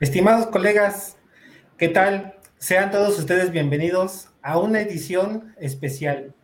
Estimados 0.00 0.46
colegas, 0.46 1.18
¿qué 1.76 1.88
tal? 1.88 2.34
Sean 2.56 2.90
todos 2.90 3.18
ustedes 3.18 3.50
bienvenidos 3.50 4.30
a 4.40 4.58
una 4.58 4.80
edición 4.80 5.54
especial. 5.58 6.34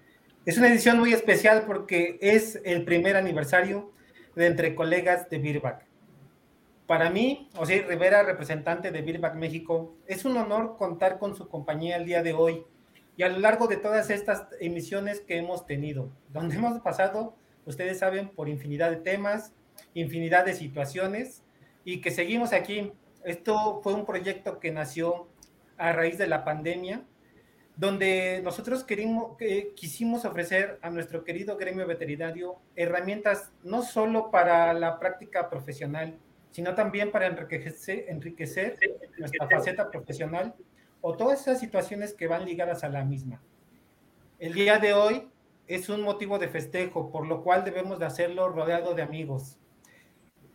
Es 0.44 0.58
una 0.58 0.68
edición 0.68 0.98
muy 0.98 1.14
especial 1.14 1.64
porque 1.66 2.18
es 2.20 2.60
el 2.66 2.84
primer 2.84 3.16
aniversario 3.16 3.94
de 4.34 4.48
Entre 4.48 4.74
Colegas 4.74 5.30
de 5.30 5.38
Birback. 5.38 5.86
Para 6.86 7.08
mí, 7.08 7.48
José 7.54 7.86
Rivera, 7.88 8.24
representante 8.24 8.90
de 8.90 9.00
Birback 9.00 9.36
México, 9.36 9.96
es 10.06 10.26
un 10.26 10.36
honor 10.36 10.76
contar 10.76 11.18
con 11.18 11.34
su 11.34 11.48
compañía 11.48 11.96
el 11.96 12.04
día 12.04 12.22
de 12.22 12.34
hoy 12.34 12.62
y 13.16 13.22
a 13.22 13.30
lo 13.30 13.38
largo 13.38 13.68
de 13.68 13.78
todas 13.78 14.10
estas 14.10 14.48
emisiones 14.60 15.20
que 15.20 15.38
hemos 15.38 15.64
tenido, 15.64 16.10
donde 16.28 16.56
hemos 16.56 16.78
pasado, 16.82 17.34
ustedes 17.64 18.00
saben, 18.00 18.28
por 18.28 18.50
infinidad 18.50 18.90
de 18.90 18.98
temas, 18.98 19.54
infinidad 19.94 20.44
de 20.44 20.52
situaciones 20.52 21.42
y 21.86 22.02
que 22.02 22.10
seguimos 22.10 22.52
aquí 22.52 22.92
esto 23.26 23.80
fue 23.82 23.92
un 23.92 24.06
proyecto 24.06 24.60
que 24.60 24.70
nació 24.70 25.26
a 25.76 25.92
raíz 25.92 26.16
de 26.16 26.28
la 26.28 26.44
pandemia, 26.44 27.04
donde 27.74 28.40
nosotros 28.44 28.84
querimos, 28.84 29.36
quisimos 29.74 30.24
ofrecer 30.24 30.78
a 30.80 30.90
nuestro 30.90 31.24
querido 31.24 31.56
gremio 31.56 31.88
veterinario 31.88 32.56
herramientas 32.76 33.50
no 33.64 33.82
solo 33.82 34.30
para 34.30 34.72
la 34.74 35.00
práctica 35.00 35.50
profesional, 35.50 36.16
sino 36.52 36.76
también 36.76 37.10
para 37.10 37.26
enriquecer, 37.26 38.04
enriquecer 38.08 38.78
nuestra 39.18 39.48
faceta 39.48 39.90
profesional 39.90 40.54
o 41.00 41.16
todas 41.16 41.40
esas 41.40 41.58
situaciones 41.58 42.14
que 42.14 42.28
van 42.28 42.44
ligadas 42.44 42.84
a 42.84 42.88
la 42.88 43.04
misma. 43.04 43.42
El 44.38 44.54
día 44.54 44.78
de 44.78 44.94
hoy 44.94 45.28
es 45.66 45.88
un 45.88 46.02
motivo 46.02 46.38
de 46.38 46.46
festejo, 46.46 47.10
por 47.10 47.26
lo 47.26 47.42
cual 47.42 47.64
debemos 47.64 47.98
de 47.98 48.06
hacerlo 48.06 48.48
rodeado 48.50 48.94
de 48.94 49.02
amigos, 49.02 49.58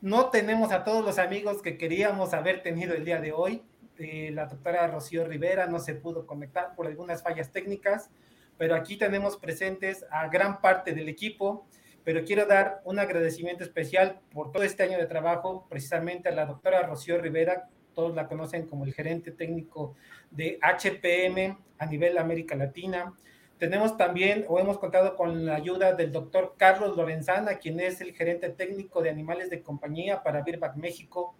no 0.01 0.31
tenemos 0.31 0.71
a 0.71 0.83
todos 0.83 1.05
los 1.05 1.19
amigos 1.19 1.61
que 1.61 1.77
queríamos 1.77 2.33
haber 2.33 2.63
tenido 2.63 2.93
el 2.95 3.05
día 3.05 3.21
de 3.21 3.31
hoy. 3.31 3.63
Eh, 3.99 4.31
la 4.33 4.47
doctora 4.47 4.87
Rocío 4.87 5.25
Rivera 5.25 5.67
no 5.67 5.79
se 5.79 5.93
pudo 5.93 6.25
conectar 6.25 6.75
por 6.75 6.87
algunas 6.87 7.21
fallas 7.21 7.51
técnicas, 7.51 8.09
pero 8.57 8.75
aquí 8.75 8.97
tenemos 8.97 9.37
presentes 9.37 10.03
a 10.09 10.27
gran 10.27 10.59
parte 10.59 10.93
del 10.93 11.07
equipo. 11.07 11.67
Pero 12.03 12.25
quiero 12.25 12.47
dar 12.47 12.81
un 12.83 12.97
agradecimiento 12.97 13.63
especial 13.63 14.19
por 14.33 14.51
todo 14.51 14.63
este 14.63 14.81
año 14.81 14.97
de 14.97 15.05
trabajo, 15.05 15.67
precisamente 15.69 16.29
a 16.29 16.31
la 16.31 16.47
doctora 16.47 16.81
Rocío 16.81 17.19
Rivera, 17.19 17.69
todos 17.93 18.15
la 18.15 18.27
conocen 18.27 18.65
como 18.65 18.85
el 18.85 18.93
gerente 18.93 19.31
técnico 19.31 19.95
de 20.31 20.57
HPM 20.61 21.59
a 21.77 21.85
nivel 21.85 22.17
América 22.17 22.55
Latina, 22.55 23.13
tenemos 23.61 23.95
también 23.95 24.43
o 24.47 24.59
hemos 24.59 24.79
contado 24.79 25.15
con 25.15 25.45
la 25.45 25.53
ayuda 25.53 25.93
del 25.93 26.11
doctor 26.11 26.55
Carlos 26.57 26.97
Lorenzana, 26.97 27.59
quien 27.59 27.79
es 27.79 28.01
el 28.01 28.15
gerente 28.15 28.49
técnico 28.49 29.03
de 29.03 29.11
animales 29.11 29.51
de 29.51 29.61
compañía 29.61 30.23
para 30.23 30.41
Birback 30.41 30.77
México, 30.77 31.35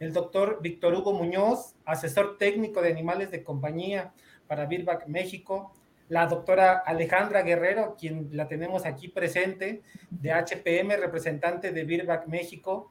el 0.00 0.14
doctor 0.14 0.60
Víctor 0.62 0.94
Hugo 0.94 1.12
Muñoz, 1.12 1.74
asesor 1.84 2.38
técnico 2.38 2.80
de 2.80 2.90
animales 2.90 3.30
de 3.30 3.44
compañía 3.44 4.14
para 4.46 4.64
Birback 4.64 5.08
México, 5.08 5.74
la 6.08 6.26
doctora 6.26 6.72
Alejandra 6.72 7.42
Guerrero, 7.42 7.96
quien 8.00 8.30
la 8.32 8.48
tenemos 8.48 8.86
aquí 8.86 9.08
presente, 9.08 9.82
de 10.08 10.32
HPM, 10.32 10.96
representante 10.96 11.70
de 11.70 11.84
Birback 11.84 12.28
México, 12.28 12.90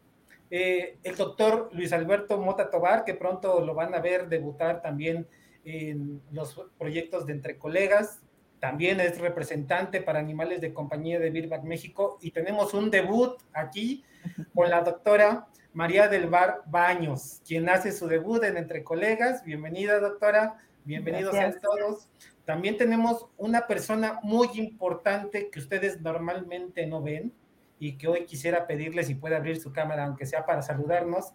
eh, 0.51 0.99
el 1.01 1.15
doctor 1.15 1.71
Luis 1.73 1.93
Alberto 1.93 2.37
Mota 2.37 2.69
Tobar, 2.69 3.05
que 3.05 3.15
pronto 3.15 3.59
lo 3.59 3.73
van 3.73 3.95
a 3.95 4.01
ver 4.01 4.29
debutar 4.29 4.83
también 4.83 5.27
en 5.65 6.21
los 6.31 6.63
proyectos 6.77 7.25
de 7.25 7.33
Entre 7.33 7.57
Colegas, 7.57 8.21
también 8.59 8.99
es 8.99 9.19
representante 9.19 10.01
para 10.01 10.19
animales 10.19 10.61
de 10.61 10.73
compañía 10.73 11.19
de 11.19 11.29
Birback 11.29 11.63
México 11.63 12.17
y 12.21 12.31
tenemos 12.31 12.73
un 12.73 12.89
debut 12.89 13.37
aquí 13.53 14.03
con 14.53 14.69
la 14.69 14.81
doctora 14.81 15.47
María 15.73 16.07
del 16.07 16.27
Bar 16.27 16.63
Baños, 16.65 17.41
quien 17.45 17.69
hace 17.69 17.91
su 17.91 18.07
debut 18.07 18.43
en 18.43 18.57
Entre 18.57 18.83
Colegas. 18.83 19.43
Bienvenida, 19.43 19.99
doctora. 19.99 20.57
Bienvenidos 20.85 21.35
a 21.35 21.51
todos. 21.59 22.09
También 22.45 22.77
tenemos 22.77 23.27
una 23.37 23.67
persona 23.67 24.19
muy 24.23 24.49
importante 24.55 25.49
que 25.49 25.59
ustedes 25.59 26.01
normalmente 26.01 26.87
no 26.87 27.03
ven 27.03 27.33
y 27.77 27.97
que 27.97 28.07
hoy 28.07 28.25
quisiera 28.25 28.65
pedirle 28.65 29.03
si 29.03 29.13
puede 29.13 29.35
abrir 29.35 29.61
su 29.61 29.71
cámara, 29.71 30.05
aunque 30.05 30.25
sea 30.25 30.45
para 30.45 30.63
saludarnos. 30.63 31.33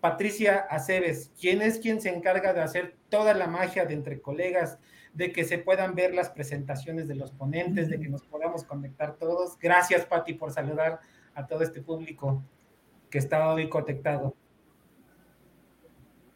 Patricia 0.00 0.66
Aceves, 0.68 1.30
quien 1.38 1.62
es 1.62 1.78
quien 1.78 2.00
se 2.00 2.08
encarga 2.08 2.52
de 2.52 2.62
hacer 2.62 2.96
toda 3.08 3.34
la 3.34 3.46
magia 3.46 3.84
de 3.84 3.94
Entre 3.94 4.20
Colegas 4.20 4.78
de 5.16 5.32
que 5.32 5.44
se 5.44 5.56
puedan 5.56 5.94
ver 5.94 6.14
las 6.14 6.28
presentaciones 6.28 7.08
de 7.08 7.14
los 7.14 7.32
ponentes, 7.32 7.88
de 7.88 7.98
que 7.98 8.08
nos 8.08 8.22
podamos 8.22 8.64
conectar 8.64 9.16
todos. 9.16 9.58
Gracias, 9.58 10.04
Patti, 10.04 10.34
por 10.34 10.52
saludar 10.52 11.00
a 11.34 11.46
todo 11.46 11.62
este 11.62 11.80
público 11.80 12.44
que 13.08 13.16
está 13.16 13.48
hoy 13.48 13.70
conectado. 13.70 14.36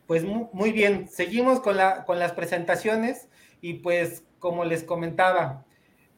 Pues 0.07 0.25
muy 0.25 0.73
bien, 0.73 1.09
seguimos 1.09 1.61
con, 1.61 1.77
la, 1.77 2.05
con 2.07 2.19
las 2.19 2.33
presentaciones 2.33 3.29
y 3.61 3.75
pues 3.75 4.25
como 4.39 4.65
les 4.65 4.83
comentaba, 4.83 5.67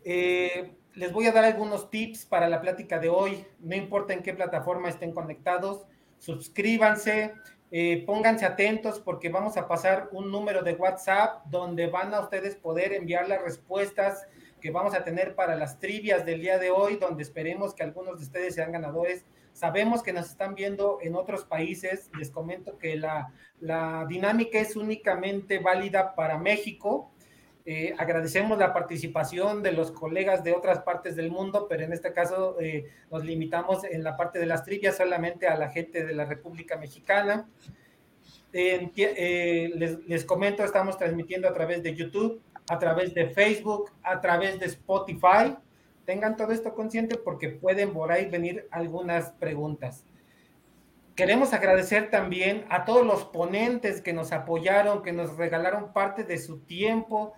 eh, 0.05 0.77
les 0.95 1.13
voy 1.13 1.27
a 1.27 1.33
dar 1.33 1.45
algunos 1.45 1.91
tips 1.91 2.27
para 2.27 2.49
la 2.49 2.61
plática 2.61 3.01
de 3.01 3.09
hoy, 3.09 3.45
no 3.59 3.75
importa 3.75 4.15
en 4.15 4.23
qué 4.23 4.33
plataforma 4.35 4.89
estén 4.89 5.13
conectados, 5.13 5.85
suscríbanse, 6.19 7.35
eh, 7.75 8.05
pónganse 8.07 8.45
atentos 8.45 9.01
porque 9.01 9.31
vamos 9.31 9.57
a 9.57 9.67
pasar 9.67 10.11
un 10.13 10.31
número 10.31 10.63
de 10.63 10.75
WhatsApp 10.75 11.47
donde 11.47 11.87
van 11.87 12.13
a 12.13 12.21
ustedes 12.21 12.55
poder 12.55 12.93
enviar 12.93 13.27
las 13.27 13.41
respuestas 13.41 14.27
que 14.61 14.71
vamos 14.71 14.95
a 14.95 15.05
tener 15.05 15.35
para 15.35 15.57
las 15.57 15.79
trivias 15.79 16.27
del 16.27 16.43
día 16.43 16.59
de 16.59 16.71
hoy, 16.71 16.97
donde 16.97 17.23
esperemos 17.23 17.73
que 17.73 17.83
algunos 17.83 18.19
de 18.19 18.25
ustedes 18.25 18.57
sean 18.57 18.73
ganadores. 18.73 19.25
Sabemos 19.55 20.03
que 20.03 20.13
nos 20.13 20.29
están 20.29 20.55
viendo 20.55 20.99
en 21.01 21.15
otros 21.15 21.45
países. 21.45 22.11
Les 22.19 22.31
comento 22.31 22.77
que 22.77 22.97
la, 22.97 23.33
la 23.59 24.05
dinámica 24.07 24.59
es 24.59 24.77
únicamente 24.77 25.59
válida 25.59 26.15
para 26.15 26.37
México. 26.37 27.11
Eh, 27.65 27.95
agradecemos 27.97 28.59
la 28.59 28.73
participación 28.73 29.63
de 29.63 29.71
los 29.71 29.93
colegas 29.93 30.43
de 30.43 30.53
otras 30.53 30.81
partes 30.81 31.15
del 31.15 31.31
mundo, 31.31 31.67
pero 31.69 31.85
en 31.85 31.93
este 31.93 32.13
caso 32.13 32.57
eh, 32.61 32.91
nos 33.11 33.25
limitamos 33.25 33.85
en 33.85 34.03
la 34.03 34.17
parte 34.17 34.41
de 34.41 34.47
las 34.47 34.65
trivias 34.65 34.97
solamente 34.97 35.47
a 35.47 35.57
la 35.57 35.71
gente 35.71 36.05
de 36.05 36.13
la 36.13 36.25
República 36.25 36.77
Mexicana. 36.77 37.49
Eh, 38.53 39.71
les, 39.77 40.05
les, 40.07 40.25
comento, 40.25 40.65
estamos 40.65 40.99
transmitiendo 40.99 41.49
a 41.49 41.55
través 41.55 41.83
de 41.83 41.95
YouTube, 41.95 42.43
a 42.69 42.79
través 42.79 43.15
de 43.15 43.31
Facebook, 43.31 43.93
a 44.03 44.21
través 44.21 44.59
de 44.59 44.67
Spotify. 44.67 45.57
Tengan 46.05 46.37
todo 46.37 46.53
esto 46.53 46.75
consciente 46.75 47.17
porque 47.17 47.49
pueden 47.49 47.93
por 47.93 48.11
ahí 48.11 48.29
venir 48.29 48.67
algunas 48.73 49.31
preguntas. 49.33 50.05
Queremos 51.15 51.53
agradecer 51.53 52.11
también 52.11 52.65
a 52.71 52.85
todos 52.85 53.07
los 53.07 53.25
ponentes 53.25 54.01
que 54.01 54.13
nos 54.13 54.33
apoyaron, 54.33 55.03
que 55.03 55.13
nos 55.13 55.37
regalaron 55.37 55.93
parte 55.93 56.25
de 56.25 56.39
su 56.39 56.61
tiempo, 56.61 57.35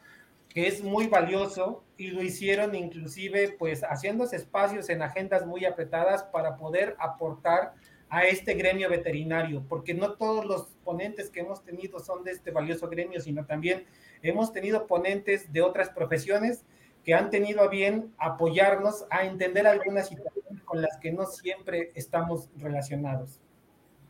que 0.54 0.68
es 0.68 0.82
muy 0.84 1.08
valioso 1.08 1.84
y 1.96 2.06
lo 2.08 2.22
hicieron 2.22 2.76
inclusive 2.76 3.56
pues 3.58 3.82
haciéndose 3.82 4.36
espacios 4.36 4.88
en 4.88 5.02
agendas 5.02 5.44
muy 5.44 5.64
apretadas 5.64 6.22
para 6.22 6.56
poder 6.56 6.94
aportar 7.00 7.74
a 8.08 8.24
este 8.24 8.54
gremio 8.54 8.88
veterinario, 8.88 9.64
porque 9.68 9.92
no 9.92 10.12
todos 10.12 10.44
los 10.44 10.68
ponentes 10.84 11.30
que 11.30 11.40
hemos 11.40 11.64
tenido 11.64 11.98
son 11.98 12.22
de 12.22 12.30
este 12.30 12.52
valioso 12.52 12.88
gremio, 12.88 13.20
sino 13.20 13.44
también 13.44 13.86
hemos 14.22 14.52
tenido 14.52 14.86
ponentes 14.86 15.52
de 15.52 15.62
otras 15.62 15.90
profesiones 15.90 16.64
que 17.02 17.14
han 17.14 17.30
tenido 17.30 17.62
a 17.62 17.68
bien 17.68 18.14
apoyarnos 18.16 19.06
a 19.10 19.24
entender 19.24 19.66
algunas 19.66 20.08
situaciones 20.08 20.62
con 20.62 20.80
las 20.80 20.96
que 20.98 21.10
no 21.10 21.26
siempre 21.26 21.90
estamos 21.96 22.48
relacionados. 22.56 23.40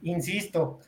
Insisto, 0.02 0.80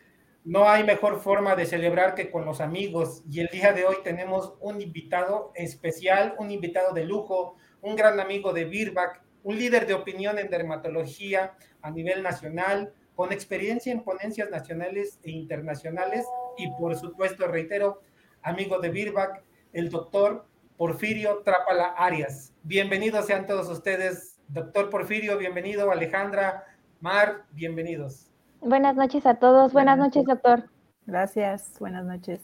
no 0.47 0.69
hay 0.69 0.85
mejor 0.85 1.19
forma 1.19 1.57
de 1.57 1.67
celebrar 1.67 2.15
que 2.15 2.31
con 2.31 2.45
los 2.45 2.61
amigos 2.61 3.25
y 3.29 3.41
el 3.41 3.49
día 3.49 3.73
de 3.73 3.85
hoy 3.85 3.97
tenemos 4.05 4.55
un 4.61 4.81
invitado 4.81 5.51
especial, 5.57 6.37
un 6.39 6.53
invitado 6.53 6.95
de 6.95 7.05
lujo, 7.05 7.57
un 7.81 7.97
gran 7.97 8.21
amigo 8.21 8.53
de 8.53 8.65
Birback, 8.65 9.21
un 9.43 9.59
líder 9.59 9.89
de 9.89 9.95
opinión 9.95 10.39
en 10.39 10.49
dermatología 10.49 11.55
a 11.83 11.91
nivel 11.91 12.23
nacional, 12.23 12.95
con 13.17 13.33
experiencia 13.33 13.93
en 13.93 14.05
ponencias 14.05 14.49
nacionales 14.49 15.19
e 15.25 15.33
internacionales 15.33 16.25
y 16.57 16.71
por 16.79 16.95
supuesto, 16.95 17.49
reitero, 17.49 18.03
amigo 18.41 18.79
de 18.79 18.91
Birback, 18.91 19.43
el 19.73 19.91
doctor 19.91 20.47
Porfirio 20.77 21.43
Trápala 21.45 21.87
Arias. 21.99 22.55
Bienvenidos 22.63 23.27
sean 23.27 23.49
todos 23.49 23.69
ustedes, 23.69 24.39
doctor 24.47 24.91
Porfirio, 24.91 25.39
bienvenido, 25.39 25.91
Alejandra, 25.91 26.67
Mar, 27.01 27.47
bienvenidos. 27.51 28.31
Buenas 28.61 28.97
noches 28.97 29.26
a 29.26 29.35
todos. 29.35 29.73
Buenas, 29.73 29.99
noches, 29.99 30.25
doctor. 30.25 30.64
Gracias. 31.06 31.75
Buenas 31.79 32.05
noches. 32.05 32.41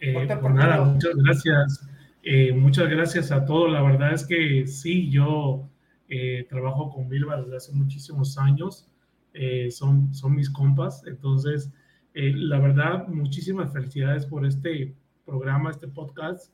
Eh, 0.00 0.26
pues 0.40 0.54
nada, 0.54 0.82
muchas 0.84 1.14
gracias. 1.14 1.88
Eh, 2.22 2.52
muchas 2.52 2.88
gracias 2.88 3.30
a 3.32 3.44
todos. 3.44 3.70
La 3.70 3.82
verdad 3.82 4.14
es 4.14 4.26
que 4.26 4.66
sí, 4.66 5.10
yo 5.10 5.68
eh, 6.08 6.46
trabajo 6.48 6.90
con 6.90 7.08
Bilba 7.08 7.40
desde 7.40 7.56
hace 7.56 7.72
muchísimos 7.72 8.38
años. 8.38 8.88
son, 9.70 10.12
son 10.12 10.34
mis 10.34 10.50
compas. 10.50 11.04
Entonces, 11.06 11.70
la 12.14 12.58
verdad, 12.58 13.06
muchísimas 13.08 13.72
felicidades 13.72 14.26
por 14.26 14.44
este 14.46 14.96
programa, 15.24 15.70
este 15.70 15.86
podcast. 15.86 16.52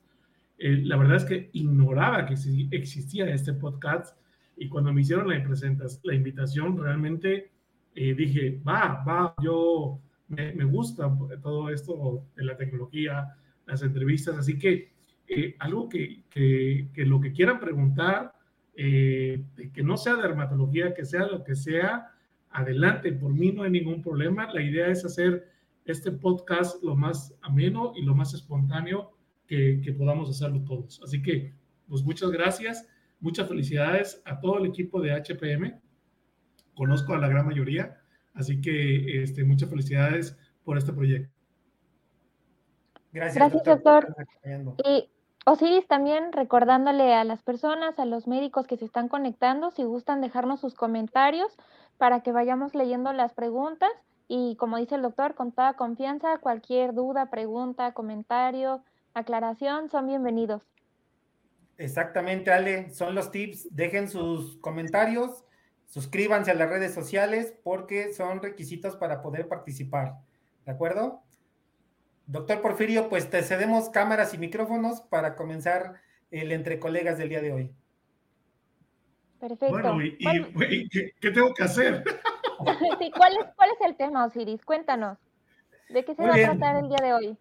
la 0.57 0.97
verdad 0.97 1.17
es 1.17 1.25
que 1.25 1.49
ignoraba 1.53 2.25
que 2.25 2.35
existía 2.71 3.33
este 3.33 3.53
podcast 3.53 4.15
y 4.57 4.69
cuando 4.69 4.91
me 4.91 5.01
hicieron 5.01 5.29
la, 5.29 5.43
la 6.03 6.13
invitación, 6.13 6.77
realmente 6.77 7.51
dije, 8.15 8.61
va, 8.67 9.03
va, 9.07 9.33
yo 9.41 9.99
me, 10.27 10.53
me 10.53 10.65
gusta 10.65 11.11
todo 11.41 11.69
esto 11.69 12.25
de 12.35 12.43
la 12.43 12.55
tecnología, 12.55 13.35
las 13.65 13.81
entrevistas, 13.81 14.37
así 14.37 14.57
que 14.57 14.91
eh, 15.27 15.55
algo 15.59 15.89
que, 15.89 16.23
que, 16.29 16.87
que, 16.93 17.05
lo 17.05 17.19
que 17.19 17.33
quieran 17.33 17.59
preguntar, 17.59 18.33
eh, 18.75 19.43
que 19.73 19.83
no 19.83 19.97
sea 19.97 20.15
dermatología, 20.15 20.93
que 20.93 21.05
sea 21.05 21.27
lo 21.27 21.43
que 21.43 21.55
sea, 21.55 22.11
adelante, 22.51 23.11
por 23.11 23.33
mí 23.33 23.51
no 23.51 23.63
hay 23.63 23.71
ningún 23.71 24.01
problema. 24.01 24.51
La 24.53 24.61
idea 24.61 24.87
es 24.87 25.03
hacer 25.03 25.49
este 25.83 26.11
podcast 26.11 26.81
lo 26.81 26.95
más 26.95 27.35
ameno 27.41 27.91
y 27.95 28.03
lo 28.03 28.15
más 28.15 28.33
espontáneo 28.33 29.11
que, 29.47 29.81
que 29.83 29.91
podamos 29.91 30.29
hacerlo 30.29 30.61
todos. 30.61 31.01
Así 31.03 31.21
que, 31.21 31.53
pues 31.89 32.03
muchas 32.03 32.31
gracias, 32.31 32.87
muchas 33.19 33.49
felicidades 33.49 34.21
a 34.25 34.39
todo 34.39 34.59
el 34.59 34.67
equipo 34.67 35.01
de 35.01 35.11
HPM. 35.11 35.77
Conozco 36.77 37.13
a 37.13 37.17
la 37.17 37.27
gran 37.27 37.45
mayoría, 37.45 37.97
así 38.33 38.61
que 38.61 39.23
este, 39.23 39.43
muchas 39.43 39.69
felicidades 39.69 40.37
por 40.63 40.77
este 40.77 40.93
proyecto. 40.93 41.33
Gracias, 43.11 43.35
Gracias 43.35 43.63
doctor. 43.65 44.15
Y 44.85 45.09
Osiris 45.45 45.87
también 45.87 46.31
recordándole 46.31 47.13
a 47.13 47.23
las 47.23 47.41
personas, 47.41 47.97
a 47.99 48.05
los 48.05 48.27
médicos 48.27 48.67
que 48.67 48.77
se 48.77 48.85
están 48.85 49.07
conectando, 49.07 49.71
si 49.71 49.83
gustan 49.83 50.21
dejarnos 50.21 50.59
sus 50.59 50.75
comentarios 50.75 51.57
para 51.97 52.21
que 52.21 52.31
vayamos 52.31 52.75
leyendo 52.75 53.11
las 53.13 53.33
preguntas 53.33 53.89
y 54.27 54.55
como 54.57 54.77
dice 54.77 54.95
el 54.95 55.01
doctor, 55.01 55.35
con 55.35 55.53
toda 55.53 55.73
confianza, 55.73 56.37
cualquier 56.39 56.93
duda, 56.93 57.29
pregunta, 57.29 57.93
comentario, 57.93 58.83
aclaración, 59.13 59.89
son 59.89 60.07
bienvenidos. 60.07 60.61
Exactamente, 61.77 62.51
Ale, 62.51 62.89
son 62.91 63.15
los 63.15 63.31
tips. 63.31 63.73
Dejen 63.73 64.09
sus 64.09 64.57
comentarios, 64.57 65.45
suscríbanse 65.87 66.51
a 66.51 66.55
las 66.55 66.69
redes 66.69 66.93
sociales 66.93 67.55
porque 67.63 68.13
son 68.13 68.41
requisitos 68.41 68.95
para 68.95 69.21
poder 69.21 69.47
participar. 69.47 70.15
¿De 70.65 70.71
acuerdo? 70.71 71.23
Doctor 72.25 72.61
Porfirio, 72.61 73.09
pues 73.09 73.29
te 73.29 73.41
cedemos 73.41 73.89
cámaras 73.89 74.33
y 74.33 74.37
micrófonos 74.37 75.01
para 75.01 75.35
comenzar 75.35 75.95
el 76.29 76.51
entre 76.51 76.79
colegas 76.79 77.17
del 77.17 77.29
día 77.29 77.41
de 77.41 77.53
hoy. 77.53 77.75
Perfecto. 79.39 79.69
Bueno, 79.69 80.01
¿y, 80.01 80.17
¿qué, 81.21 81.31
tengo 81.31 81.53
que 81.53 81.63
hacer? 81.63 82.03
sí, 82.99 83.11
¿cuál 83.15 83.37
es, 83.37 83.45
¿cuál 83.55 83.69
es 83.69 83.87
el 83.87 83.95
tema, 83.95 84.25
Osiris? 84.25 84.63
Cuéntanos. 84.65 85.17
¿De 85.89 86.03
qué 86.03 86.15
se 86.15 86.21
va 86.21 86.33
a 86.33 86.35
tratar 86.35 86.83
el 86.83 86.89
día 86.89 86.99
de 87.01 87.13
hoy? 87.13 87.37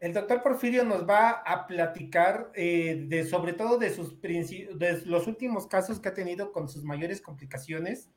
El 0.00 0.12
doctor 0.12 0.42
Porfirio 0.42 0.84
nos 0.84 1.08
va 1.08 1.30
a 1.30 1.66
platicar 1.66 2.50
eh, 2.54 3.04
de 3.08 3.24
sobre 3.24 3.52
todo 3.52 3.78
de 3.78 3.90
sus 3.90 4.20
de 4.20 5.02
los 5.04 5.26
últimos 5.26 5.66
casos 5.66 5.98
que 5.98 6.08
ha 6.08 6.14
tenido 6.14 6.52
con 6.52 6.68
sus 6.68 6.84
mayores 6.84 7.20
complicaciones. 7.20 8.10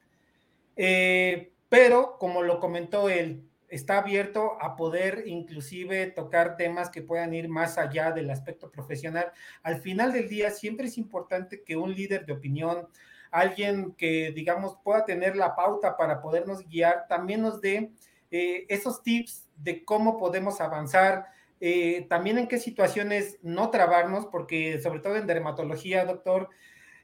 Eh, 0.76 1.54
pero 1.70 2.18
como 2.20 2.44
lo 2.44 2.60
comentó 2.60 3.10
él, 3.10 3.48
está 3.72 4.00
abierto 4.00 4.62
a 4.62 4.76
poder 4.76 5.24
inclusive 5.26 6.08
tocar 6.08 6.58
temas 6.58 6.90
que 6.90 7.02
puedan 7.02 7.34
ir 7.34 7.48
más 7.48 7.78
allá 7.78 8.12
del 8.12 8.30
aspecto 8.30 8.70
profesional. 8.70 9.32
Al 9.64 9.80
final 9.80 10.12
del 10.12 10.28
día, 10.28 10.52
siempre 10.52 10.88
es 10.88 10.98
importante 10.98 11.64
que 11.64 11.78
un 11.78 11.96
líder 11.96 12.26
de 12.26 12.34
opinión, 12.34 12.90
alguien 13.32 13.94
que, 13.94 14.34
digamos, 14.34 14.78
pueda 14.84 15.06
tener 15.06 15.38
la 15.38 15.56
pauta 15.56 15.96
para 15.96 16.22
podernos 16.22 16.68
guiar, 16.68 17.08
también 17.08 17.42
nos 17.42 17.62
dé 17.62 17.92
eh, 18.30 18.66
esos 18.68 19.02
tips 19.02 19.50
de 19.56 19.86
cómo 19.86 20.18
podemos 20.18 20.60
avanzar, 20.60 21.28
eh, 21.64 22.08
también 22.10 22.40
en 22.40 22.48
qué 22.48 22.58
situaciones 22.58 23.38
no 23.44 23.70
trabarnos, 23.70 24.26
porque 24.26 24.82
sobre 24.82 25.00
todo 25.00 25.16
en 25.16 25.28
dermatología, 25.28 26.06
doctor, 26.06 26.50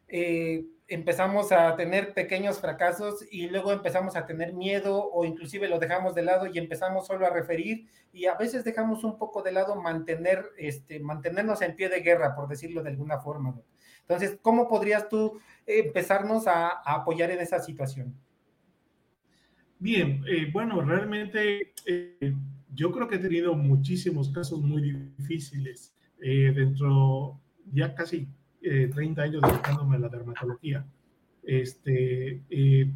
eh, 0.07 0.65
empezamos 0.87 1.51
a 1.51 1.75
tener 1.75 2.15
pequeños 2.15 2.59
fracasos 2.59 3.23
y 3.29 3.49
luego 3.49 3.71
empezamos 3.71 4.15
a 4.15 4.25
tener 4.25 4.53
miedo 4.53 5.11
o 5.11 5.25
inclusive 5.25 5.67
lo 5.67 5.77
dejamos 5.77 6.15
de 6.15 6.23
lado 6.23 6.47
y 6.47 6.57
empezamos 6.57 7.05
solo 7.05 7.27
a 7.27 7.29
referir 7.29 7.85
y 8.11 8.25
a 8.25 8.33
veces 8.33 8.63
dejamos 8.63 9.03
un 9.03 9.19
poco 9.19 9.43
de 9.43 9.51
lado 9.51 9.75
mantener, 9.75 10.43
este, 10.57 10.99
mantenernos 10.99 11.61
en 11.61 11.75
pie 11.75 11.89
de 11.89 11.99
guerra, 11.99 12.33
por 12.33 12.47
decirlo 12.47 12.81
de 12.81 12.89
alguna 12.89 13.19
forma. 13.19 13.53
Entonces, 14.01 14.39
¿cómo 14.41 14.67
podrías 14.67 15.07
tú 15.07 15.39
empezarnos 15.67 16.47
a, 16.47 16.81
apoyar 16.83 17.29
en 17.29 17.41
esa 17.41 17.59
situación? 17.59 18.15
Bien, 19.77 20.23
eh, 20.27 20.49
bueno, 20.51 20.81
realmente 20.81 21.73
eh, 21.85 22.33
yo 22.73 22.91
creo 22.91 23.07
que 23.07 23.15
he 23.15 23.19
tenido 23.19 23.55
muchísimos 23.55 24.29
casos 24.29 24.61
muy 24.61 24.81
difíciles 25.17 25.93
eh, 26.19 26.51
dentro 26.55 27.39
ya 27.71 27.93
casi 27.93 28.27
30 28.61 29.21
eh, 29.21 29.25
años 29.25 29.41
dedicándome 29.41 29.95
a 29.95 29.99
la 29.99 30.09
dermatología. 30.09 30.85
Este, 31.43 32.41
eh, 32.49 32.91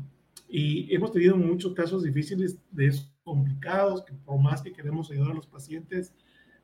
y 0.49 0.93
hemos 0.93 1.11
tenido 1.11 1.37
muchos 1.37 1.73
casos 1.73 2.03
difíciles 2.03 2.57
de 2.71 2.87
esos 2.87 3.11
complicados, 3.23 4.03
que 4.03 4.13
por 4.13 4.39
más 4.39 4.61
que 4.61 4.73
queremos 4.73 5.09
ayudar 5.11 5.31
a 5.31 5.35
los 5.35 5.47
pacientes, 5.47 6.13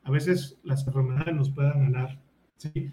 a 0.02 0.10
veces 0.10 0.58
las 0.62 0.86
enfermedades 0.86 1.34
nos 1.34 1.50
puedan 1.50 1.90
ganar. 1.90 2.20
¿sí? 2.56 2.90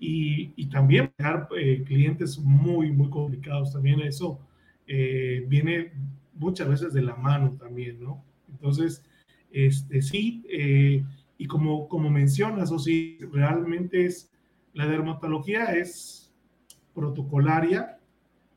Y, 0.00 0.52
y, 0.56 0.68
también 0.68 1.12
dejar 1.18 1.48
eh, 1.58 1.82
clientes 1.84 2.38
muy, 2.38 2.92
muy 2.92 3.10
complicados. 3.10 3.72
También 3.72 4.00
eso 4.00 4.40
viene 4.86 5.92
muchas 6.32 6.66
veces 6.66 6.94
de 6.94 7.02
la 7.02 7.14
mano 7.14 7.58
también, 7.60 8.00
¿no? 8.00 8.24
Entonces, 8.48 9.04
este, 9.52 10.02
sí, 10.02 10.44
y 11.38 11.46
como, 11.46 11.88
como 11.88 12.10
mencionas, 12.10 12.70
o 12.72 12.78
sí, 12.78 13.18
realmente 13.32 14.04
es 14.04 14.30
la 14.74 14.86
dermatología 14.86 15.76
es 15.76 16.32
protocolaria 16.94 17.98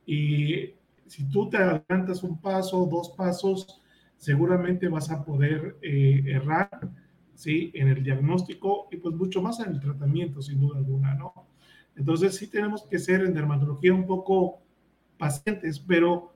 y 0.05 0.73
si 1.07 1.27
tú 1.29 1.49
te 1.49 1.57
adelantas 1.57 2.23
un 2.23 2.39
paso, 2.39 2.87
dos 2.89 3.09
pasos, 3.09 3.81
seguramente 4.17 4.87
vas 4.87 5.09
a 5.09 5.25
poder 5.25 5.77
eh, 5.81 6.23
errar, 6.27 6.69
¿sí? 7.33 7.71
En 7.73 7.87
el 7.87 8.03
diagnóstico 8.03 8.87
y 8.91 8.97
pues 8.97 9.15
mucho 9.15 9.41
más 9.41 9.59
en 9.59 9.71
el 9.71 9.79
tratamiento, 9.79 10.41
sin 10.41 10.59
duda 10.59 10.77
alguna, 10.77 11.15
¿no? 11.15 11.33
Entonces 11.95 12.35
sí 12.35 12.47
tenemos 12.47 12.83
que 12.83 12.99
ser 12.99 13.21
en 13.21 13.33
dermatología 13.33 13.93
un 13.93 14.05
poco 14.05 14.61
pacientes, 15.17 15.79
pero 15.79 16.30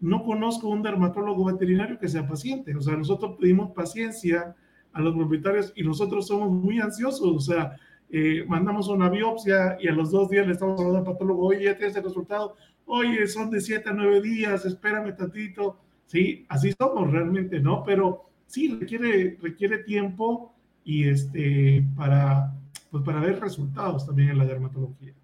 no 0.00 0.24
conozco 0.24 0.68
un 0.68 0.82
dermatólogo 0.82 1.44
veterinario 1.44 1.98
que 1.98 2.08
sea 2.08 2.26
paciente. 2.26 2.74
O 2.74 2.80
sea, 2.80 2.96
nosotros 2.96 3.36
pedimos 3.38 3.72
paciencia 3.72 4.56
a 4.92 5.00
los 5.00 5.14
propietarios 5.14 5.72
y 5.76 5.82
nosotros 5.82 6.26
somos 6.26 6.50
muy 6.50 6.80
ansiosos. 6.80 7.36
O 7.36 7.40
sea, 7.40 7.76
eh, 8.08 8.44
mandamos 8.48 8.88
una 8.88 9.08
biopsia 9.08 9.76
y 9.80 9.88
a 9.88 9.92
los 9.92 10.10
dos 10.10 10.30
días 10.30 10.46
le 10.46 10.54
estamos 10.54 10.80
hablando 10.80 10.98
al 10.98 11.14
patólogo, 11.14 11.46
oye, 11.46 11.64
ya 11.64 11.76
tienes 11.76 11.94
el 11.96 12.04
resultado, 12.04 12.56
oye, 12.86 13.26
son 13.28 13.50
de 13.50 13.60
siete 13.60 13.90
a 13.90 13.92
nueve 13.92 14.20
días, 14.20 14.64
espérame 14.64 15.14
tantito. 15.16 15.78
Sí, 16.06 16.44
así 16.48 16.72
somos 16.76 17.10
realmente, 17.10 17.60
¿no? 17.60 17.84
Pero 17.84 18.30
sí, 18.46 18.76
requiere, 18.80 19.38
requiere 19.40 19.78
tiempo 19.84 20.52
y 20.82 21.08
este, 21.08 21.86
para, 21.94 22.52
pues 22.90 23.04
para 23.04 23.20
ver 23.20 23.38
resultados 23.38 24.06
también 24.06 24.30
en 24.30 24.38
la 24.38 24.44
dermatología. 24.44 25.14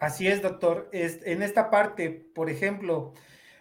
Así 0.00 0.26
es, 0.26 0.42
doctor. 0.42 0.88
en 0.92 1.42
esta 1.42 1.70
parte, 1.70 2.10
por 2.34 2.50
ejemplo, 2.50 3.12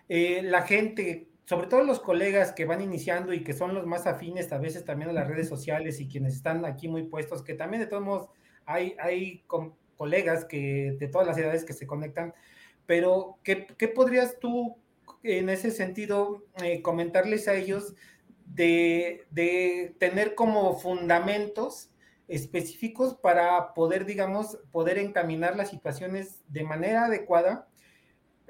eh, 0.07 0.41
la 0.41 0.63
gente 0.63 1.29
sobre 1.49 1.65
todo 1.65 1.83
los 1.83 1.99
colegas 1.99 2.51
que 2.51 2.65
van 2.65 2.79
iniciando 2.79 3.33
y 3.33 3.43
que 3.43 3.53
son 3.53 3.73
los 3.73 3.87
más 3.87 4.05
afines 4.05 4.53
a 4.53 4.59
veces 4.59 4.85
también 4.85 5.09
a 5.09 5.13
las 5.13 5.27
redes 5.27 5.49
sociales 5.49 5.99
y 5.99 6.07
quienes 6.07 6.35
están 6.35 6.63
aquí 6.63 6.87
muy 6.87 7.07
puestos, 7.07 7.41
que 7.41 7.55
también 7.55 7.81
de 7.81 7.87
todos 7.87 8.03
modos 8.03 8.29
hay, 8.67 8.95
hay 8.99 9.43
colegas 9.97 10.45
que 10.45 10.95
de 10.99 11.07
todas 11.07 11.25
las 11.25 11.39
edades 11.39 11.65
que 11.65 11.73
se 11.73 11.87
conectan, 11.87 12.35
pero 12.85 13.39
¿qué, 13.43 13.65
qué 13.79 13.87
podrías 13.87 14.37
tú 14.39 14.77
en 15.23 15.49
ese 15.49 15.71
sentido 15.71 16.43
eh, 16.63 16.83
comentarles 16.83 17.47
a 17.47 17.55
ellos 17.55 17.95
de, 18.45 19.25
de 19.31 19.95
tener 19.97 20.35
como 20.35 20.77
fundamentos 20.77 21.89
específicos 22.29 23.15
para 23.15 23.73
poder, 23.73 24.05
digamos, 24.05 24.57
poder 24.71 24.97
encaminar 24.97 25.57
las 25.57 25.69
situaciones 25.69 26.43
de 26.47 26.63
manera 26.63 27.05
adecuada 27.05 27.67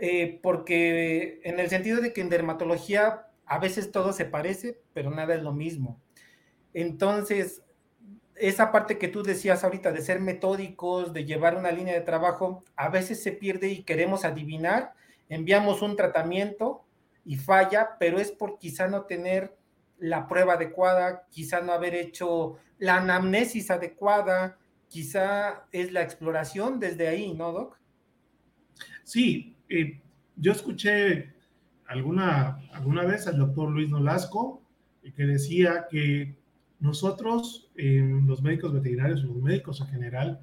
eh, 0.02 0.40
porque 0.42 1.42
en 1.44 1.60
el 1.60 1.70
sentido 1.70 2.00
de 2.00 2.14
que 2.14 2.22
en 2.22 2.30
dermatología 2.30 3.28
a 3.46 3.60
veces 3.60 3.92
todo 3.92 4.14
se 4.14 4.24
parece, 4.24 4.82
pero 4.94 5.12
nada 5.12 5.36
es 5.36 5.44
lo 5.44 5.52
mismo. 5.52 6.00
Entonces, 6.74 7.64
esa 8.36 8.72
parte 8.72 8.98
que 8.98 9.10
tú 9.10 9.24
decías 9.24 9.64
ahorita 9.66 9.92
de 9.92 10.02
ser 10.02 10.22
metódicos, 10.22 11.12
de 11.12 11.26
llevar 11.26 11.58
una 11.58 11.72
línea 11.72 11.96
de 11.96 12.02
trabajo, 12.02 12.64
a 12.78 12.88
veces 12.88 13.22
se 13.22 13.34
pierde 13.34 13.68
y 13.70 13.84
queremos 13.84 14.24
adivinar, 14.24 14.94
enviamos 15.28 15.82
un 15.82 15.98
tratamiento 15.98 16.86
y 17.26 17.36
falla, 17.36 17.98
pero 18.00 18.20
es 18.20 18.32
por 18.32 18.58
quizá 18.58 18.88
no 18.88 19.04
tener 19.04 19.58
la 19.98 20.28
prueba 20.28 20.54
adecuada, 20.54 21.28
quizá 21.30 21.60
no 21.60 21.74
haber 21.74 21.94
hecho 21.94 22.56
la 22.80 22.98
anamnesis 22.98 23.70
adecuada, 23.72 24.58
quizá 24.88 25.66
es 25.72 25.92
la 25.92 26.02
exploración 26.02 26.80
desde 26.80 27.08
ahí, 27.08 27.34
¿no, 27.34 27.52
Doc? 27.52 27.80
Sí, 29.04 29.56
eh, 29.70 30.02
yo 30.36 30.52
escuché 30.52 31.34
alguna, 31.88 32.60
alguna 32.72 33.04
vez 33.06 33.28
al 33.28 33.38
doctor 33.38 33.70
Luis 33.70 33.90
Nolasco 33.90 34.62
eh, 35.04 35.12
que 35.14 35.24
decía 35.24 35.88
que 35.90 36.36
nosotros, 36.80 37.70
los 37.76 38.42
médicos 38.42 38.74
veterinarios, 38.74 39.24
los 39.24 39.36
médicos 39.42 39.82
en 39.82 39.88
general, 39.88 40.40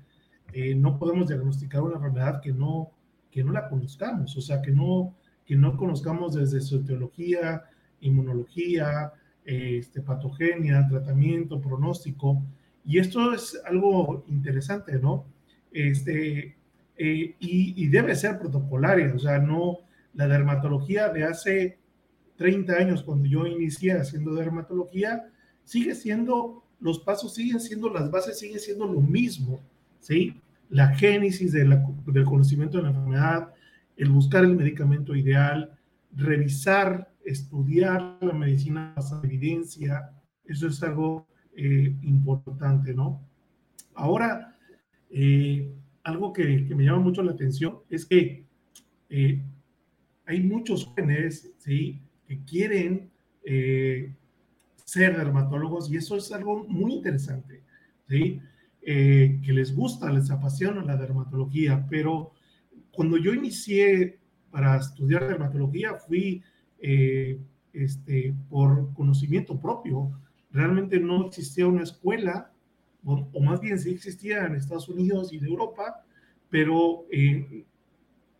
eh, 0.53 0.75
no 0.75 0.99
podemos 0.99 1.29
diagnosticar 1.29 1.83
una 1.83 1.97
enfermedad 1.97 2.41
que 2.41 2.53
no, 2.53 2.91
que 3.31 3.43
no 3.43 3.53
la 3.53 3.69
conozcamos, 3.69 4.37
o 4.37 4.41
sea, 4.41 4.63
que 4.63 4.71
no, 4.71 5.15
que 5.45 5.57
no 5.57 5.77
conozcamos 5.77 6.35
desde 6.35 6.61
su 6.61 6.85
teología, 6.85 7.65
inmunología, 8.01 9.13
este, 9.47 10.03
patogenia, 10.03 10.87
tratamiento, 10.89 11.61
pronóstico. 11.61 12.43
Y 12.85 12.99
esto 12.99 13.33
es 13.33 13.59
algo 13.65 14.25
interesante, 14.29 14.99
¿no? 14.99 15.25
Este, 15.73 16.57
eh, 16.99 17.35
y, 17.39 17.85
y, 17.85 17.89
debe 17.89 18.15
ser 18.15 18.39
protocolaria, 18.39 19.13
o 19.15 19.19
sea, 19.19 19.39
no 19.39 19.79
la 20.15 20.27
dermatología 20.27 21.09
de 21.11 21.25
hace 21.25 21.79
30 22.37 22.73
años, 22.75 23.03
cuando 23.03 23.27
yo 23.29 23.47
inicié 23.47 23.93
haciendo 23.93 24.35
dermatología, 24.35 25.29
sigue 25.63 25.95
siendo, 25.95 26.65
los 26.81 27.01
pasos 27.01 27.35
siguen 27.35 27.61
siendo, 27.61 27.91
las 27.91 28.11
bases 28.11 28.39
siguen 28.39 28.61
siendo 28.61 28.87
lo 28.87 29.01
mismo, 29.01 29.61
¿sí? 30.01 30.41
La 30.71 30.89
génesis 30.89 31.53
de 31.53 31.65
del 32.07 32.25
conocimiento 32.25 32.79
de 32.79 32.85
la 32.85 32.91
enfermedad, 32.91 33.55
el 33.97 34.11
buscar 34.11 34.45
el 34.45 34.57
medicamento 34.57 35.15
ideal, 35.15 35.77
revisar, 36.15 37.11
estudiar 37.27 38.19
la 38.21 38.33
medicina 38.33 38.93
basada 38.95 39.23
evidencia, 39.25 40.11
eso 40.45 40.69
es 40.69 40.83
algo 40.83 41.27
eh, 41.57 41.97
importante, 42.03 42.95
¿no? 42.95 43.21
Ahora, 43.95 44.57
eh, 45.11 45.75
algo 46.05 46.33
que, 46.33 46.67
que, 46.67 46.75
me 46.75 46.85
llama 46.85 47.01
mucho 47.01 47.23
la 47.23 47.33
atención 47.33 47.79
es 47.91 48.07
que 48.07 48.47
eh, 49.11 49.43
hay 50.25 50.41
muchos 50.43 50.85
jóvenes, 50.85 51.53
¿sí? 51.59 52.01
Que 52.27 52.45
quieren 52.45 53.11
ser 54.85 55.17
dermatólogos 55.17 55.89
y 55.89 55.97
eso 55.97 56.17
es 56.17 56.33
algo 56.33 56.65
muy 56.65 56.95
interesante, 56.95 57.63
¿sí? 58.09 58.41
que 58.81 59.53
les 59.53 59.73
gusta, 59.73 60.13
les 60.13 60.33
apasiona 60.33 60.83
la 60.83 60.97
dermatología, 60.97 61.87
pero 61.89 62.33
cuando 62.91 63.17
yo 63.17 63.33
inicié 63.33 64.19
para 64.51 64.77
estudiar 64.79 65.29
dermatología 65.29 65.95
fui 65.95 66.43
eh, 66.81 67.41
este, 67.73 68.35
por 68.49 68.93
conocimiento 68.95 69.61
propio. 69.61 70.11
Realmente 70.51 70.99
no 70.99 71.27
existía 71.27 71.67
una 71.67 71.83
escuela, 71.83 72.53
o, 73.05 73.41
más 73.41 73.61
bien 73.61 73.79
sí 73.79 73.91
existía 73.91 74.47
en 74.47 74.55
Estados 74.55 74.89
Unidos 74.89 75.33
y 75.33 75.39
en 75.39 75.47
Europa, 75.47 76.05
pero 76.49 77.05
eh, 77.11 77.65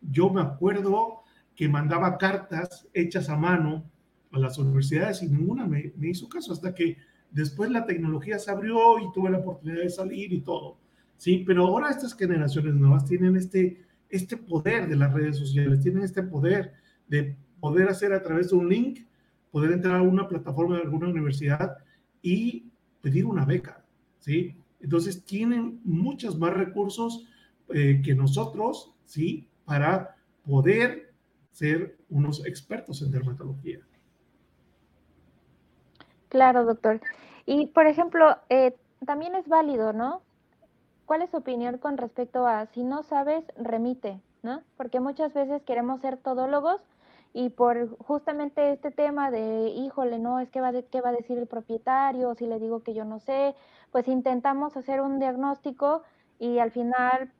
yo 0.01 0.29
me 0.29 0.41
acuerdo 0.41 1.21
que 1.55 1.69
mandaba 1.69 2.17
cartas 2.17 2.87
hechas 2.93 3.29
a 3.29 3.37
mano 3.37 3.89
a 4.31 4.39
las 4.39 4.57
universidades 4.57 5.23
y 5.23 5.27
ninguna 5.27 5.65
me, 5.65 5.93
me 5.95 6.09
hizo 6.09 6.27
caso 6.27 6.53
hasta 6.53 6.73
que 6.73 6.97
después 7.31 7.71
la 7.71 7.85
tecnología 7.85 8.39
se 8.39 8.51
abrió 8.51 8.99
y 8.99 9.11
tuve 9.13 9.29
la 9.29 9.39
oportunidad 9.39 9.81
de 9.81 9.89
salir 9.89 10.33
y 10.33 10.41
todo. 10.41 10.77
Sí, 11.17 11.43
pero 11.47 11.65
ahora 11.65 11.89
estas 11.89 12.15
generaciones 12.15 12.75
nuevas 12.75 13.05
tienen 13.05 13.35
este 13.35 13.87
este 14.09 14.37
poder 14.37 14.87
de 14.87 14.95
las 14.95 15.13
redes 15.13 15.37
sociales, 15.37 15.81
tienen 15.81 16.03
este 16.03 16.23
poder 16.23 16.73
de 17.07 17.35
poder 17.59 17.89
hacer 17.89 18.13
a 18.13 18.21
través 18.21 18.49
de 18.49 18.55
un 18.55 18.69
link, 18.69 18.99
poder 19.51 19.71
entrar 19.71 19.95
a 19.95 20.01
una 20.01 20.27
plataforma 20.27 20.75
de 20.75 20.83
alguna 20.83 21.07
universidad 21.07 21.77
y 22.21 22.71
pedir 23.01 23.25
una 23.25 23.45
beca, 23.45 23.85
¿sí? 24.19 24.55
Entonces 24.79 25.23
tienen 25.25 25.81
muchos 25.83 26.37
más 26.37 26.53
recursos 26.53 27.27
eh, 27.69 28.01
que 28.03 28.15
nosotros, 28.15 28.93
¿sí? 29.05 29.49
Para 29.65 30.15
poder 30.45 31.13
ser 31.51 31.97
unos 32.09 32.45
expertos 32.45 33.01
en 33.01 33.11
dermatología. 33.11 33.79
Claro, 36.29 36.65
doctor. 36.65 37.01
Y, 37.45 37.67
por 37.67 37.87
ejemplo, 37.87 38.37
eh, 38.49 38.75
también 39.05 39.35
es 39.35 39.47
válido, 39.47 39.93
¿no? 39.93 40.21
¿Cuál 41.05 41.21
es 41.21 41.31
su 41.31 41.37
opinión 41.37 41.77
con 41.77 41.97
respecto 41.97 42.45
a 42.45 42.65
si 42.67 42.83
no 42.83 43.03
sabes, 43.03 43.43
remite, 43.57 44.21
¿no? 44.43 44.61
Porque 44.75 44.99
muchas 44.99 45.33
veces 45.33 45.63
queremos 45.63 46.01
ser 46.01 46.17
todólogos 46.17 46.81
y 47.37 47.51
por 47.51 47.95
justamente 47.99 48.71
este 48.71 48.89
tema 48.89 49.29
de, 49.29 49.67
híjole, 49.67 50.17
no, 50.17 50.39
es 50.39 50.49
que 50.49 50.59
va 50.59 50.71
qué 50.89 51.01
va 51.01 51.09
a 51.09 51.11
decir 51.11 51.37
el 51.37 51.45
propietario, 51.45 52.33
si 52.33 52.47
le 52.47 52.57
digo 52.57 52.81
que 52.81 52.95
yo 52.95 53.05
no 53.05 53.19
sé, 53.19 53.53
pues 53.91 54.07
intentamos 54.07 54.75
hacer 54.75 55.01
un 55.01 55.19
diagnóstico 55.19 56.01
y 56.39 56.57
al 56.57 56.71
final 56.71 57.31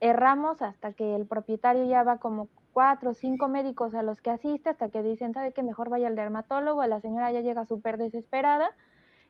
erramos 0.00 0.62
hasta 0.62 0.94
que 0.94 1.14
el 1.14 1.26
propietario 1.26 1.84
ya 1.84 2.02
va 2.02 2.16
como 2.16 2.48
cuatro 2.72 3.10
o 3.10 3.14
cinco 3.14 3.48
médicos 3.48 3.94
a 3.94 4.02
los 4.02 4.22
que 4.22 4.30
asiste 4.30 4.70
hasta 4.70 4.88
que 4.88 5.02
dicen, 5.02 5.34
¿sabe 5.34 5.52
que 5.52 5.62
mejor 5.62 5.90
vaya 5.90 6.06
al 6.06 6.16
dermatólogo? 6.16 6.82
La 6.86 7.02
señora 7.02 7.30
ya 7.30 7.42
llega 7.42 7.66
súper 7.66 7.98
desesperada. 7.98 8.70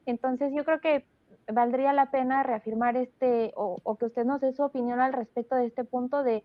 Entonces 0.06 0.52
yo 0.54 0.64
creo 0.64 0.80
que 0.80 1.04
valdría 1.52 1.92
la 1.92 2.12
pena 2.12 2.44
reafirmar 2.44 2.96
este, 2.96 3.52
o, 3.56 3.96
que 3.98 4.06
usted 4.06 4.24
nos 4.24 4.40
dé 4.40 4.52
su 4.52 4.62
opinión 4.62 5.00
al 5.00 5.12
respecto 5.12 5.56
de 5.56 5.66
este 5.66 5.82
punto 5.82 6.22
de, 6.22 6.44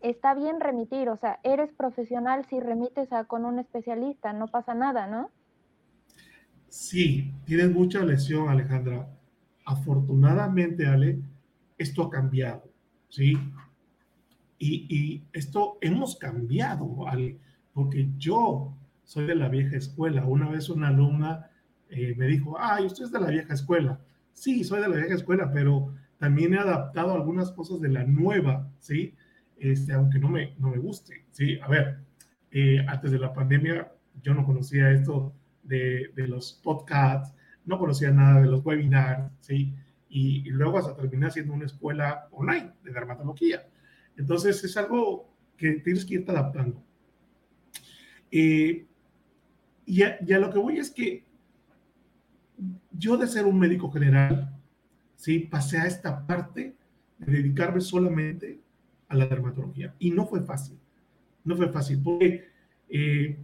está 0.00 0.34
bien 0.34 0.60
remitir, 0.60 1.08
o 1.08 1.16
sea, 1.16 1.40
eres 1.42 1.72
profesional 1.72 2.44
si 2.48 2.60
remites 2.60 3.12
a, 3.12 3.24
con 3.24 3.44
un 3.44 3.58
especialista, 3.58 4.32
no 4.32 4.48
pasa 4.48 4.74
nada, 4.74 5.06
¿no? 5.06 5.30
Sí, 6.68 7.32
tienes 7.44 7.70
mucha 7.72 8.04
lesión, 8.04 8.48
Alejandra. 8.48 9.08
Afortunadamente, 9.64 10.86
Ale, 10.86 11.20
esto 11.78 12.04
ha 12.04 12.10
cambiado, 12.10 12.64
¿sí? 13.08 13.36
Y, 14.58 14.86
y 14.88 15.24
esto 15.32 15.78
hemos 15.80 16.16
cambiado, 16.16 17.08
Ale, 17.08 17.38
porque 17.72 18.08
yo 18.18 18.74
soy 19.04 19.26
de 19.26 19.34
la 19.34 19.48
vieja 19.48 19.76
escuela. 19.76 20.24
Una 20.26 20.48
vez 20.48 20.68
una 20.68 20.88
alumna 20.88 21.50
eh, 21.88 22.14
me 22.16 22.26
dijo, 22.26 22.56
ay, 22.58 22.86
usted 22.86 23.04
es 23.04 23.12
de 23.12 23.20
la 23.20 23.28
vieja 23.28 23.54
escuela 23.54 24.00
sí, 24.40 24.64
soy 24.64 24.80
de 24.80 24.88
la 24.88 24.96
vieja 24.96 25.14
escuela, 25.14 25.50
pero 25.52 25.94
también 26.18 26.54
he 26.54 26.58
adaptado 26.58 27.14
algunas 27.14 27.52
cosas 27.52 27.80
de 27.80 27.90
la 27.90 28.04
nueva, 28.04 28.70
¿sí? 28.78 29.14
Este, 29.60 29.92
aunque 29.92 30.18
no 30.18 30.30
me, 30.30 30.54
no 30.58 30.70
me 30.70 30.78
guste, 30.78 31.26
¿sí? 31.32 31.58
A 31.60 31.68
ver, 31.68 31.98
eh, 32.50 32.82
antes 32.88 33.12
de 33.12 33.18
la 33.18 33.34
pandemia 33.34 33.92
yo 34.22 34.32
no 34.32 34.46
conocía 34.46 34.90
esto 34.90 35.34
de, 35.62 36.10
de, 36.16 36.26
los 36.26 36.54
podcasts, 36.64 37.34
no 37.66 37.78
conocía 37.78 38.10
nada 38.10 38.40
de 38.40 38.46
los 38.46 38.64
webinars, 38.64 39.30
¿sí? 39.40 39.74
Y, 40.08 40.48
luego 40.48 40.78
hasta 40.78 40.96
terminé 40.96 41.26
haciendo 41.26 41.52
una 41.52 41.66
escuela 41.66 42.26
online 42.32 42.72
de 42.82 42.90
dermatología. 42.90 43.68
Entonces 44.16 44.64
es 44.64 44.76
algo 44.78 45.30
que 45.58 45.72
tienes 45.72 46.06
que 46.06 46.14
irte 46.14 46.30
adaptando. 46.30 46.82
Eh, 48.30 48.86
y, 49.84 50.02
a, 50.02 50.16
y 50.26 50.32
a 50.32 50.38
lo 50.38 50.50
que 50.50 50.58
voy 50.58 50.78
es 50.78 50.90
que 50.90 51.26
yo 52.92 53.18
de 53.18 53.26
ser 53.26 53.44
un 53.44 53.58
médico 53.58 53.90
general, 53.90 54.58
¿sí? 55.16 55.40
pasé 55.40 55.76
a 55.76 55.86
esta 55.86 56.26
parte 56.26 56.74
de 57.18 57.32
dedicarme 57.32 57.82
solamente 57.82 58.58
a 59.10 59.16
la 59.16 59.26
dermatología. 59.26 59.94
Y 59.98 60.10
no 60.10 60.26
fue 60.26 60.40
fácil, 60.40 60.78
no 61.44 61.54
fue 61.54 61.68
fácil, 61.68 62.00
porque 62.02 62.48
eh, 62.88 63.38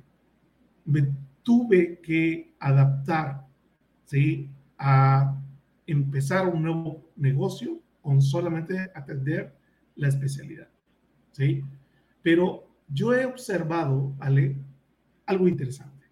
me 0.87 1.12
tuve 1.42 2.00
que 2.00 2.54
adaptar 2.58 3.46
¿sí? 4.06 4.49
a 4.78 5.38
empezar 5.87 6.49
un 6.49 6.62
nuevo 6.62 7.11
negocio 7.16 7.78
con 8.00 8.23
solamente 8.23 8.90
atender 8.94 9.54
la 9.96 10.08
especialidad. 10.08 10.68
¿sí? 11.32 11.62
Pero 12.23 12.66
yo 12.88 13.14
he 13.14 13.26
observado, 13.26 14.14
Ale, 14.20 14.56
algo 15.26 15.46
interesante. 15.46 16.06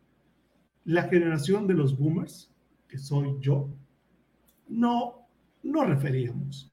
La 0.85 1.05
generación 1.05 1.67
de 1.67 1.75
los 1.75 1.97
boomers 1.97 2.51
soy 2.99 3.37
yo, 3.41 3.69
no, 4.69 5.27
no 5.63 5.85
referíamos 5.85 6.73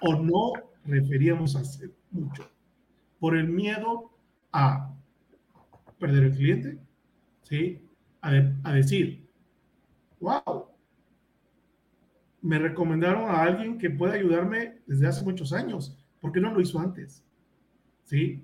o 0.00 0.16
no 0.16 0.52
referíamos 0.84 1.56
a 1.56 1.64
mucho 2.14 2.50
por 3.18 3.36
el 3.36 3.48
miedo 3.48 4.10
a 4.52 4.94
perder 5.98 6.24
el 6.24 6.34
cliente, 6.34 6.78
¿sí? 7.42 7.80
A, 8.20 8.72
decir, 8.72 9.26
wow, 10.20 10.66
me 12.40 12.58
recomendaron 12.58 13.28
a 13.28 13.42
alguien 13.42 13.76
que 13.76 13.90
puede 13.90 14.18
ayudarme 14.18 14.78
desde 14.86 15.06
hace 15.06 15.24
muchos 15.24 15.52
años, 15.52 15.98
¿por 16.20 16.32
qué 16.32 16.40
no 16.40 16.52
lo 16.52 16.60
hizo 16.60 16.78
antes? 16.78 17.22
¿Sí? 18.04 18.42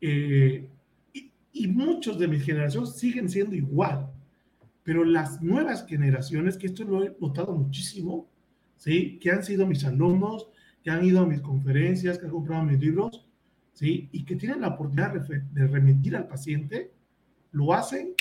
Eh, 0.00 0.68
y, 1.12 1.32
y, 1.52 1.68
muchos 1.68 2.18
de 2.18 2.28
mi 2.28 2.38
generación 2.38 2.86
siguen 2.86 3.28
siendo 3.28 3.54
igual 3.54 4.10
pero 4.86 5.04
las 5.04 5.42
nuevas 5.42 5.84
generaciones, 5.84 6.56
que 6.56 6.68
esto 6.68 6.84
lo 6.84 7.02
he 7.02 7.16
notado 7.20 7.52
muchísimo, 7.52 8.28
¿sí? 8.76 9.18
que 9.18 9.32
han 9.32 9.42
sido 9.42 9.66
mis 9.66 9.84
alumnos, 9.84 10.48
que 10.86 10.92
han 10.92 11.04
ido 11.04 11.22
a 11.22 11.26
mis 11.26 11.40
conferencias, 11.40 12.16
que 12.16 12.26
han 12.26 12.30
comprado 12.30 12.62
mis 12.62 12.78
libros, 12.78 13.26
¿sí? 13.72 14.08
y 14.12 14.24
que 14.24 14.36
tienen 14.36 14.60
la 14.60 14.68
oportunidad 14.68 15.14
de 15.14 15.66
remitir 15.66 16.14
al 16.14 16.28
paciente, 16.28 16.92
lo 17.50 17.74
hacen 17.74 18.14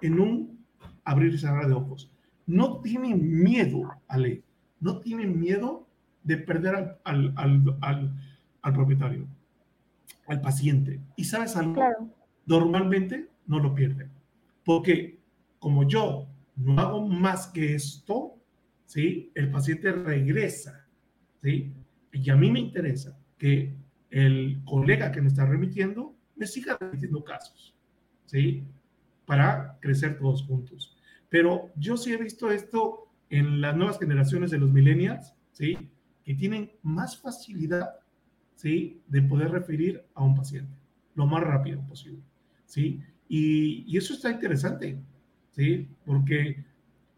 en 0.00 0.18
un 0.20 0.64
abrir 1.04 1.34
y 1.34 1.38
cerrar 1.38 1.66
de 1.66 1.74
ojos. 1.74 2.10
No 2.46 2.80
tienen 2.80 3.42
miedo, 3.42 3.90
Ale, 4.08 4.42
no 4.80 5.00
tienen 5.00 5.38
miedo 5.38 5.86
de 6.24 6.38
perder 6.38 6.98
al, 7.04 7.32
al, 7.36 7.76
al, 7.82 8.14
al 8.62 8.72
propietario, 8.72 9.26
al 10.28 10.40
paciente. 10.40 10.98
Y 11.14 11.24
sabes 11.24 11.56
algo, 11.56 11.74
claro. 11.74 12.08
normalmente 12.46 13.28
no 13.46 13.58
lo 13.58 13.74
pierden, 13.74 14.08
porque 14.64 15.18
como 15.58 15.86
yo 15.86 16.26
no 16.56 16.80
hago 16.80 17.06
más 17.06 17.48
que 17.48 17.74
esto, 17.74 18.38
¿sí? 18.86 19.30
El 19.34 19.50
paciente 19.50 19.92
regresa, 19.92 20.79
¿sí? 21.42 21.72
Y 22.12 22.30
a 22.30 22.36
mí 22.36 22.50
me 22.50 22.60
interesa 22.60 23.18
que 23.38 23.74
el 24.10 24.60
colega 24.64 25.12
que 25.12 25.20
me 25.20 25.28
está 25.28 25.46
remitiendo 25.46 26.14
me 26.36 26.46
siga 26.46 26.76
remitiendo 26.78 27.22
casos, 27.22 27.74
¿sí? 28.26 28.64
Para 29.26 29.78
crecer 29.80 30.18
todos 30.18 30.42
juntos. 30.44 30.96
Pero 31.28 31.70
yo 31.76 31.96
sí 31.96 32.12
he 32.12 32.16
visto 32.16 32.50
esto 32.50 33.08
en 33.28 33.60
las 33.60 33.76
nuevas 33.76 33.98
generaciones 33.98 34.50
de 34.50 34.58
los 34.58 34.72
millennials, 34.72 35.34
¿sí? 35.52 35.76
Que 36.24 36.34
tienen 36.34 36.72
más 36.82 37.16
facilidad, 37.18 38.00
¿sí? 38.56 39.00
De 39.06 39.22
poder 39.22 39.50
referir 39.50 40.04
a 40.14 40.24
un 40.24 40.34
paciente 40.34 40.74
lo 41.14 41.26
más 41.26 41.42
rápido 41.42 41.80
posible, 41.86 42.22
¿sí? 42.66 43.00
Y, 43.28 43.84
y 43.86 43.96
eso 43.96 44.14
está 44.14 44.30
interesante, 44.30 44.98
¿sí? 45.52 45.88
Porque 46.04 46.64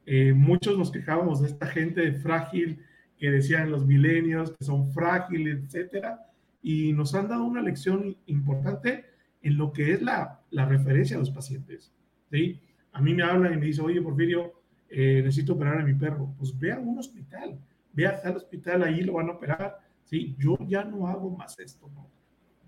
eh, 0.04 0.32
muchos 0.32 0.76
nos 0.76 0.90
quejábamos 0.90 1.40
de 1.40 1.48
esta 1.48 1.66
gente 1.66 2.12
frágil 2.12 2.80
que 3.22 3.30
decían 3.30 3.70
los 3.70 3.86
milenios, 3.86 4.50
que 4.50 4.64
son 4.64 4.92
frágiles, 4.92 5.62
etcétera, 5.62 6.26
y 6.60 6.92
nos 6.92 7.14
han 7.14 7.28
dado 7.28 7.44
una 7.44 7.62
lección 7.62 8.16
importante 8.26 9.04
en 9.42 9.56
lo 9.56 9.72
que 9.72 9.92
es 9.92 10.02
la, 10.02 10.40
la 10.50 10.64
referencia 10.64 11.14
a 11.14 11.20
los 11.20 11.30
pacientes. 11.30 11.92
¿sí? 12.32 12.58
A 12.90 13.00
mí 13.00 13.14
me 13.14 13.22
hablan 13.22 13.54
y 13.54 13.58
me 13.58 13.66
dicen, 13.66 13.84
oye, 13.84 14.02
Porfirio, 14.02 14.52
eh, 14.88 15.20
necesito 15.22 15.52
operar 15.52 15.78
a 15.78 15.84
mi 15.84 15.94
perro. 15.94 16.34
Pues 16.36 16.58
ve 16.58 16.72
a 16.72 16.80
un 16.80 16.98
hospital, 16.98 17.60
ve 17.92 18.08
a 18.08 18.20
tal 18.20 18.38
hospital, 18.38 18.82
ahí 18.82 19.02
lo 19.02 19.12
van 19.12 19.28
a 19.28 19.34
operar. 19.34 19.78
¿sí? 20.02 20.34
Yo 20.36 20.58
ya 20.66 20.82
no 20.82 21.06
hago 21.06 21.30
más 21.30 21.56
esto, 21.60 21.88
¿no? 21.94 22.10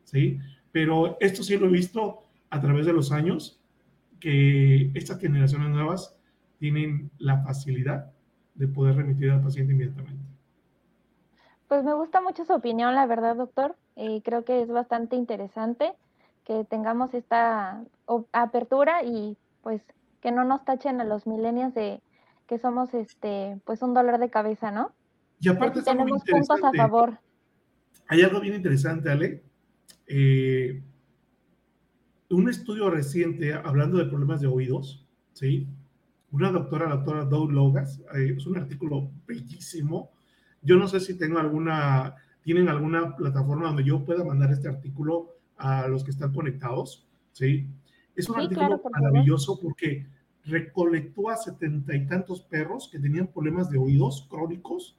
¿sí? 0.04 0.38
Pero 0.70 1.16
esto 1.18 1.42
sí 1.42 1.56
lo 1.56 1.66
he 1.66 1.72
visto 1.72 2.28
a 2.50 2.60
través 2.60 2.86
de 2.86 2.92
los 2.92 3.10
años, 3.10 3.60
que 4.20 4.92
estas 4.94 5.18
generaciones 5.18 5.70
nuevas 5.70 6.16
tienen 6.60 7.10
la 7.18 7.42
facilidad 7.42 8.12
de 8.54 8.68
poder 8.68 8.94
remitir 8.94 9.32
al 9.32 9.42
paciente 9.42 9.72
inmediatamente. 9.72 10.33
Pues 11.74 11.84
me 11.84 11.94
gusta 11.94 12.20
mucho 12.20 12.44
su 12.44 12.52
opinión, 12.52 12.94
la 12.94 13.04
verdad, 13.04 13.34
doctor. 13.34 13.74
Eh, 13.96 14.22
creo 14.24 14.44
que 14.44 14.62
es 14.62 14.68
bastante 14.68 15.16
interesante 15.16 15.92
que 16.44 16.64
tengamos 16.70 17.14
esta 17.14 17.82
apertura 18.30 19.02
y 19.02 19.36
pues 19.60 19.82
que 20.20 20.30
no 20.30 20.44
nos 20.44 20.64
tachen 20.64 21.00
a 21.00 21.04
los 21.04 21.26
milenios 21.26 21.74
de 21.74 22.00
que 22.46 22.60
somos 22.60 22.94
este 22.94 23.58
pues 23.64 23.82
un 23.82 23.92
dolor 23.92 24.20
de 24.20 24.30
cabeza, 24.30 24.70
¿no? 24.70 24.92
Y 25.40 25.48
aparte 25.48 25.82
tenemos 25.82 26.22
puntos 26.22 26.62
a 26.62 26.72
favor. 26.74 27.18
Hay 28.06 28.22
algo 28.22 28.38
bien 28.38 28.54
interesante, 28.54 29.10
Ale. 29.10 29.42
Eh, 30.06 30.80
un 32.30 32.48
estudio 32.48 32.88
reciente 32.88 33.52
hablando 33.52 33.98
de 33.98 34.04
problemas 34.04 34.40
de 34.40 34.46
oídos, 34.46 35.04
¿sí? 35.32 35.66
Una 36.30 36.52
doctora, 36.52 36.88
la 36.88 36.94
doctora 36.98 37.24
Doug 37.24 37.50
Logas, 37.50 37.98
eh, 38.14 38.34
es 38.36 38.46
un 38.46 38.58
artículo 38.58 39.10
bellísimo, 39.26 40.12
yo 40.64 40.76
no 40.76 40.88
sé 40.88 41.00
si 41.00 41.16
tengo 41.16 41.38
alguna, 41.38 42.16
tienen 42.42 42.68
alguna 42.68 43.14
plataforma 43.16 43.68
donde 43.68 43.84
yo 43.84 44.04
pueda 44.04 44.24
mandar 44.24 44.50
este 44.52 44.68
artículo 44.68 45.30
a 45.56 45.86
los 45.86 46.02
que 46.02 46.10
están 46.10 46.32
conectados, 46.32 47.06
¿sí? 47.32 47.66
Es 48.16 48.28
un 48.28 48.40
artículo 48.40 48.80
maravilloso 48.92 49.60
porque 49.60 50.06
recolectó 50.44 51.30
a 51.30 51.36
setenta 51.36 51.94
y 51.94 52.06
tantos 52.06 52.42
perros 52.42 52.88
que 52.90 52.98
tenían 52.98 53.28
problemas 53.28 53.70
de 53.70 53.78
oídos 53.78 54.26
crónicos, 54.28 54.96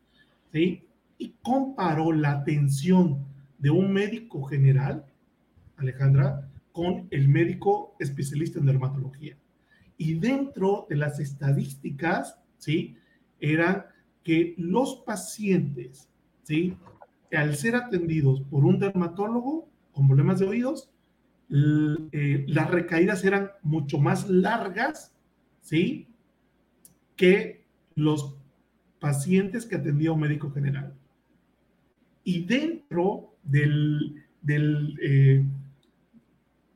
¿sí? 0.52 0.84
Y 1.18 1.36
comparó 1.42 2.12
la 2.12 2.32
atención 2.32 3.26
de 3.58 3.70
un 3.70 3.92
médico 3.92 4.44
general, 4.44 5.06
Alejandra, 5.78 6.50
con 6.72 7.08
el 7.10 7.30
médico 7.30 7.96
especialista 8.00 8.60
en 8.60 8.66
dermatología. 8.66 9.38
Y 9.98 10.16
dentro 10.16 10.86
de 10.90 10.98
las 10.98 11.20
estadísticas, 11.20 12.38
¿sí? 12.58 12.98
Eran 13.40 13.86
que 14.26 14.56
los 14.58 15.04
pacientes, 15.06 16.10
¿sí? 16.42 16.76
Al 17.32 17.56
ser 17.56 17.76
atendidos 17.76 18.42
por 18.42 18.66
un 18.66 18.80
dermatólogo 18.80 19.70
con 19.94 20.08
problemas 20.08 20.40
de 20.40 20.48
oídos, 20.48 20.90
eh, 22.12 22.44
las 22.48 22.72
recaídas 22.72 23.24
eran 23.24 23.52
mucho 23.62 24.00
más 24.00 24.28
largas, 24.28 25.14
¿sí? 25.62 26.08
Que 27.16 27.66
los 27.94 28.36
pacientes 29.00 29.68
que 29.68 29.76
atendía 29.76 30.12
un 30.12 30.22
médico 30.22 30.50
general. 30.50 30.96
Y 32.24 32.46
dentro 32.46 33.36
del, 33.44 34.24
del, 34.42 35.00
eh, 35.04 35.46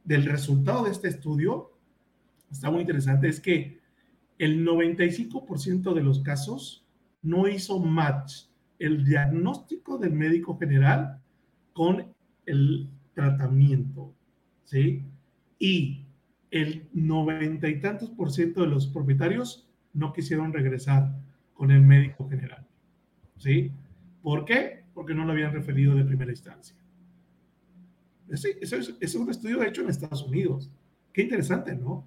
del 0.04 0.26
resultado 0.26 0.84
de 0.84 0.92
este 0.92 1.08
estudio, 1.08 1.72
está 2.52 2.70
muy 2.70 2.82
interesante, 2.82 3.28
es 3.28 3.40
que 3.40 3.80
el 4.38 4.64
95% 4.64 5.96
de 5.96 6.04
los 6.04 6.20
casos 6.20 6.86
no 7.22 7.48
hizo 7.48 7.80
match 7.80 8.46
el 8.80 9.04
diagnóstico 9.06 9.98
del 9.98 10.14
médico 10.14 10.58
general 10.58 11.22
con 11.74 12.14
el 12.46 12.90
tratamiento, 13.14 14.14
¿sí? 14.64 15.04
Y 15.60 16.06
el 16.52 16.88
noventa 16.94 17.68
y 17.68 17.80
tantos 17.80 18.10
por 18.10 18.32
ciento 18.32 18.62
de 18.62 18.68
los 18.68 18.88
propietarios 18.88 19.68
no 19.94 20.14
quisieron 20.14 20.54
regresar 20.54 21.14
con 21.54 21.72
el 21.72 21.82
médico 21.82 22.28
general, 22.30 22.66
¿sí? 23.38 23.72
¿Por 24.22 24.46
qué? 24.46 24.84
Porque 24.94 25.14
no 25.14 25.26
lo 25.26 25.34
habían 25.34 25.54
referido 25.54 25.96
de 25.96 26.06
primera 26.06 26.32
instancia. 26.32 26.76
Ese, 28.30 28.58
es, 28.62 28.96
es 29.00 29.16
un 29.16 29.30
estudio 29.30 29.64
hecho 29.64 29.82
en 29.82 29.90
Estados 29.90 30.24
Unidos. 30.24 30.72
Qué 31.12 31.24
interesante, 31.24 31.76
¿no? 31.76 32.06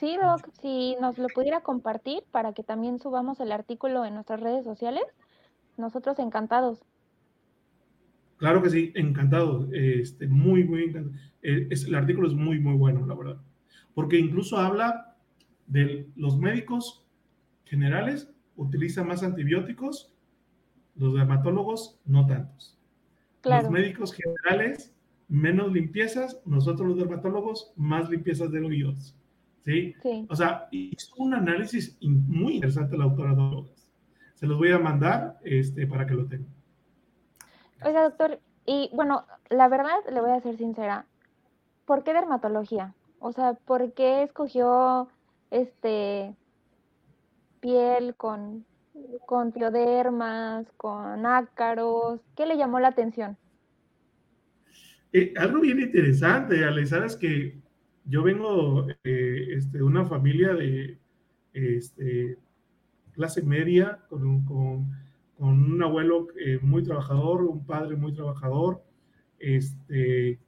Sí, 0.00 0.16
Doc, 0.16 0.48
si 0.62 0.96
nos 0.98 1.18
lo 1.18 1.26
pudiera 1.28 1.60
compartir 1.60 2.22
para 2.30 2.54
que 2.54 2.62
también 2.62 2.98
subamos 2.98 3.38
el 3.38 3.52
artículo 3.52 4.06
en 4.06 4.14
nuestras 4.14 4.40
redes 4.40 4.64
sociales, 4.64 5.04
nosotros 5.76 6.18
encantados. 6.18 6.80
Claro 8.38 8.62
que 8.62 8.70
sí, 8.70 8.92
encantado. 8.94 9.68
Este, 9.74 10.26
muy, 10.26 10.64
muy 10.64 10.84
encantado. 10.84 11.14
Eh, 11.42 11.68
el 11.70 11.94
artículo 11.94 12.28
es 12.28 12.32
muy, 12.32 12.58
muy 12.58 12.78
bueno, 12.78 13.04
la 13.06 13.14
verdad. 13.14 13.42
Porque 13.92 14.18
incluso 14.18 14.56
habla 14.56 15.18
de 15.66 16.08
los 16.16 16.38
médicos 16.38 17.04
generales 17.66 18.32
utilizan 18.56 19.06
más 19.06 19.22
antibióticos, 19.22 20.14
los 20.96 21.12
dermatólogos 21.12 22.00
no 22.06 22.26
tantos. 22.26 22.78
Los 23.44 23.68
médicos 23.68 24.14
generales 24.14 24.94
menos 25.28 25.70
limpiezas, 25.70 26.40
nosotros 26.46 26.88
los 26.88 26.96
dermatólogos 26.96 27.74
más 27.76 28.08
limpiezas 28.08 28.50
de 28.50 28.60
oídos. 28.60 29.14
¿Sí? 29.64 29.94
O 30.28 30.36
sea, 30.36 30.68
hizo 30.70 31.14
un 31.18 31.34
análisis 31.34 31.98
muy 32.00 32.54
interesante 32.54 32.96
la 32.96 33.04
autora 33.04 33.34
Dolores. 33.34 33.90
Se 34.34 34.46
los 34.46 34.58
voy 34.58 34.72
a 34.72 34.78
mandar 34.78 35.38
este, 35.44 35.86
para 35.86 36.06
que 36.06 36.14
lo 36.14 36.26
tengan. 36.26 36.48
Oiga, 37.82 38.02
doctor, 38.02 38.40
y 38.66 38.90
bueno, 38.92 39.24
la 39.48 39.68
verdad, 39.68 39.98
le 40.12 40.20
voy 40.20 40.30
a 40.30 40.40
ser 40.40 40.56
sincera, 40.56 41.06
¿por 41.86 42.04
qué 42.04 42.12
dermatología? 42.12 42.94
O 43.18 43.32
sea, 43.32 43.54
¿por 43.54 43.92
qué 43.92 44.22
escogió 44.22 45.08
este 45.50 46.34
piel 47.60 48.14
con, 48.16 48.64
con 49.26 49.52
piodermas, 49.52 50.66
con 50.76 51.26
ácaros? 51.26 52.20
¿Qué 52.36 52.46
le 52.46 52.56
llamó 52.56 52.80
la 52.80 52.88
atención? 52.88 53.36
Eh, 55.12 55.34
algo 55.36 55.60
bien 55.60 55.80
interesante, 55.80 56.64
Ale, 56.64 56.86
sabes 56.86 57.16
que 57.16 57.58
yo 58.10 58.24
vengo 58.24 58.88
eh, 59.04 59.46
este, 59.56 59.78
de 59.78 59.84
una 59.84 60.04
familia 60.04 60.52
de 60.52 60.98
este, 61.52 62.36
clase 63.12 63.40
media, 63.42 64.04
con 64.08 64.26
un, 64.26 64.44
con, 64.44 64.90
un 65.38 65.82
abuelo 65.82 66.26
eh, 66.44 66.58
muy 66.60 66.82
trabajador, 66.82 67.44
un 67.44 67.64
padre 67.64 67.96
muy 67.96 68.12
trabajador, 68.12 68.82
este, 69.38 70.40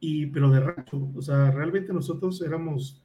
y, 0.00 0.26
pero 0.26 0.50
de 0.50 0.60
rancho. 0.60 1.10
O 1.14 1.20
sea, 1.20 1.50
realmente 1.50 1.92
nosotros 1.92 2.40
éramos 2.40 3.04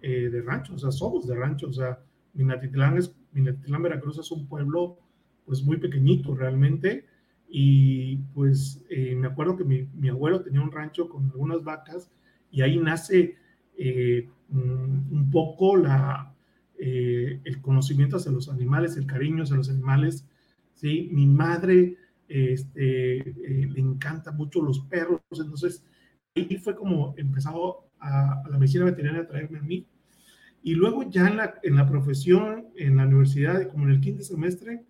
eh, 0.00 0.30
de 0.30 0.40
rancho, 0.40 0.74
o 0.74 0.78
sea, 0.78 0.92
somos 0.92 1.26
de 1.26 1.34
rancho. 1.34 1.66
O 1.68 1.72
sea, 1.72 1.98
Minatitlán, 2.34 2.96
es, 2.96 3.12
Minatitlán, 3.32 3.82
Veracruz 3.82 4.18
es 4.18 4.30
un 4.30 4.46
pueblo 4.46 4.98
pues 5.44 5.64
muy 5.64 5.78
pequeñito 5.78 6.34
realmente. 6.34 7.06
Y 7.48 8.16
pues 8.34 8.84
me 8.90 9.28
acuerdo 9.28 9.56
que 9.56 9.64
mi, 9.64 9.88
mi, 9.94 10.08
abuelo 10.08 10.42
tenía 10.42 10.60
un 10.60 10.72
rancho 10.72 11.08
con 11.08 11.30
algunas 11.30 11.62
vacas 11.62 12.10
y 12.50 12.62
ahí 12.62 12.78
nace 12.78 13.36
eh, 13.76 14.28
un 14.50 15.28
poco 15.30 15.76
la, 15.76 16.36
eh, 16.78 17.40
el 17.44 17.60
conocimiento 17.62 18.16
hacia 18.16 18.32
los 18.32 18.48
animales, 18.50 18.96
el 18.96 19.06
cariño 19.06 19.44
hacia 19.44 19.56
los 19.56 19.70
animales. 19.70 20.26
¿sí? 20.74 21.08
Mi 21.12 21.26
madre 21.26 21.96
este, 22.28 23.16
eh, 23.16 23.66
le 23.66 23.80
encanta 23.80 24.32
mucho 24.32 24.60
los 24.60 24.80
perros, 24.80 25.20
entonces 25.32 25.84
ahí 26.34 26.56
fue 26.58 26.76
como 26.76 27.14
empezado 27.16 27.88
a, 27.98 28.42
la 28.50 28.58
medicina 28.58 28.84
veterinaria 28.84 29.22
a 29.22 29.26
traerme 29.26 29.58
a 29.58 29.62
mí. 29.62 29.86
Y 30.62 30.74
luego 30.74 31.08
ya 31.08 31.28
en 31.28 31.36
la, 31.38 31.54
en 31.62 31.76
la 31.76 31.88
profesión, 31.88 32.66
en 32.76 32.96
la 32.96 33.06
universidad, 33.06 33.68
como 33.68 33.84
en 33.84 33.92
el 33.92 34.00
quinto 34.00 34.22
semestre, 34.22 34.84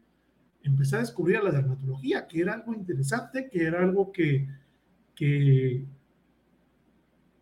empecé 0.63 0.97
a 0.97 1.01
descubrir 1.01 1.43
la 1.43 1.53
dermatología, 1.53 2.27
que 2.27 2.41
era 2.41 2.55
algo 2.55 2.75
interesante, 2.75 3.49
que 3.51 3.65
era 3.65 3.81
algo 3.81 4.11
que, 4.11 4.49
que, 5.15 5.85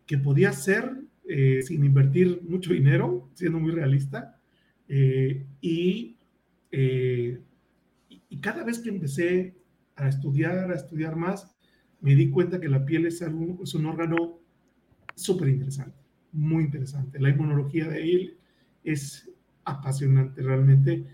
que 0.05 0.17
podía 0.17 0.51
ser 0.53 1.05
eh, 1.27 1.61
sin 1.63 1.83
invertir 1.83 2.41
mucho 2.47 2.73
dinero, 2.73 3.29
siendo 3.33 3.59
muy 3.59 3.71
realista. 3.71 4.39
Eh, 4.87 5.45
y, 5.61 6.17
eh, 6.71 7.41
y 8.29 8.37
cada 8.39 8.63
vez 8.63 8.79
que 8.79 8.89
empecé 8.89 9.55
a 9.95 10.07
estudiar, 10.07 10.71
a 10.71 10.75
estudiar 10.75 11.15
más, 11.15 11.55
me 12.01 12.15
di 12.15 12.29
cuenta 12.29 12.59
que 12.59 12.69
la 12.69 12.85
piel 12.85 13.07
es, 13.07 13.21
es 13.21 13.73
un 13.73 13.85
órgano 13.85 14.39
súper 15.15 15.49
interesante, 15.49 15.97
muy 16.31 16.65
interesante. 16.65 17.19
La 17.19 17.29
inmunología 17.29 17.87
de 17.87 18.03
él 18.03 18.37
es 18.83 19.31
apasionante 19.63 20.41
realmente 20.43 21.05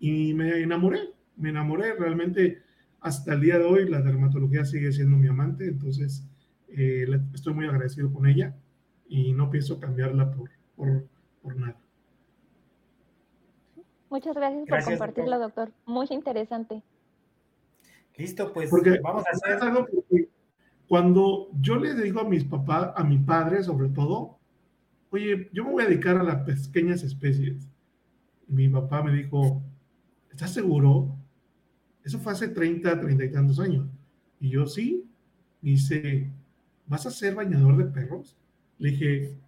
y 0.00 0.34
me 0.34 0.60
enamoré, 0.62 1.00
me 1.36 1.50
enamoré 1.50 1.94
realmente 1.94 2.62
hasta 3.00 3.34
el 3.34 3.40
día 3.42 3.58
de 3.58 3.64
hoy. 3.64 3.88
La 3.88 4.02
dermatología 4.02 4.64
sigue 4.64 4.90
siendo 4.92 5.16
mi 5.16 5.28
amante, 5.28 5.68
entonces 5.68 6.26
eh, 6.76 7.06
estoy 7.34 7.54
muy 7.54 7.66
agradecido 7.66 8.12
con 8.12 8.26
ella 8.26 8.54
y 9.08 9.32
no 9.32 9.50
pienso 9.50 9.78
cambiarla 9.80 10.30
por, 10.30 10.50
por, 10.76 11.06
por 11.42 11.56
nada. 11.56 11.76
Muchas 14.10 14.34
gracias, 14.34 14.66
por 14.68 14.84
compartirlo, 14.84 15.38
doctor. 15.38 15.72
Muy 15.86 16.06
interesante. 16.10 16.82
Listo, 18.16 18.52
pues 18.52 18.70
vamos 19.02 19.24
a 19.26 19.30
hacer 19.30 19.62
algo. 19.62 19.86
Cuando 20.88 21.48
yo 21.60 21.76
le 21.76 21.94
digo 21.94 22.20
a 22.20 22.28
mis 22.28 22.44
papás, 22.44 22.92
a 22.96 23.04
mi 23.04 23.18
padre 23.18 23.62
sobre 23.62 23.88
todo, 23.88 24.38
oye, 25.10 25.48
yo 25.52 25.64
me 25.64 25.70
voy 25.70 25.84
a 25.84 25.86
dedicar 25.86 26.16
a 26.18 26.24
las 26.24 26.42
pequeñas 26.42 27.02
especies. 27.04 27.68
Y 28.48 28.52
mi 28.52 28.68
papá 28.68 29.02
me 29.02 29.12
dijo, 29.12 29.62
¿estás 30.30 30.52
seguro? 30.52 31.16
Eso 32.04 32.18
fue 32.18 32.32
hace 32.32 32.48
30, 32.48 33.00
30 33.00 33.24
y 33.24 33.30
tantos 33.30 33.60
años. 33.60 33.86
Y 34.40 34.50
yo 34.50 34.66
sí. 34.66 35.08
dice, 35.62 36.30
¿vas 36.90 37.06
a 37.06 37.10
ser 37.10 37.36
bañador 37.36 37.76
de 37.76 37.84
perros? 37.84 38.36
Le 38.78 38.90
dije, 38.90 39.38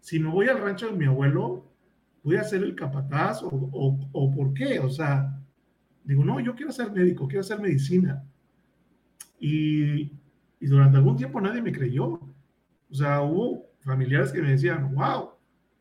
si 0.00 0.18
me 0.18 0.30
voy 0.30 0.48
al 0.48 0.60
rancho 0.60 0.86
de 0.86 0.96
mi 0.96 1.04
abuelo, 1.04 1.70
voy 2.22 2.36
a 2.36 2.44
ser 2.44 2.62
el 2.62 2.74
capataz 2.74 3.42
o, 3.42 3.48
o, 3.50 4.08
o 4.10 4.34
por 4.34 4.54
qué. 4.54 4.78
O 4.78 4.88
sea, 4.88 5.38
digo, 6.02 6.24
no, 6.24 6.40
yo 6.40 6.54
quiero 6.54 6.72
ser 6.72 6.90
médico, 6.90 7.28
quiero 7.28 7.42
hacer 7.42 7.60
medicina. 7.60 8.24
Y, 9.38 10.12
y 10.58 10.66
durante 10.66 10.96
algún 10.96 11.18
tiempo 11.18 11.42
nadie 11.42 11.60
me 11.60 11.72
creyó. 11.72 12.06
O 12.88 12.94
sea, 12.94 13.20
hubo 13.20 13.70
familiares 13.80 14.32
que 14.32 14.40
me 14.40 14.52
decían, 14.52 14.94
wow, 14.94 15.32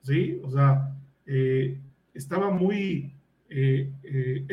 ¿sí? 0.01 0.41
O 0.43 0.51
sea, 0.51 0.93
eh, 1.25 1.79
estaba 2.13 2.51
muy 2.51 3.15
eh, 3.49 3.93
eh, 4.03 4.45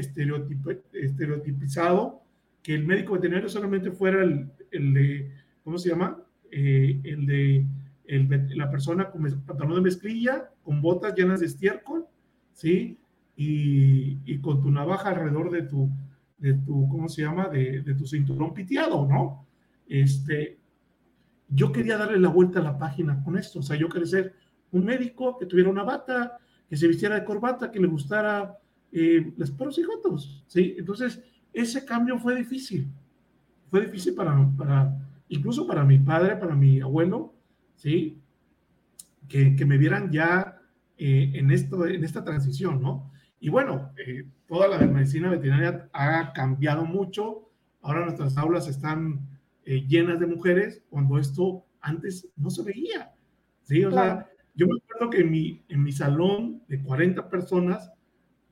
estereotipizado 0.92 2.22
que 2.62 2.74
el 2.76 2.86
médico 2.86 3.14
veterinario 3.14 3.48
solamente 3.48 3.90
fuera 3.90 4.22
el, 4.22 4.52
el 4.70 4.94
de, 4.94 5.41
¿cómo 5.64 5.78
se 5.78 5.90
llama? 5.90 6.18
el 6.52 8.28
de 8.28 8.56
la 8.56 8.70
persona 8.70 9.10
con 9.10 9.22
pantalón 9.46 9.76
de 9.76 9.80
mezclilla, 9.80 10.50
con 10.62 10.82
botas 10.82 11.14
llenas 11.14 11.40
de 11.40 11.46
estiércol, 11.46 12.06
¿sí? 12.52 12.98
Y, 13.36 14.18
y, 14.26 14.38
con 14.40 14.60
tu 14.60 14.70
navaja 14.70 15.08
alrededor 15.08 15.50
de 15.50 15.62
tu, 15.62 15.88
de 16.36 16.54
tu 16.54 16.88
¿cómo 16.88 17.08
se 17.08 17.22
llama? 17.22 17.48
De, 17.48 17.80
de 17.80 17.94
tu 17.94 18.06
cinturón 18.06 18.52
piteado, 18.52 19.06
¿no? 19.06 19.46
Este, 19.88 20.58
yo 21.48 21.72
quería 21.72 21.96
darle 21.96 22.18
la 22.18 22.28
vuelta 22.28 22.60
a 22.60 22.62
la 22.62 22.78
página 22.78 23.22
con 23.24 23.38
esto, 23.38 23.60
o 23.60 23.62
sea, 23.62 23.76
yo 23.76 23.88
quería 23.88 24.06
ser 24.06 24.34
un 24.72 24.84
médico 24.84 25.38
que 25.38 25.46
tuviera 25.46 25.70
una 25.70 25.82
bata, 25.82 26.38
que 26.68 26.76
se 26.76 26.88
vistiera 26.88 27.14
de 27.14 27.24
corbata, 27.24 27.70
que 27.70 27.80
le 27.80 27.86
gustara 27.86 28.58
eh, 28.90 29.32
los 29.36 29.50
perros 29.50 29.78
y 29.78 29.82
gatos, 29.82 30.44
¿sí? 30.46 30.74
Entonces, 30.78 31.22
ese 31.52 31.84
cambio 31.84 32.18
fue 32.18 32.36
difícil, 32.36 32.90
fue 33.70 33.82
difícil 33.82 34.14
para, 34.14 34.50
para 34.56 34.94
incluso 35.32 35.66
para 35.66 35.84
mi 35.84 35.98
padre, 35.98 36.36
para 36.36 36.54
mi 36.54 36.80
abuelo, 36.80 37.34
¿sí? 37.74 38.20
Que, 39.28 39.56
que 39.56 39.64
me 39.64 39.78
vieran 39.78 40.10
ya 40.12 40.60
eh, 40.98 41.32
en, 41.34 41.50
esto, 41.50 41.86
en 41.86 42.04
esta 42.04 42.22
transición, 42.22 42.82
¿no? 42.82 43.10
Y 43.40 43.48
bueno, 43.48 43.92
eh, 43.96 44.24
toda 44.46 44.68
la 44.68 44.78
medicina 44.86 45.30
veterinaria 45.30 45.88
ha 45.92 46.32
cambiado 46.34 46.84
mucho, 46.84 47.50
ahora 47.80 48.04
nuestras 48.04 48.36
aulas 48.36 48.68
están 48.68 49.26
eh, 49.64 49.86
llenas 49.86 50.20
de 50.20 50.26
mujeres, 50.26 50.84
cuando 50.90 51.18
esto 51.18 51.64
antes 51.80 52.28
no 52.36 52.50
se 52.50 52.62
veía. 52.62 53.14
¿sí? 53.62 53.84
O 53.84 53.90
sea, 53.90 54.28
yo 54.54 54.66
me 54.66 54.76
acuerdo 54.76 55.10
que 55.10 55.22
en 55.22 55.30
mi, 55.30 55.64
en 55.68 55.82
mi 55.82 55.92
salón 55.92 56.62
de 56.68 56.80
40 56.82 57.28
personas 57.30 57.90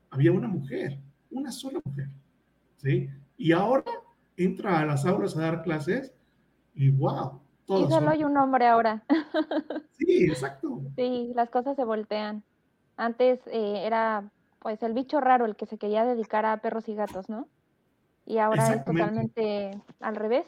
había 0.09 0.33
una 0.33 0.49
mujer, 0.49 0.99
una 1.31 1.53
sola 1.53 1.81
mujer. 1.85 2.09
¿sí? 2.79 3.09
Y 3.37 3.53
ahora 3.53 3.85
entra 4.37 4.81
a 4.81 4.87
las 4.87 5.05
aulas 5.05 5.37
a 5.37 5.43
dar 5.43 5.63
clases 5.63 6.15
y 6.81 6.91
wow. 6.91 7.41
Y 7.67 7.87
solo 7.89 8.11
hay 8.11 8.25
un 8.25 8.37
hombre 8.37 8.67
ahora. 8.67 9.05
Sí, 9.93 10.25
exacto. 10.25 10.81
Sí, 10.97 11.31
las 11.35 11.51
cosas 11.51 11.77
se 11.77 11.85
voltean. 11.85 12.43
Antes 12.97 13.39
eh, 13.49 13.83
era 13.85 14.31
pues 14.59 14.83
el 14.83 14.95
bicho 14.95 15.21
raro 15.21 15.45
el 15.45 15.57
que 15.57 15.67
se 15.67 15.77
quería 15.77 16.07
dedicar 16.07 16.47
a 16.47 16.57
perros 16.57 16.89
y 16.89 16.95
gatos, 16.95 17.29
¿no? 17.29 17.49
Y 18.25 18.39
ahora 18.39 18.75
es 18.75 18.85
totalmente 18.87 19.79
al 20.01 20.17
revés 20.17 20.47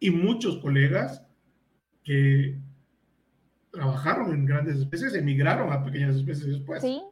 y 0.00 0.10
muchos 0.10 0.58
colegas 0.58 1.22
que 2.04 2.58
trabajaron 3.70 4.32
en 4.32 4.46
grandes 4.46 4.76
especies 4.76 5.14
emigraron 5.14 5.72
a 5.72 5.84
pequeñas 5.84 6.16
especies 6.16 6.46
después. 6.46 6.82
Sí, 6.82 7.02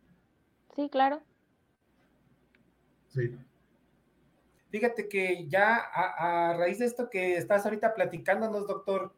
sí, 0.76 0.88
claro. 0.90 1.22
Sí. 3.08 3.36
Fíjate 4.74 5.08
que 5.08 5.46
ya 5.46 5.76
a, 5.76 6.50
a, 6.50 6.56
raíz 6.56 6.80
de 6.80 6.86
esto 6.86 7.08
que 7.08 7.36
estás 7.36 7.64
ahorita 7.64 7.94
platicándonos, 7.94 8.66
doctor, 8.66 9.14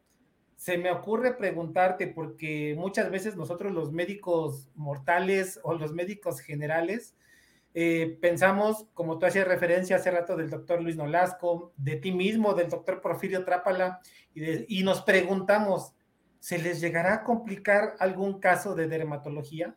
se 0.55 0.77
me 0.77 0.91
ocurre 0.91 1.33
preguntarte, 1.33 2.05
porque 2.05 2.75
muchas 2.77 3.09
veces 3.09 3.35
nosotros 3.35 3.73
los 3.73 3.91
médicos 3.91 4.69
mortales 4.75 5.59
o 5.63 5.73
los 5.73 5.93
médicos 5.93 6.41
generales, 6.41 7.15
eh, 7.73 8.19
pensamos, 8.21 8.85
como 8.93 9.17
tú 9.17 9.25
hacías 9.25 9.47
referencia 9.47 9.95
hace 9.95 10.11
rato 10.11 10.35
del 10.35 10.51
doctor 10.51 10.79
Luis 10.79 10.95
Nolasco, 10.95 11.73
de 11.75 11.95
ti 11.95 12.11
mismo, 12.11 12.53
del 12.53 12.69
doctor 12.69 13.01
Porfirio 13.01 13.43
Trápala, 13.43 13.99
y, 14.35 14.83
nos 14.83 15.01
preguntamos, 15.01 15.95
¿se 16.39 16.59
les 16.59 16.79
llegará 16.79 17.15
a 17.15 17.23
complicar 17.23 17.95
algún 17.97 18.39
caso 18.39 18.75
de 18.75 18.87
dermatología? 18.87 19.75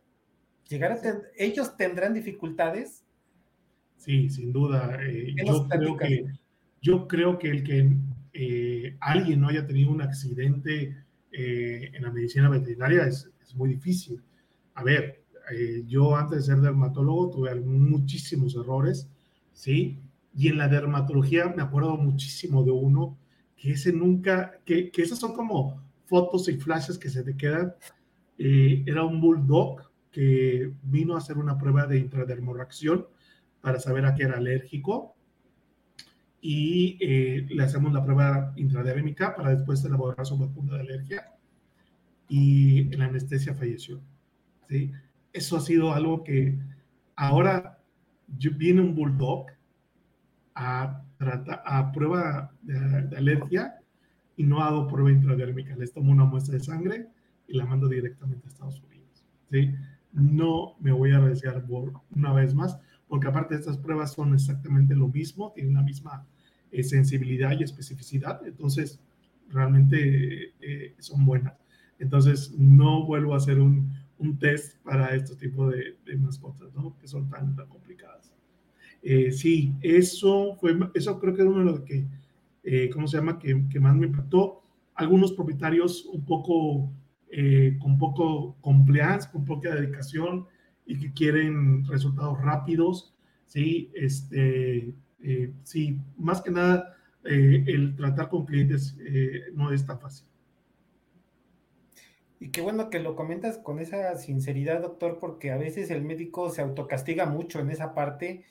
¿Llegará 0.68 1.00
¿Ellos 1.38 1.78
tendrán 1.78 2.12
dificultades? 2.12 3.02
Sí, 4.00 4.28
sin 4.28 4.52
duda. 4.52 4.98
Eh, 5.00 5.34
yo, 5.46 5.68
creo 5.68 5.96
que, 5.96 6.26
yo 6.82 7.06
creo 7.06 7.38
que 7.38 7.50
el 7.50 7.62
que 7.62 7.96
eh, 8.32 8.96
alguien 9.00 9.40
no 9.40 9.48
haya 9.48 9.66
tenido 9.66 9.90
un 9.90 10.02
accidente 10.02 10.96
en 11.32 12.02
la 12.02 12.10
medicina 12.10 12.48
veterinaria 12.48 13.06
es, 13.06 13.30
es 13.40 13.54
muy 13.54 13.68
difícil. 13.68 14.20
A 14.74 14.82
ver, 14.82 15.20
eh, 15.50 15.82
yo 15.86 16.16
antes 16.16 16.38
de 16.38 16.54
ser 16.54 16.60
dermatólogo 16.60 17.30
tuve 17.30 17.54
muchísimos 17.56 18.54
errores, 18.54 19.08
¿sí? 19.52 19.98
Y 20.34 20.48
en 20.48 20.58
la 20.58 20.68
dermatología 20.68 21.52
me 21.54 21.62
acuerdo 21.62 21.96
muchísimo 21.96 22.62
de 22.62 22.70
uno, 22.70 23.18
que 23.56 23.72
ese 23.72 23.92
nunca, 23.92 24.60
que, 24.64 24.90
que 24.90 25.02
esas 25.02 25.18
son 25.18 25.34
como 25.34 25.82
fotos 26.06 26.48
y 26.48 26.56
flashes 26.56 26.98
que 26.98 27.10
se 27.10 27.24
te 27.24 27.36
quedan. 27.36 27.74
Eh, 28.38 28.84
era 28.86 29.04
un 29.04 29.20
bulldog 29.20 29.90
que 30.10 30.72
vino 30.82 31.14
a 31.14 31.18
hacer 31.18 31.36
una 31.36 31.58
prueba 31.58 31.86
de 31.86 31.98
intradermorreacción 31.98 33.06
para 33.60 33.78
saber 33.80 34.06
a 34.06 34.14
qué 34.14 34.24
era 34.24 34.36
alérgico 34.36 35.14
y 36.40 36.96
eh, 37.00 37.46
le 37.50 37.62
hacemos 37.62 37.92
la 37.92 38.02
prueba 38.02 38.52
intradérmica 38.56 39.34
para 39.36 39.50
después 39.50 39.84
elaborar 39.84 40.24
su 40.24 40.38
vacuna 40.38 40.74
de 40.74 40.80
alergia 40.80 41.32
y 42.28 42.84
la 42.96 43.06
anestesia 43.06 43.54
falleció. 43.54 44.00
¿sí? 44.68 44.92
eso 45.32 45.56
ha 45.56 45.60
sido 45.60 45.92
algo 45.92 46.24
que 46.24 46.58
ahora 47.16 47.78
viene 48.26 48.80
un 48.80 48.94
bulldog 48.94 49.46
a, 50.54 51.02
a 51.64 51.92
prueba 51.92 52.52
de, 52.62 53.16
alergia 53.16 53.78
y 54.36 54.44
no 54.44 54.62
hago 54.62 54.88
prueba 54.88 55.10
intradérmica. 55.10 55.76
Les 55.76 55.92
tomo 55.92 56.12
una 56.12 56.24
muestra 56.24 56.54
de 56.54 56.60
sangre 56.60 57.08
y 57.48 57.56
la 57.56 57.66
mando 57.66 57.88
directamente 57.88 58.46
a 58.46 58.48
Estados 58.48 58.82
Unidos. 58.82 59.24
¿sí? 59.50 59.74
No 60.12 60.76
me 60.80 60.92
voy 60.92 61.12
a 61.12 61.18
arriesgar 61.18 61.64
por 61.64 61.92
una 62.14 62.32
vez 62.32 62.54
más, 62.54 62.78
porque 63.10 63.26
aparte 63.26 63.56
estas 63.56 63.76
pruebas 63.76 64.12
son 64.12 64.32
exactamente 64.34 64.94
lo 64.94 65.08
mismo, 65.08 65.50
tienen 65.52 65.74
la 65.74 65.82
misma 65.82 66.24
eh, 66.70 66.84
sensibilidad 66.84 67.58
y 67.58 67.64
especificidad, 67.64 68.40
entonces 68.46 69.00
realmente 69.48 70.54
eh, 70.60 70.94
son 71.00 71.26
buenas. 71.26 71.54
Entonces 71.98 72.52
no 72.56 73.04
vuelvo 73.04 73.34
a 73.34 73.38
hacer 73.38 73.58
un, 73.58 73.92
un 74.18 74.38
test 74.38 74.80
para 74.84 75.12
estos 75.16 75.36
tipos 75.36 75.72
de, 75.72 76.16
mascotas, 76.18 76.72
¿no? 76.72 76.96
Que 76.98 77.08
son 77.08 77.28
tan, 77.28 77.56
tan 77.56 77.66
complicadas. 77.66 78.32
Eh, 79.02 79.32
sí, 79.32 79.74
eso 79.80 80.54
fue, 80.60 80.78
eso 80.94 81.18
creo 81.18 81.34
que 81.34 81.42
es 81.42 81.48
uno 81.48 81.58
de 81.58 81.64
los 81.64 81.80
que, 81.80 82.06
eh, 82.62 82.90
¿cómo 82.90 83.08
se 83.08 83.16
llama? 83.16 83.40
Que, 83.40 83.66
que, 83.68 83.80
más 83.80 83.96
me 83.96 84.06
impactó. 84.06 84.62
Algunos 84.94 85.32
propietarios 85.32 86.06
un 86.06 86.24
poco, 86.24 86.92
con 87.80 87.98
poco 87.98 88.56
compliance, 88.60 89.28
con 89.32 89.44
poca 89.44 89.74
dedicación 89.74 90.46
y 90.90 90.98
que 90.98 91.12
quieren 91.12 91.84
resultados 91.86 92.40
rápidos, 92.40 93.14
sí, 93.46 93.90
este, 93.94 94.94
sí, 95.62 95.98
más 96.16 96.42
que 96.42 96.50
nada, 96.50 96.96
el 97.24 97.94
tratar 97.96 98.28
con 98.28 98.46
clientes 98.46 98.96
no 99.54 99.72
es 99.72 99.86
tan 99.86 100.00
fácil. 100.00 100.26
Y 102.42 102.50
qué 102.50 102.62
bueno 102.62 102.88
que 102.88 103.00
lo 103.00 103.16
comentas 103.16 103.58
con 103.58 103.80
esa 103.80 104.16
sinceridad, 104.16 104.80
doctor, 104.80 105.18
porque 105.20 105.50
a 105.50 105.58
veces 105.58 105.90
el 105.90 106.02
médico 106.02 106.48
se 106.48 106.62
autocastiga 106.62 107.26
mucho 107.26 107.60
en 107.60 107.70
esa 107.70 107.92
parte 107.94 108.44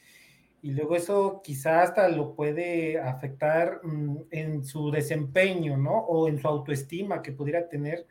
y 0.62 0.72
luego 0.72 0.96
eso 0.96 1.42
quizá 1.44 1.82
hasta 1.82 2.08
lo 2.10 2.36
puede 2.36 3.00
afectar 3.00 3.82
mm, 3.84 4.18
en 4.30 4.64
su 4.64 4.92
desempeño, 4.92 5.76
¿no? 5.76 6.02
O 6.02 6.28
en 6.28 6.38
su 6.40 6.48
autoestima 6.48 7.24
que 7.24 7.32
pudiera 7.32 7.68
tener, 7.68 8.06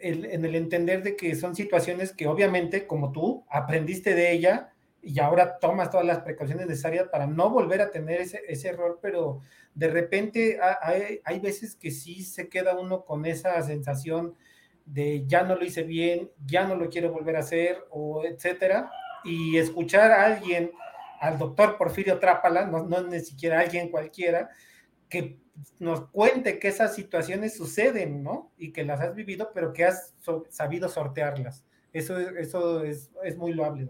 en 0.00 0.44
el 0.44 0.54
entender 0.54 1.02
de 1.02 1.16
que 1.16 1.34
son 1.34 1.54
situaciones 1.54 2.12
que 2.12 2.26
obviamente, 2.26 2.86
como 2.86 3.12
tú, 3.12 3.44
aprendiste 3.48 4.14
de 4.14 4.32
ella 4.32 4.72
y 5.02 5.20
ahora 5.20 5.58
tomas 5.58 5.90
todas 5.90 6.04
las 6.04 6.20
precauciones 6.20 6.66
necesarias 6.66 7.06
para 7.10 7.26
no 7.26 7.50
volver 7.50 7.80
a 7.80 7.90
tener 7.90 8.20
ese, 8.20 8.68
error, 8.68 8.98
pero 9.00 9.40
de 9.74 9.88
repente 9.88 10.58
hay, 10.82 11.20
hay 11.24 11.38
veces 11.38 11.76
que 11.76 11.92
sí 11.92 12.24
se 12.24 12.48
queda 12.48 12.76
uno 12.76 13.04
con 13.04 13.24
esa 13.24 13.62
sensación 13.62 14.34
de 14.84 15.24
ya 15.26 15.42
no 15.42 15.54
lo 15.54 15.64
hice 15.64 15.82
bien, 15.82 16.30
ya 16.44 16.66
no 16.66 16.76
lo 16.76 16.88
quiero 16.88 17.12
volver 17.12 17.36
a 17.36 17.40
hacer, 17.40 17.84
o 17.90 18.24
etcétera, 18.24 18.90
y 19.24 19.58
escuchar 19.58 20.10
a 20.10 20.24
alguien 20.24 20.72
al 21.20 21.38
doctor 21.38 21.76
Porfirio 21.76 22.18
Trápala, 22.18 22.66
no, 22.66 22.84
no 22.84 23.02
ni 23.02 23.20
siquiera 23.20 23.60
alguien 23.60 23.90
cualquiera, 23.90 24.50
que 25.08 25.38
nos 25.78 26.08
cuente 26.08 26.58
que 26.58 26.68
esas 26.68 26.94
situaciones 26.94 27.56
suceden, 27.56 28.22
¿no? 28.22 28.52
Y 28.58 28.72
que 28.72 28.84
las 28.84 29.00
has 29.00 29.14
vivido, 29.14 29.50
pero 29.54 29.72
que 29.72 29.84
has 29.84 30.14
sabido 30.50 30.88
sortearlas. 30.88 31.64
Eso, 31.92 32.18
eso 32.18 32.84
es, 32.84 33.10
es 33.24 33.36
muy 33.36 33.54
loable. 33.54 33.88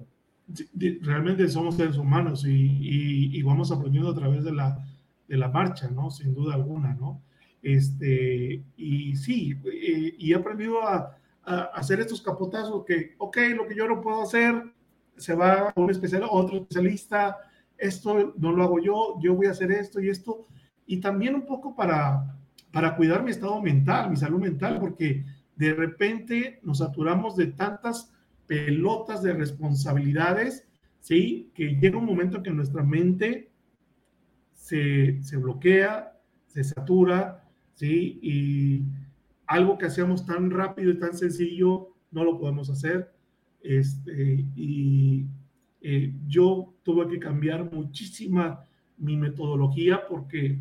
Realmente 1.00 1.48
somos 1.48 1.76
seres 1.76 1.96
humanos 1.96 2.44
y, 2.46 3.36
y, 3.36 3.42
vamos 3.42 3.72
aprendiendo 3.72 4.10
a 4.10 4.14
través 4.14 4.44
de 4.44 4.52
la, 4.52 4.78
de 5.26 5.36
la 5.36 5.48
marcha, 5.48 5.88
¿no? 5.90 6.10
Sin 6.10 6.34
duda 6.34 6.54
alguna, 6.54 6.94
¿no? 6.94 7.20
Este, 7.62 8.62
y 8.76 9.16
sí, 9.16 9.58
eh, 9.64 10.14
y 10.16 10.32
he 10.32 10.36
aprendido 10.36 10.86
a, 10.86 11.16
a, 11.42 11.62
hacer 11.74 11.98
estos 11.98 12.22
capotazos 12.22 12.84
que, 12.84 13.16
ok, 13.18 13.38
lo 13.56 13.66
que 13.66 13.74
yo 13.74 13.88
no 13.88 14.00
puedo 14.00 14.22
hacer, 14.22 14.54
se 15.16 15.34
va 15.34 15.70
a 15.70 15.80
un 15.80 15.90
especial, 15.90 16.24
otro 16.30 16.58
especialista, 16.58 17.36
esto 17.78 18.34
no 18.36 18.52
lo 18.52 18.62
hago 18.62 18.78
yo, 18.78 19.18
yo 19.20 19.34
voy 19.34 19.46
a 19.46 19.50
hacer 19.50 19.70
esto 19.72 20.00
y 20.00 20.08
esto, 20.08 20.46
y 20.86 20.98
también 21.00 21.34
un 21.34 21.46
poco 21.46 21.74
para, 21.74 22.36
para 22.72 22.96
cuidar 22.96 23.22
mi 23.22 23.30
estado 23.30 23.60
mental, 23.60 24.10
mi 24.10 24.16
salud 24.16 24.40
mental, 24.40 24.78
porque 24.80 25.24
de 25.56 25.74
repente 25.74 26.60
nos 26.62 26.78
saturamos 26.78 27.36
de 27.36 27.48
tantas 27.48 28.12
pelotas 28.46 29.22
de 29.22 29.32
responsabilidades, 29.32 30.68
¿sí? 31.00 31.50
Que 31.54 31.76
llega 31.76 31.98
un 31.98 32.04
momento 32.04 32.42
que 32.42 32.50
nuestra 32.50 32.82
mente 32.82 33.50
se, 34.54 35.22
se 35.22 35.36
bloquea, 35.36 36.16
se 36.46 36.64
satura, 36.64 37.44
¿sí? 37.74 38.18
Y 38.22 38.82
algo 39.46 39.78
que 39.78 39.86
hacíamos 39.86 40.26
tan 40.26 40.50
rápido 40.50 40.90
y 40.90 40.98
tan 40.98 41.16
sencillo, 41.16 41.94
no 42.10 42.24
lo 42.24 42.38
podemos 42.38 42.70
hacer. 42.70 43.12
Este, 43.62 44.44
y 44.54 45.26
eh, 45.80 46.12
yo 46.26 46.74
tuve 46.82 47.08
que 47.08 47.18
cambiar 47.18 47.72
muchísima 47.72 48.64
mi 48.98 49.16
metodología 49.16 50.06
porque 50.08 50.58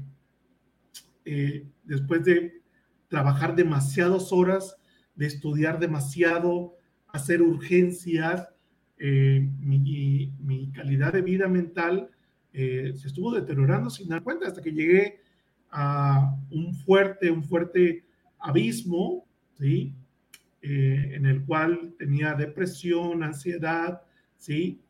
eh, 1.25 1.67
después 1.83 2.23
de 2.23 2.61
trabajar 3.07 3.55
demasiadas 3.55 4.31
horas, 4.31 4.77
de 5.15 5.27
estudiar 5.27 5.79
demasiado, 5.79 6.75
hacer 7.07 7.41
urgencias, 7.41 8.49
eh, 8.97 9.49
mi, 9.59 10.71
calidad 10.73 11.13
de 11.13 11.21
vida 11.21 11.47
mental 11.47 12.09
se 12.53 13.07
estuvo 13.07 13.33
deteriorando 13.33 13.89
sin 13.89 14.07
dar 14.07 14.23
cuenta 14.23 14.47
hasta 14.47 14.61
que 14.61 14.71
llegué 14.71 15.19
a 15.69 16.37
un 16.51 16.73
fuerte, 16.73 17.29
un 17.29 17.43
fuerte 17.43 18.05
abismo, 18.39 19.27
¿sí? 19.57 19.93
Eh, 20.61 21.11
en 21.13 21.25
el 21.25 21.45
cual 21.45 21.93
tenía 21.99 22.33
depresión, 22.33 23.21
ansiedad, 23.21 24.01
¿sí? 24.37 24.81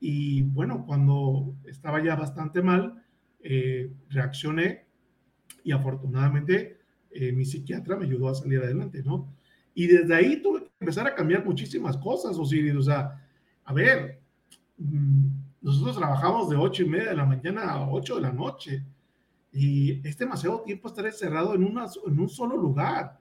Y 0.00 0.42
bueno, 0.42 0.84
cuando 0.86 1.56
estaba 1.66 2.02
ya 2.02 2.14
bastante 2.16 2.60
mal, 2.60 3.02
eh, 3.40 3.90
reaccioné 4.10 4.83
y 5.64 5.72
afortunadamente 5.72 6.78
eh, 7.10 7.32
mi 7.32 7.44
psiquiatra 7.44 7.96
me 7.96 8.04
ayudó 8.04 8.28
a 8.28 8.34
salir 8.34 8.60
adelante, 8.60 9.02
¿no? 9.02 9.34
Y 9.74 9.88
desde 9.88 10.14
ahí 10.14 10.40
tuve 10.40 10.60
que 10.60 10.70
empezar 10.78 11.06
a 11.08 11.14
cambiar 11.14 11.44
muchísimas 11.44 11.96
cosas, 11.96 12.38
Osiris, 12.38 12.76
o 12.76 12.82
sea, 12.82 13.20
a 13.64 13.72
ver, 13.72 14.20
mm, 14.78 15.26
nosotros 15.62 15.96
trabajamos 15.96 16.50
de 16.50 16.56
ocho 16.56 16.82
y 16.82 16.88
media 16.88 17.10
de 17.10 17.16
la 17.16 17.24
mañana 17.24 17.62
a 17.62 17.90
8 17.90 18.16
de 18.16 18.20
la 18.20 18.32
noche 18.32 18.84
y 19.50 20.06
es 20.06 20.18
demasiado 20.18 20.60
tiempo 20.60 20.88
estar 20.88 21.06
encerrado 21.06 21.54
en, 21.54 21.64
un 21.64 22.28
solo 22.28 22.56
lugar. 22.56 23.18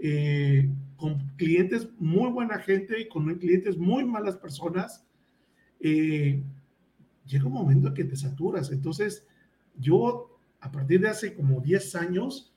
Eh, 0.00 0.68
con 0.96 1.18
clientes 1.36 1.88
muy 1.98 2.30
buena 2.30 2.58
gente 2.58 3.00
y 3.00 3.08
con 3.08 3.32
clientes 3.36 3.78
muy 3.78 4.04
malas 4.04 4.36
personas, 4.36 5.06
eh, 5.80 6.42
llega 7.24 7.46
un 7.46 7.52
momento 7.52 7.88
en 7.88 7.94
que 7.94 8.04
te 8.04 8.16
saturas. 8.16 8.70
Entonces, 8.72 9.24
yo 9.76 10.27
a 10.60 10.70
partir 10.70 11.00
de 11.00 11.08
hace 11.08 11.34
como 11.34 11.60
10 11.60 11.94
años, 11.96 12.54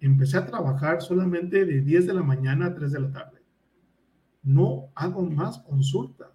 empecé 0.00 0.38
a 0.38 0.46
trabajar 0.46 1.02
solamente 1.02 1.64
de 1.64 1.80
10 1.80 2.06
de 2.06 2.14
la 2.14 2.22
mañana 2.22 2.66
a 2.66 2.74
3 2.74 2.92
de 2.92 3.00
la 3.00 3.12
tarde. 3.12 3.42
No 4.42 4.90
hago 4.94 5.22
más 5.22 5.58
consulta. 5.58 6.32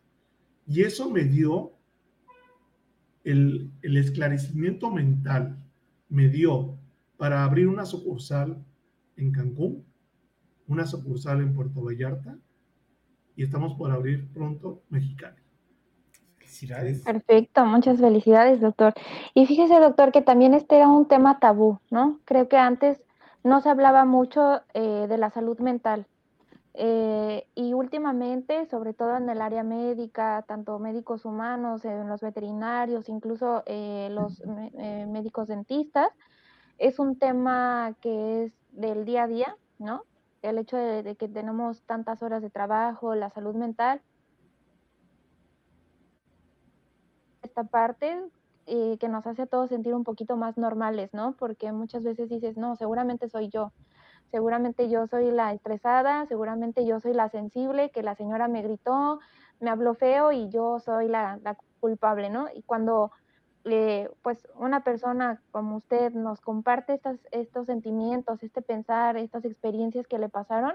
Y 0.68 0.82
eso 0.82 1.10
me 1.10 1.24
dio 1.24 1.74
el, 3.24 3.72
el 3.82 3.98
esclarecimiento 3.98 4.92
mental, 4.92 5.58
me 6.10 6.30
dio 6.30 6.78
para 7.18 7.44
abrir 7.44 7.68
una 7.68 7.86
sucursal 7.86 8.64
en 9.16 9.32
Cancún 9.32 9.86
una 10.68 10.86
sucursal 10.86 11.42
en 11.42 11.54
Puerto 11.54 11.84
Vallarta 11.84 12.38
y 13.36 13.44
estamos 13.44 13.76
por 13.76 13.92
abrir 13.92 14.28
pronto 14.32 14.84
Mexicali. 14.90 15.43
Felicidades. 16.54 17.02
Perfecto, 17.02 17.66
muchas 17.66 18.00
felicidades, 18.00 18.62
doctor. 18.62 18.94
Y 19.34 19.46
fíjese, 19.46 19.80
doctor, 19.80 20.12
que 20.12 20.22
también 20.22 20.54
este 20.54 20.78
era 20.78 20.88
un 20.88 21.08
tema 21.08 21.40
tabú, 21.40 21.80
¿no? 21.90 22.20
Creo 22.26 22.48
que 22.48 22.58
antes 22.58 23.02
no 23.44 23.62
se 23.62 23.70
hablaba 23.70 24.06
mucho 24.06 24.62
eh, 24.74 25.08
de 25.10 25.18
la 25.18 25.32
salud 25.32 25.58
mental. 25.60 26.06
Eh, 26.76 27.46
y 27.56 27.74
últimamente, 27.74 28.66
sobre 28.68 28.94
todo 28.94 29.18
en 29.18 29.30
el 29.30 29.42
área 29.42 29.64
médica, 29.64 30.44
tanto 30.48 30.80
médicos 30.80 31.26
humanos, 31.26 31.86
en 31.86 32.08
los 32.08 32.22
veterinarios, 32.22 33.10
incluso 33.10 33.64
eh, 33.66 34.10
los 34.12 34.42
médicos 35.08 35.48
dentistas, 35.48 36.10
es 36.78 37.00
un 37.00 37.18
tema 37.18 37.96
que 38.02 38.46
es 38.46 38.54
del 38.72 39.06
día 39.06 39.24
a 39.24 39.28
día, 39.28 39.58
¿no? 39.80 40.04
el 40.44 40.58
hecho 40.58 40.78
de, 40.78 41.16
que 41.16 41.28
tenemos 41.28 41.82
tantas 41.84 42.22
horas 42.22 42.42
de 42.42 42.50
trabajo, 42.50 43.16
la 43.16 43.30
salud 43.30 43.56
mental. 43.56 44.02
Esta 47.54 47.66
parte 47.66 48.20
eh, 48.66 48.98
que 49.00 49.08
nos 49.10 49.28
hace 49.28 49.44
a 49.44 49.46
todos 49.46 49.70
sentir 49.70 49.94
un 49.94 50.04
poquito 50.04 50.38
más 50.38 50.58
normales, 50.58 51.14
¿no? 51.14 51.34
Porque 51.34 51.72
muchas 51.72 52.02
veces 52.02 52.28
dices, 52.28 52.58
no, 52.58 52.76
seguramente 52.76 53.30
soy 53.30 53.50
yo, 53.50 53.72
seguramente 54.32 54.90
yo 54.90 55.06
soy 55.06 55.30
la 55.30 55.54
estresada, 55.54 56.26
seguramente 56.26 56.84
yo 56.84 57.00
soy 57.00 57.14
la 57.14 57.30
sensible, 57.30 57.92
que 57.92 58.02
la 58.02 58.16
señora 58.16 58.48
me 58.48 58.64
gritó, 58.64 59.20
me 59.60 59.70
habló 59.70 59.94
feo 59.94 60.32
y 60.32 60.50
yo 60.50 60.80
soy 60.80 61.08
la, 61.08 61.40
culpable, 61.80 62.32
¿no? 62.32 62.48
Y 62.56 62.64
cuando 62.64 63.12
eh, 63.66 64.10
pues 64.24 64.48
una 64.56 64.84
persona 64.84 65.40
como 65.52 65.76
usted 65.76 66.12
nos 66.14 66.42
comparte 66.42 66.96
estas, 66.96 67.20
estos 67.30 67.68
sentimientos, 67.68 68.42
este 68.42 68.64
pensar, 68.64 69.16
estas 69.16 69.46
experiencias 69.46 70.08
que 70.08 70.18
le 70.18 70.28
pasaron, 70.28 70.74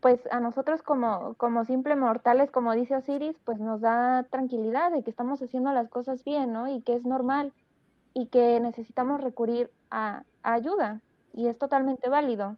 pues 0.00 0.20
a 0.30 0.40
nosotros 0.40 0.82
como, 0.82 1.34
como 1.34 1.64
simple 1.64 1.96
mortales, 1.96 2.50
como 2.50 2.74
dice 2.74 2.96
Osiris, 2.96 3.36
pues 3.44 3.58
nos 3.58 3.80
da 3.80 4.24
tranquilidad 4.30 4.92
de 4.92 5.02
que 5.02 5.10
estamos 5.10 5.42
haciendo 5.42 5.72
las 5.72 5.88
cosas 5.88 6.24
bien, 6.24 6.52
¿no? 6.52 6.68
Y 6.68 6.80
que 6.82 6.94
es 6.94 7.04
normal 7.04 7.52
y 8.14 8.26
que 8.26 8.58
necesitamos 8.60 9.20
recurrir 9.20 9.70
a, 9.90 10.24
ayuda 10.42 11.00
y 11.34 11.46
es 11.46 11.58
totalmente 11.58 12.08
válido. 12.08 12.56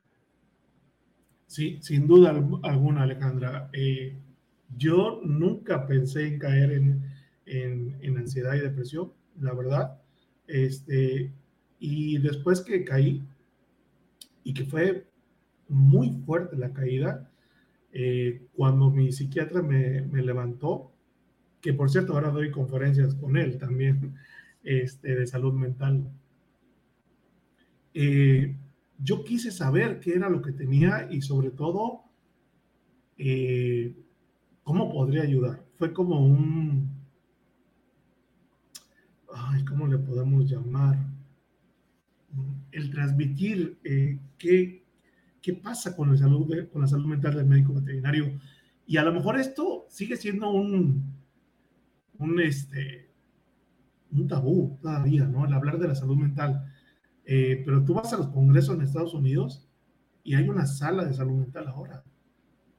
Sí, 1.46 1.78
sin 1.82 2.06
duda 2.06 2.30
alguna, 2.30 3.02
Alejandra. 3.02 3.68
Eh, 3.72 4.16
yo 4.78 5.20
nunca 5.22 5.86
pensé 5.86 6.26
en 6.26 6.38
caer 6.38 6.72
en, 6.72 7.02
en, 7.44 7.98
en 8.00 8.16
ansiedad 8.16 8.54
y 8.54 8.60
depresión 8.60 9.12
la 9.40 9.54
verdad. 9.54 9.98
Este, 10.46 11.32
y 11.78 12.18
después 12.18 12.60
que 12.60 12.84
caí, 12.84 13.22
y 14.44 14.54
que 14.54 14.64
fue 14.64 15.06
muy 15.68 16.10
fuerte 16.26 16.56
la 16.56 16.72
caída, 16.72 17.30
eh, 17.92 18.46
cuando 18.54 18.90
mi 18.90 19.12
psiquiatra 19.12 19.62
me, 19.62 20.00
levantó, 20.22 20.92
que 21.60 21.74
por 21.74 21.90
cierto 21.90 22.14
ahora 22.14 22.30
doy 22.30 22.50
conferencias 22.50 23.14
con 23.14 23.36
él 23.36 23.58
también, 23.58 24.14
este, 24.64 25.14
de 25.14 25.26
salud 25.26 25.52
mental, 25.52 26.10
eh, 27.92 28.56
yo 28.98 29.24
quise 29.24 29.50
saber 29.50 30.00
qué 30.00 30.14
era 30.14 30.30
lo 30.30 30.40
que 30.40 30.52
tenía 30.52 31.08
y 31.10 31.20
sobre 31.20 31.50
todo 31.50 32.04
eh, 33.18 33.94
cómo 34.62 34.90
podría 34.90 35.22
ayudar. 35.22 35.62
Fue 35.76 35.92
como 35.92 36.24
un, 36.24 36.90
¿cómo 39.68 39.86
le 39.86 39.98
podemos 39.98 40.50
llamar? 40.50 40.98
El 42.70 42.90
transmitir 42.90 43.78
qué, 44.38 44.81
qué, 45.42 45.54
pasa 45.54 45.96
con 45.96 46.10
la, 46.10 46.16
salud 46.16 46.48
con 46.72 46.82
la 46.82 46.88
salud 46.88 47.06
mental 47.06 47.34
del 47.34 47.46
médico 47.46 47.74
veterinario. 47.74 48.40
Y 48.86 48.96
a 48.96 49.02
lo 49.02 49.12
mejor 49.12 49.38
esto 49.38 49.86
sigue 49.88 50.16
siendo 50.16 50.50
un, 50.50 51.14
un, 52.18 52.40
este, 52.40 53.10
un 54.12 54.28
tabú 54.28 54.78
todavía, 54.80 55.26
¿no? 55.26 55.46
El 55.46 55.52
hablar 55.52 55.78
de 55.78 55.88
la 55.88 55.94
salud 55.94 56.16
mental. 56.16 56.64
Eh, 57.24 57.62
pero 57.64 57.84
tú 57.84 57.94
vas 57.94 58.12
a 58.12 58.18
los 58.18 58.28
congresos 58.28 58.74
en 58.74 58.82
Estados 58.82 59.14
Unidos 59.14 59.68
y 60.24 60.34
hay 60.34 60.48
una 60.48 60.66
sala 60.66 61.04
de 61.04 61.14
salud 61.14 61.38
mental 61.38 61.68
ahora. 61.68 62.04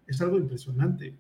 Es 0.08 0.22
algo 0.22 0.38
impresionante. 0.38 1.18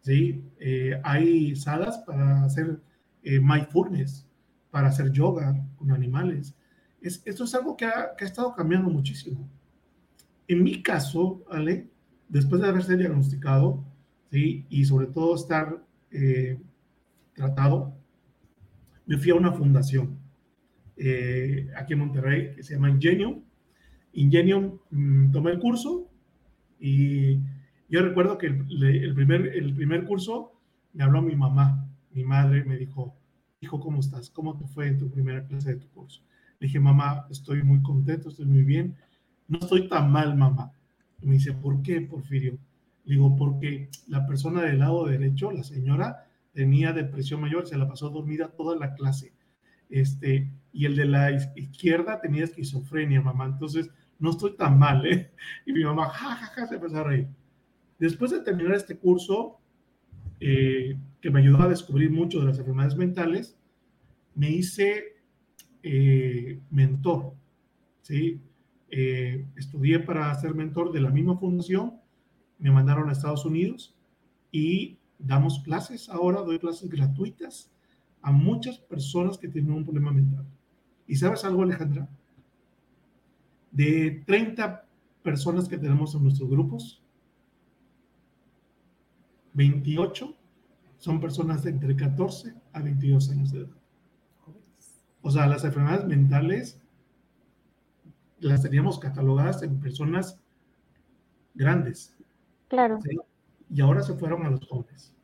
¿sí? 0.00 0.44
Eh, 0.58 1.00
hay 1.02 1.56
salas 1.56 1.98
para 1.98 2.44
hacer 2.44 2.80
eh, 3.22 3.40
mindfulness, 3.40 4.26
para 4.70 4.88
hacer 4.88 5.10
yoga 5.10 5.56
con 5.76 5.90
animales. 5.90 6.54
Es, 7.00 7.22
esto 7.24 7.44
es 7.44 7.54
algo 7.54 7.76
que 7.76 7.86
ha, 7.86 8.14
que 8.16 8.24
ha, 8.24 8.28
estado 8.28 8.54
cambiando 8.54 8.90
muchísimo. 8.90 9.48
En 10.48 10.62
mi 10.62 10.82
caso, 10.82 11.44
Ale, 11.50 11.88
después 12.28 12.60
de 12.60 12.68
haberse 12.68 12.96
diagnosticado, 12.96 13.84
y 14.30 14.84
sobre 14.84 15.06
todo 15.06 15.34
estar 15.34 15.82
eh, 16.10 16.58
tratado, 17.34 17.96
me 19.06 19.16
fui 19.18 19.30
a 19.30 19.34
una 19.34 19.52
fundación 19.52 20.18
eh, 20.96 21.68
aquí 21.76 21.92
en 21.92 22.00
Monterrey 22.00 22.54
que 22.54 22.62
se 22.62 22.74
llama 22.74 22.90
Ingenium. 22.90 23.42
Ingenium, 24.12 24.78
mm, 24.90 25.30
tomé 25.30 25.52
el 25.52 25.58
curso 25.58 26.10
y 26.80 27.38
yo 27.88 28.02
recuerdo 28.02 28.38
que 28.38 28.46
el, 28.46 29.14
primer, 29.14 29.48
el 29.48 29.74
primer 29.74 30.04
curso 30.04 30.52
me 30.92 31.04
habló 31.04 31.22
mi 31.22 31.36
mamá, 31.36 31.88
mi 32.12 32.24
madre, 32.24 32.64
me 32.64 32.76
dijo, 32.76 33.14
hijo, 33.60 33.78
¿cómo 33.78 34.00
estás? 34.00 34.30
¿Cómo 34.30 34.56
te 34.56 34.66
fue 34.66 34.88
en 34.88 34.98
tu 34.98 35.10
primera 35.10 35.46
clase 35.46 35.74
de 35.74 35.80
tu 35.80 35.88
curso? 35.90 36.22
Dije, 36.58 36.80
mamá, 36.80 37.26
estoy 37.30 37.62
muy 37.62 37.82
contento, 37.82 38.30
estoy 38.30 38.46
muy 38.46 38.62
bien. 38.62 38.96
No 39.48 39.58
estoy 39.58 39.88
tan 39.88 40.10
mal, 40.10 40.36
mamá. 40.36 40.72
me 41.22 41.34
dice, 41.34 41.52
¿por 41.52 41.82
qué, 41.82 42.00
Porfirio? 42.00 42.58
Le 43.04 43.14
digo, 43.14 43.36
porque 43.36 43.88
la 44.08 44.26
persona 44.26 44.62
del 44.62 44.80
lado 44.80 45.06
derecho, 45.06 45.52
la 45.52 45.62
señora, 45.62 46.26
tenía 46.52 46.92
depresión 46.92 47.40
mayor, 47.40 47.66
se 47.66 47.78
la 47.78 47.88
pasó 47.88 48.10
dormida 48.10 48.48
toda 48.48 48.76
la 48.76 48.94
clase. 48.94 49.32
Este, 49.88 50.50
y 50.72 50.86
el 50.86 50.96
de 50.96 51.04
la 51.04 51.30
izquierda 51.54 52.20
tenía 52.20 52.44
esquizofrenia, 52.44 53.20
mamá. 53.20 53.46
Entonces, 53.46 53.90
no 54.18 54.30
estoy 54.30 54.56
tan 54.56 54.78
mal, 54.78 55.06
¿eh? 55.06 55.30
Y 55.66 55.72
mi 55.72 55.84
mamá, 55.84 56.08
jajaja, 56.08 56.46
ja, 56.46 56.52
ja, 56.54 56.66
se 56.66 56.74
empezó 56.76 56.98
a 56.98 57.04
reír. 57.04 57.28
Después 57.98 58.30
de 58.30 58.40
terminar 58.40 58.74
este 58.74 58.96
curso, 58.96 59.58
eh, 60.40 60.98
que 61.20 61.30
me 61.30 61.40
ayudó 61.40 61.62
a 61.62 61.68
descubrir 61.68 62.10
mucho 62.10 62.40
de 62.40 62.46
las 62.46 62.58
enfermedades 62.58 62.96
mentales, 62.96 63.56
me 64.34 64.50
hice 64.50 65.16
eh, 65.82 66.60
mentor, 66.70 67.34
¿sí? 68.02 68.40
Eh, 68.90 69.46
estudié 69.56 69.98
para 69.98 70.34
ser 70.34 70.54
mentor 70.54 70.92
de 70.92 71.00
la 71.00 71.10
misma 71.10 71.36
fundación, 71.36 71.94
me 72.58 72.70
mandaron 72.70 73.08
a 73.08 73.12
Estados 73.12 73.44
Unidos 73.44 73.94
y 74.52 74.98
damos 75.18 75.60
clases 75.60 76.08
ahora, 76.08 76.42
doy 76.42 76.58
clases 76.58 76.88
gratuitas 76.88 77.70
a 78.22 78.32
muchas 78.32 78.78
personas 78.78 79.38
que 79.38 79.48
tienen 79.48 79.72
un 79.72 79.84
problema 79.84 80.12
mental. 80.12 80.46
¿Y 81.06 81.16
sabes 81.16 81.44
algo, 81.44 81.62
Alejandra? 81.62 82.08
De 83.70 84.22
30 84.26 84.84
personas 85.22 85.68
que 85.68 85.78
tenemos 85.78 86.14
en 86.14 86.22
nuestros 86.22 86.48
grupos, 86.48 87.02
28 89.54 90.34
son 90.98 91.20
personas 91.20 91.62
de 91.62 91.70
entre 91.70 91.96
14 91.96 92.54
a 92.72 92.82
22 92.82 93.30
años 93.30 93.52
de 93.52 93.60
edad. 93.60 93.76
O 95.22 95.30
sea, 95.30 95.46
las 95.46 95.64
enfermedades 95.64 96.06
mentales 96.06 96.80
las 98.40 98.62
teníamos 98.62 98.98
catalogadas 98.98 99.62
en 99.62 99.80
personas 99.80 100.38
grandes. 101.54 102.16
Claro. 102.68 102.98
Y 103.70 103.80
ahora 103.80 104.02
se 104.02 104.14
fueron 104.14 104.44
a 104.44 104.50
los 104.50 104.66
jóvenes. 104.66 105.14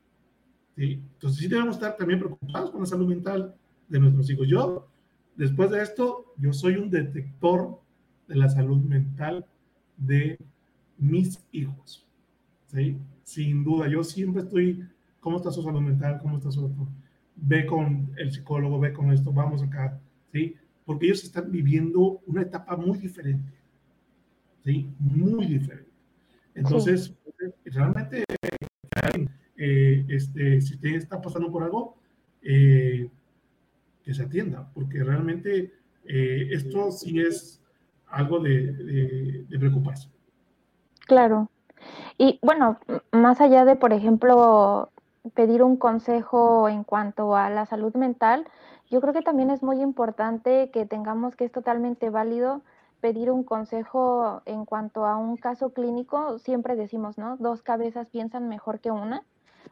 ¿sí? 0.77 1.03
Entonces 1.15 1.41
sí 1.41 1.49
debemos 1.49 1.77
estar 1.77 1.97
también 1.97 2.19
preocupados 2.19 2.71
con 2.71 2.81
la 2.81 2.87
salud 2.87 3.09
mental 3.09 3.55
de 3.89 4.01
nuestros 4.01 4.31
hijos. 4.31 4.49
Yo, 4.49 4.89
después 5.37 5.71
de 5.71 5.83
esto, 5.83 6.35
yo 6.39 6.53
soy 6.53 6.77
un 6.77 6.91
detector 6.91 7.81
de 8.29 8.37
la 8.37 8.49
salud 8.49 8.83
mental 8.83 9.47
de 9.97 10.39
mis 10.99 11.45
hijos. 11.53 12.07
¿sí? 12.69 12.97
Sin 13.25 13.65
duda, 13.65 13.89
yo 13.89 14.03
siempre 14.03 14.43
estoy, 14.43 14.87
¿cómo 15.21 15.37
está 15.37 15.51
su 15.51 15.63
salud 15.63 15.81
mental? 15.81 16.19
¿Cómo 16.21 16.39
está 16.39 16.51
su... 16.51 16.71
Ve 17.35 17.67
con 17.67 18.13
el 18.17 18.31
psicólogo, 18.31 18.79
ve 18.79 18.93
con 18.93 19.11
esto, 19.11 19.33
vamos 19.33 19.63
acá, 19.63 19.99
¿sí? 20.33 20.55
Porque 20.93 21.07
ellos 21.07 21.25
están 21.25 21.51
viviendo 21.51 22.21
una 22.27 22.43
etapa 22.43 22.77
muy 22.77 22.99
diferente, 22.99 23.51
¿sí? 24.63 24.95
Muy 24.99 25.47
diferente. 25.47 25.91
Entonces, 26.55 27.15
realmente, 27.65 28.25
eh, 29.57 30.05
este, 30.07 30.61
si 30.61 30.75
usted 30.75 30.91
está 30.91 31.19
pasando 31.19 31.51
por 31.51 31.63
algo, 31.63 31.97
eh, 32.43 33.09
que 34.05 34.13
se 34.13 34.23
atienda, 34.23 34.71
porque 34.75 35.03
realmente 35.03 35.73
eh, 36.05 36.49
esto 36.51 36.91
sí 36.91 37.21
es 37.21 37.65
algo 38.09 38.41
de, 38.41 38.75
de, 38.75 39.47
de 39.49 39.59
preocuparse. 39.59 40.11
Claro, 41.07 41.51
y 42.19 42.39
bueno, 42.43 42.79
más 43.13 43.41
allá 43.41 43.65
de, 43.65 43.77
por 43.77 43.95
ejemplo, 43.95 44.91
pedir 45.33 45.63
un 45.63 45.79
consejo 45.79 46.69
en 46.69 46.85
cuanto 46.85 47.35
a 47.35 47.49
la 47.49 47.65
salud 47.65 47.95
mental, 47.95 48.47
yo 48.93 49.01
creo 49.01 49.15
que 49.15 49.23
también 49.23 49.49
es 49.49 49.63
muy 49.63 49.81
importante 49.81 50.71
que 50.71 50.85
tengamos 50.85 51.35
que 51.35 51.47
es 51.47 51.51
totalmente 51.51 52.11
válido 52.11 52.61
pedir 53.01 53.31
un 53.31 53.43
consejo 53.43 54.43
en 54.45 54.67
cuanto 54.67 55.07
a 55.07 55.17
un 55.17 55.39
caso 55.39 55.71
clínico. 55.71 56.39
Siempre 56.39 56.77
decimos, 56.77 57.17
¿no? 57.17 57.39
Dos 57.39 57.63
cabezas 57.63 58.07
piensan 58.09 58.51
mejor 58.51 58.81
que 58.81 58.91
una. 58.91 59.25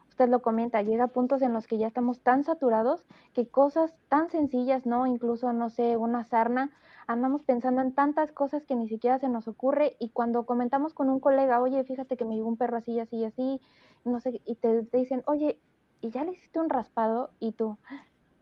Usted 0.09 0.27
lo 0.27 0.41
comenta, 0.41 0.81
llega 0.81 1.03
a 1.03 1.07
puntos 1.09 1.43
en 1.43 1.53
los 1.53 1.67
que 1.67 1.77
ya 1.77 1.85
estamos 1.85 2.19
tan 2.21 2.43
saturados 2.43 3.05
que 3.33 3.47
cosas 3.47 3.93
tan 4.09 4.31
sencillas, 4.31 4.87
¿no? 4.87 5.05
Incluso, 5.05 5.53
no 5.53 5.69
sé, 5.69 5.97
una 5.97 6.23
sarna 6.23 6.71
andamos 7.05 7.43
pensando 7.43 7.81
en 7.81 7.93
tantas 7.93 8.31
cosas 8.31 8.65
que 8.65 8.75
ni 8.75 8.87
siquiera 8.87 9.19
se 9.19 9.29
nos 9.29 9.47
ocurre 9.47 9.97
y 9.99 10.09
cuando 10.09 10.47
comentamos 10.47 10.95
con 10.95 11.09
un 11.09 11.19
colega, 11.19 11.61
oye, 11.61 11.83
fíjate 11.83 12.17
que 12.17 12.25
me 12.25 12.35
llegó 12.35 12.47
un 12.47 12.57
perro 12.57 12.77
así, 12.77 12.99
así, 12.99 13.23
así, 13.23 13.61
no 14.03 14.19
sé, 14.19 14.41
y 14.45 14.55
te, 14.55 14.81
dicen, 14.91 15.21
oye, 15.27 15.59
¿y 16.01 16.09
ya 16.09 16.23
le 16.23 16.31
hiciste 16.31 16.59
un 16.59 16.69
raspado? 16.69 17.29
Y 17.39 17.51
tú, 17.51 17.77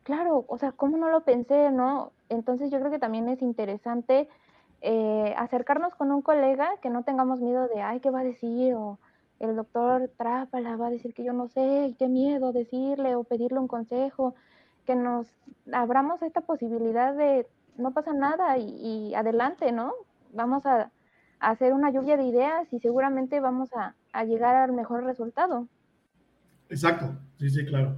claro, 0.10 0.44
o 0.48 0.58
sea, 0.58 0.72
¿cómo 0.72 0.98
no 0.98 1.12
lo 1.12 1.22
pensé, 1.22 1.70
no? 1.70 2.12
Entonces 2.30 2.72
yo 2.72 2.80
creo 2.80 2.90
que 2.90 2.98
también 2.98 3.30
es 3.30 3.44
interesante 3.44 4.28
eh, 4.82 5.36
acercarnos 5.38 5.94
con 5.94 6.12
un 6.12 6.24
colega 6.24 6.68
que 6.82 6.90
no 6.90 7.04
tengamos 7.04 7.42
miedo 7.42 7.68
de, 7.68 7.84
ay, 7.84 8.00
¿qué 8.00 8.10
va 8.10 8.22
a 8.22 8.24
decir? 8.24 8.74
O 8.74 8.98
el 9.40 9.56
doctor 9.56 10.10
Trápala 10.18 10.78
va 10.78 10.88
a 10.88 10.90
decir 10.90 11.14
que 11.14 11.24
yo 11.24 11.32
no 11.34 11.48
sé, 11.48 11.94
qué 12.00 12.08
miedo 12.08 12.54
decirle 12.54 13.14
o 13.14 13.24
pedirle 13.24 13.60
un 13.60 13.68
consejo, 13.68 14.34
que 14.88 14.96
nos 14.96 15.28
abramos 15.72 16.24
esta 16.24 16.42
posibilidad 16.42 17.14
de 17.14 17.46
no 17.78 17.92
pasa 17.92 18.12
nada 18.12 18.58
y, 18.58 19.14
adelante, 19.14 19.72
¿no? 19.72 19.94
Vamos 20.34 20.66
a, 20.66 20.90
hacer 21.40 21.72
una 21.74 21.92
lluvia 21.92 22.18
de 22.18 22.24
ideas 22.24 22.68
y 22.74 22.80
seguramente 22.80 23.40
vamos 23.42 23.70
a, 23.74 23.94
llegar 24.26 24.56
al 24.56 24.72
mejor 24.72 25.04
resultado. 25.04 25.68
Exacto, 26.68 27.16
sí, 27.38 27.52
sí, 27.52 27.64
claro. 27.64 27.96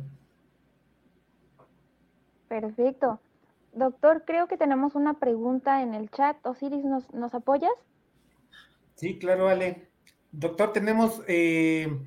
Perfecto. 2.51 3.21
Doctor, 3.71 4.25
creo 4.25 4.49
que 4.49 4.57
tenemos 4.57 4.95
una 4.95 5.13
pregunta 5.13 5.81
en 5.81 5.93
el 5.93 6.11
chat. 6.11 6.35
Osiris, 6.45 6.83
¿nos, 6.83 7.09
nos 7.13 7.33
apoyas? 7.33 7.71
Sí, 8.95 9.17
claro, 9.17 9.47
Ale. 9.47 9.87
Doctor, 10.33 10.73
tenemos 10.73 11.21
eh, 11.29 11.97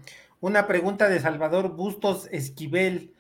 una 0.42 0.66
pregunta 0.66 1.08
de 1.08 1.18
Salvador 1.18 1.74
Bustos 1.74 2.28
Esquivel. 2.30 3.14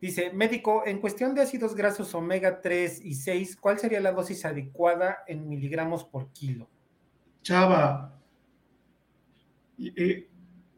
Dice, 0.00 0.32
médico, 0.32 0.82
en 0.86 1.00
cuestión 1.00 1.36
de 1.36 1.42
ácidos 1.42 1.76
grasos 1.76 2.12
omega 2.16 2.60
3 2.60 3.00
y 3.04 3.14
6, 3.14 3.58
¿cuál 3.58 3.78
sería 3.78 4.00
la 4.00 4.10
dosis 4.10 4.44
adecuada 4.44 5.18
en 5.28 5.48
miligramos 5.48 6.02
por 6.02 6.32
kilo? 6.32 6.68
Chava, 7.42 8.18
eh, 9.78 10.28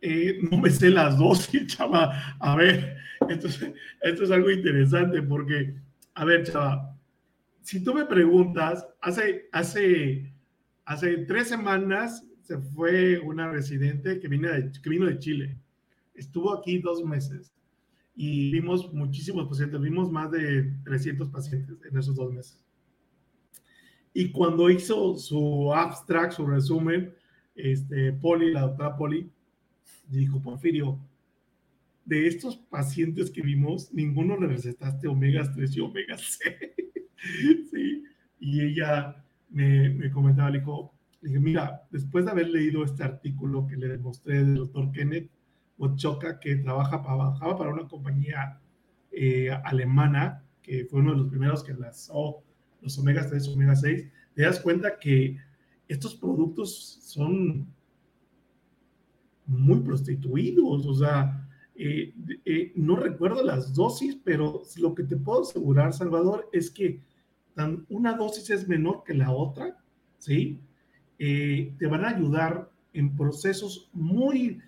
eh, 0.00 0.38
no 0.50 0.58
me 0.58 0.70
sé 0.70 0.90
las 0.90 1.18
dosis, 1.18 1.66
chava. 1.76 2.36
A 2.38 2.56
ver, 2.56 2.96
esto 3.28 3.48
es, 3.48 3.72
esto 4.02 4.24
es 4.24 4.30
algo 4.30 4.50
interesante 4.50 5.22
porque, 5.22 5.74
a 6.14 6.24
ver, 6.24 6.44
chava, 6.44 6.96
si 7.62 7.82
tú 7.82 7.94
me 7.94 8.06
preguntas, 8.06 8.86
hace, 9.00 9.48
hace, 9.52 10.32
hace 10.84 11.18
tres 11.18 11.48
semanas 11.48 12.24
se 12.42 12.58
fue 12.58 13.18
una 13.18 13.50
residente 13.50 14.18
que, 14.20 14.28
vino 14.28 14.50
de, 14.50 14.72
que 14.82 14.88
vino 14.88 15.06
de 15.06 15.18
Chile. 15.18 15.58
Estuvo 16.14 16.54
aquí 16.54 16.78
dos 16.78 17.04
meses 17.04 17.54
y 18.16 18.50
vimos 18.50 18.92
muchísimos 18.92 19.46
pacientes, 19.48 19.80
vimos 19.80 20.10
más 20.10 20.30
de 20.30 20.72
300 20.84 21.28
pacientes 21.28 21.76
en 21.84 21.98
esos 21.98 22.16
dos 22.16 22.32
meses. 22.32 22.64
Y 24.14 24.32
cuando 24.32 24.70
hizo 24.70 25.16
su 25.16 25.72
abstract, 25.72 26.32
su 26.32 26.46
resumen, 26.46 27.14
este, 27.54 28.12
Poli, 28.14 28.50
la 28.52 28.62
doctora 28.62 28.96
Poli, 28.96 29.30
dijo, 30.08 30.40
Porfirio, 30.40 30.98
de 32.04 32.26
estos 32.26 32.56
pacientes 32.56 33.30
que 33.30 33.42
vimos, 33.42 33.92
ninguno 33.92 34.38
le 34.38 34.46
recetaste 34.46 35.08
omega 35.08 35.50
3 35.52 35.76
y 35.76 35.80
omega 35.80 36.16
6. 36.16 36.56
sí, 37.70 38.04
y 38.40 38.60
ella 38.62 39.24
me, 39.50 39.90
me 39.90 40.10
comentaba, 40.10 40.50
le 40.50 40.60
dijo, 40.60 40.94
mira, 41.22 41.82
después 41.90 42.24
de 42.24 42.30
haber 42.30 42.48
leído 42.48 42.84
este 42.84 43.04
artículo 43.04 43.66
que 43.66 43.76
le 43.76 43.88
demostré 43.88 44.38
del 44.38 44.54
doctor 44.54 44.90
Kenneth, 44.92 45.30
Ochoca, 45.78 46.40
que 46.40 46.56
trabaja, 46.56 47.02
trabajaba 47.02 47.56
para 47.56 47.70
una 47.70 47.86
compañía 47.86 48.58
eh, 49.12 49.50
alemana 49.64 50.44
que 50.62 50.84
fue 50.84 51.00
uno 51.00 51.12
de 51.12 51.18
los 51.18 51.28
primeros 51.28 51.64
que 51.64 51.72
lanzó 51.72 52.42
los 52.82 52.98
omega 52.98 53.26
3, 53.26 53.48
omega 53.48 53.74
6, 53.74 54.06
te 54.34 54.42
das 54.42 54.60
cuenta 54.60 54.98
que 54.98 55.38
estos 55.88 56.14
productos 56.14 57.00
son 57.02 57.66
muy 59.48 59.80
prostituidos, 59.80 60.86
o 60.86 60.94
sea, 60.94 61.48
eh, 61.74 62.14
eh, 62.44 62.72
no 62.76 62.96
recuerdo 62.96 63.42
las 63.42 63.74
dosis, 63.74 64.16
pero 64.22 64.62
lo 64.76 64.94
que 64.94 65.04
te 65.04 65.16
puedo 65.16 65.42
asegurar, 65.42 65.92
Salvador, 65.92 66.48
es 66.52 66.70
que 66.70 67.00
una 67.88 68.14
dosis 68.14 68.50
es 68.50 68.68
menor 68.68 69.02
que 69.04 69.14
la 69.14 69.32
otra, 69.32 69.82
¿sí? 70.18 70.60
Eh, 71.18 71.74
te 71.76 71.86
van 71.88 72.04
a 72.04 72.10
ayudar 72.10 72.70
en 72.92 73.16
procesos 73.16 73.90
muy 73.92 74.60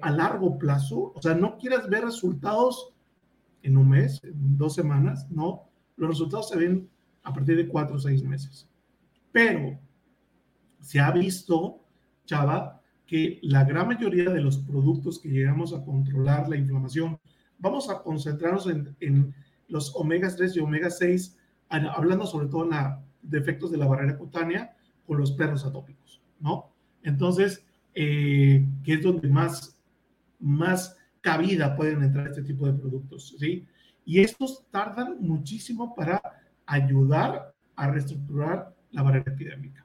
a 0.00 0.10
largo 0.10 0.58
plazo, 0.58 1.12
o 1.14 1.20
sea, 1.20 1.34
no 1.34 1.58
quieras 1.58 1.90
ver 1.90 2.02
resultados 2.02 2.94
en 3.62 3.76
un 3.76 3.90
mes, 3.90 4.18
en 4.24 4.56
dos 4.56 4.74
semanas, 4.74 5.30
no, 5.30 5.68
los 5.96 6.08
resultados 6.08 6.48
se 6.48 6.56
ven 6.56 6.88
a 7.22 7.34
partir 7.34 7.54
de 7.58 7.68
cuatro 7.68 7.96
o 7.96 7.98
seis 7.98 8.22
meses. 8.22 8.66
Pero 9.30 9.78
se 10.80 10.98
ha 11.00 11.10
visto, 11.10 11.84
Chava, 12.24 12.77
que 13.08 13.40
la 13.42 13.64
gran 13.64 13.88
mayoría 13.88 14.30
de 14.30 14.42
los 14.42 14.58
productos 14.58 15.18
que 15.18 15.30
llegamos 15.30 15.72
a 15.72 15.82
controlar 15.82 16.46
la 16.46 16.56
inflamación, 16.56 17.18
vamos 17.58 17.88
a 17.88 18.02
concentrarnos 18.02 18.68
en, 19.00 19.34
los 19.66 19.96
omega 19.96 20.28
3 20.34 20.56
y 20.56 20.60
omega 20.60 20.90
6, 20.90 21.38
hablando 21.68 22.26
sobre 22.26 22.48
todo 22.48 22.64
en 22.64 22.70
la, 22.70 23.02
de 23.22 23.38
efectos 23.38 23.70
de 23.70 23.78
la 23.78 23.86
barrera 23.86 24.16
cutánea 24.16 24.76
con 25.06 25.18
los 25.18 25.32
perros 25.32 25.64
atópicos, 25.64 26.22
¿no? 26.38 26.70
Entonces, 27.02 27.64
eh, 27.94 28.66
que 28.84 28.94
es 28.94 29.02
donde 29.02 29.28
más, 29.28 29.78
más 30.38 30.96
cabida 31.22 31.76
pueden 31.76 32.02
entrar 32.02 32.28
este 32.28 32.42
tipo 32.42 32.66
de 32.66 32.74
productos, 32.74 33.34
¿sí? 33.38 33.66
Y 34.04 34.20
estos 34.20 34.66
tardan 34.70 35.16
muchísimo 35.20 35.94
para 35.94 36.20
ayudar 36.66 37.54
a 37.74 37.90
reestructurar 37.90 38.74
la 38.90 39.02
barrera 39.02 39.32
epidémica. 39.32 39.84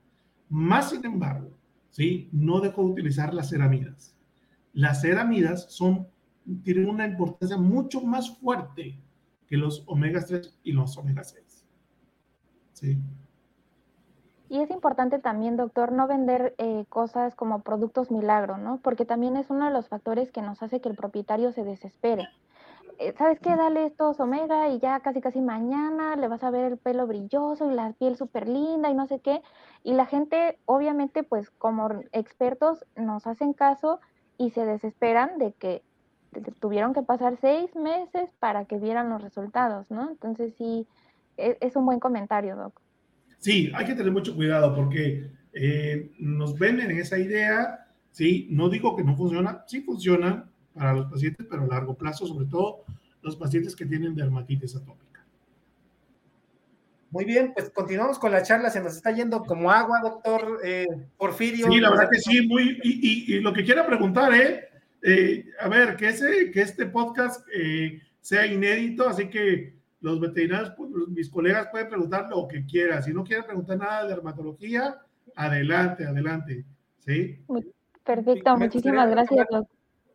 Más 0.50 0.90
sin 0.90 1.06
embargo, 1.06 1.52
¿sí? 1.94 2.28
No 2.32 2.60
dejó 2.60 2.84
de 2.84 2.90
utilizar 2.90 3.34
las 3.34 3.50
ceramidas. 3.50 4.16
Las 4.74 5.02
ceramidas 5.02 5.78
tienen 6.64 6.90
una 6.90 7.06
importancia 7.06 7.58
mucho 7.58 8.02
más 8.02 8.36
fuerte 8.40 9.00
que 9.48 9.58
los 9.58 9.84
omega 9.86 10.26
3 10.26 10.60
y 10.64 10.72
los 10.74 10.98
omega 10.98 11.24
6. 11.24 11.66
¿Sí? 12.74 12.98
Y 14.50 14.60
es 14.60 14.72
importante 14.72 15.20
también, 15.20 15.56
doctor, 15.56 15.92
no 15.92 16.08
vender 16.08 16.56
eh, 16.58 16.86
cosas 16.90 17.36
como 17.36 17.62
productos 17.62 18.12
milagro, 18.12 18.58
¿no? 18.58 18.80
Porque 18.82 19.06
también 19.06 19.38
es 19.38 19.50
uno 19.50 19.66
de 19.66 19.72
los 19.72 19.88
factores 19.88 20.32
que 20.32 20.42
nos 20.42 20.62
hace 20.64 20.82
que 20.82 20.90
el 20.90 20.96
propietario 20.96 21.52
se 21.52 21.64
desespere. 21.64 22.28
Eh, 23.00 23.14
¿Sabes 23.18 23.40
qué? 23.40 23.56
Dale 23.56 23.86
estos 23.86 24.20
omega 24.20 24.70
y 24.70 24.80
ya 24.80 25.00
casi 25.00 25.22
casi 25.22 25.42
mañana 25.42 26.16
le 26.16 26.28
vas 26.28 26.44
a 26.44 26.52
ver 26.52 26.72
el 26.74 26.78
pelo 26.78 27.08
brilloso 27.08 27.72
y 27.72 27.76
la 27.76 27.94
piel 27.94 28.16
súper 28.16 28.48
linda 28.48 28.90
y 28.90 28.94
no 28.94 29.08
sé 29.08 29.20
qué. 29.20 29.42
Y 29.84 29.94
la 29.94 30.06
gente, 30.06 30.58
obviamente, 30.66 31.24
pues 31.24 31.50
como 31.50 31.90
expertos, 32.12 32.86
nos 32.96 33.28
hacen 33.28 33.54
caso 33.54 34.00
y 34.38 34.52
se 34.52 34.66
desesperan 34.66 35.38
de 35.38 35.54
que 35.54 35.84
tuvieron 36.60 36.94
que 36.94 37.04
pasar 37.04 37.38
seis 37.40 37.76
meses 37.76 38.30
para 38.40 38.66
que 38.66 38.78
vieran 38.78 39.10
los 39.10 39.22
resultados, 39.22 39.90
¿no? 39.92 40.10
Entonces 40.10 40.54
sí, 40.58 40.88
e, 41.38 41.58
es, 41.62 41.76
un 41.76 41.86
buen 41.86 42.00
comentario, 42.00 42.56
Doc. 42.56 42.82
Sí, 43.40 43.72
hay 43.76 43.86
que 43.86 43.94
tener 43.94 44.12
mucho 44.12 44.36
cuidado 44.36 44.76
porque 44.76 45.30
eh, 45.54 46.12
nos 46.20 46.58
venden 46.58 46.92
en 46.92 47.00
esa 47.00 47.18
idea, 47.18 47.88
sí, 48.12 48.48
no 48.50 48.70
digo 48.70 48.96
que 48.96 49.04
no 49.04 49.16
funciona, 49.16 49.64
sí 49.68 49.82
funciona 49.82 50.50
para 50.74 50.94
los 50.94 51.12
pacientes, 51.12 51.46
pero 51.50 51.64
a 51.64 51.68
largo 51.68 51.96
plazo, 51.96 52.26
sobre 52.26 52.46
todo 52.46 52.84
los 53.22 53.36
pacientes 53.36 53.76
que 53.76 53.86
tienen 53.86 54.16
dermatitis 54.16 54.76
atópica. 54.76 55.26
Muy 57.14 57.26
bien, 57.26 57.54
pues 57.54 57.70
continuamos 57.70 58.18
con 58.18 58.32
la 58.32 58.42
charla, 58.42 58.72
se 58.72 58.82
nos 58.82 58.96
está 58.96 59.12
yendo 59.12 59.44
como 59.44 59.70
agua, 59.70 60.02
doctor 60.02 60.60
eh, 60.64 60.88
Porfirio. 61.16 61.68
Sí, 61.68 61.80
la 61.80 61.92
verdad 61.92 62.10
que 62.12 62.20
sí, 62.20 62.48
muy, 62.48 62.80
y, 62.84 63.40
lo 63.40 63.54
que 63.54 63.64
quiera 63.64 63.86
preguntar, 63.86 64.34
¿eh? 64.34 64.68
¿eh? 65.04 65.46
a 65.60 65.70
ver, 65.70 65.96
que, 65.96 66.10
ese, 66.10 66.50
que 66.50 66.62
este 66.62 66.88
podcast 66.88 67.46
eh, 67.56 68.02
sea 68.20 68.48
inédito, 68.48 69.08
así 69.08 69.30
que 69.30 69.76
los 70.02 70.20
veterinarios, 70.20 70.72
pues, 70.76 70.90
mis 71.10 71.30
colegas 71.30 71.68
pueden 71.72 71.88
preguntar 71.88 72.28
lo 72.30 72.48
que 72.48 72.66
quieran. 72.66 73.04
Si 73.04 73.14
no 73.14 73.24
quieren 73.24 73.46
preguntar 73.46 73.78
nada 73.78 74.04
de 74.04 74.10
dermatología, 74.10 74.98
adelante, 75.36 76.06
adelante. 76.06 76.66
¿Sí? 76.98 77.40
Perfecto, 78.04 78.58
muchísimas 78.58 79.10
gracias, 79.12 79.46
doctor 79.52 79.73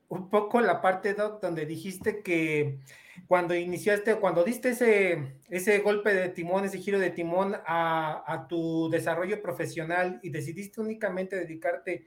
un 0.09 0.31
poco 0.31 0.61
la 0.61 0.81
parte, 0.81 1.15
Doc, 1.15 1.41
donde 1.43 1.67
dijiste 1.67 2.23
que 2.23 2.79
cuando 3.27 3.55
iniciaste, 3.55 4.17
cuando 4.17 4.43
diste 4.43 4.71
ese, 4.71 5.35
ese 5.51 5.81
golpe 5.81 6.15
de 6.15 6.31
timón, 6.31 6.65
ese 6.65 6.79
giro 6.79 6.99
de 6.99 7.11
timón 7.11 7.57
a, 7.67 8.47
tu 8.49 8.89
desarrollo 8.91 9.43
profesional 9.43 10.19
y 10.23 10.31
decidiste 10.31 10.81
únicamente 10.81 11.37
dedicarte 11.37 12.07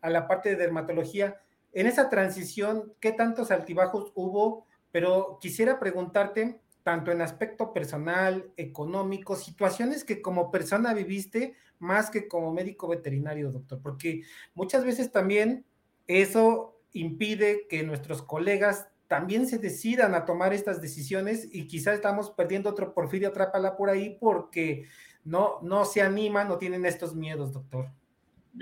a 0.00 0.08
la 0.08 0.26
parte 0.26 0.50
de 0.50 0.56
dermatología, 0.56 1.40
en 1.74 1.86
esa 1.86 2.10
transición, 2.10 2.92
¿qué 3.00 3.12
tantos 3.12 3.50
altibajos 3.50 4.12
hubo? 4.14 4.66
Pero 4.90 5.38
quisiera 5.40 5.78
preguntarte, 5.78 6.60
tanto 6.82 7.12
en 7.12 7.22
aspecto 7.22 7.72
personal, 7.72 8.50
económico, 8.56 9.36
situaciones 9.36 10.04
que 10.04 10.20
como 10.20 10.50
persona 10.50 10.92
viviste 10.92 11.54
más 11.78 12.10
que 12.10 12.28
como 12.28 12.52
médico 12.52 12.88
veterinario, 12.88 13.50
doctor, 13.50 13.80
porque 13.82 14.22
muchas 14.54 14.84
veces 14.84 15.10
también 15.10 15.64
eso 16.06 16.71
impide 16.92 17.66
que 17.68 17.82
nuestros 17.82 18.22
colegas 18.22 18.88
también 19.08 19.46
se 19.46 19.58
decidan 19.58 20.14
a 20.14 20.24
tomar 20.24 20.54
estas 20.54 20.80
decisiones 20.80 21.48
y 21.52 21.66
quizás 21.66 21.96
estamos 21.96 22.30
perdiendo 22.30 22.70
otro 22.70 22.94
Porfirio 22.94 23.28
Atrápala 23.28 23.76
por 23.76 23.90
ahí 23.90 24.16
porque 24.18 24.86
no, 25.24 25.58
no 25.62 25.84
se 25.84 26.00
animan 26.00 26.50
o 26.50 26.58
tienen 26.58 26.86
estos 26.86 27.14
miedos, 27.14 27.52
doctor. 27.52 27.90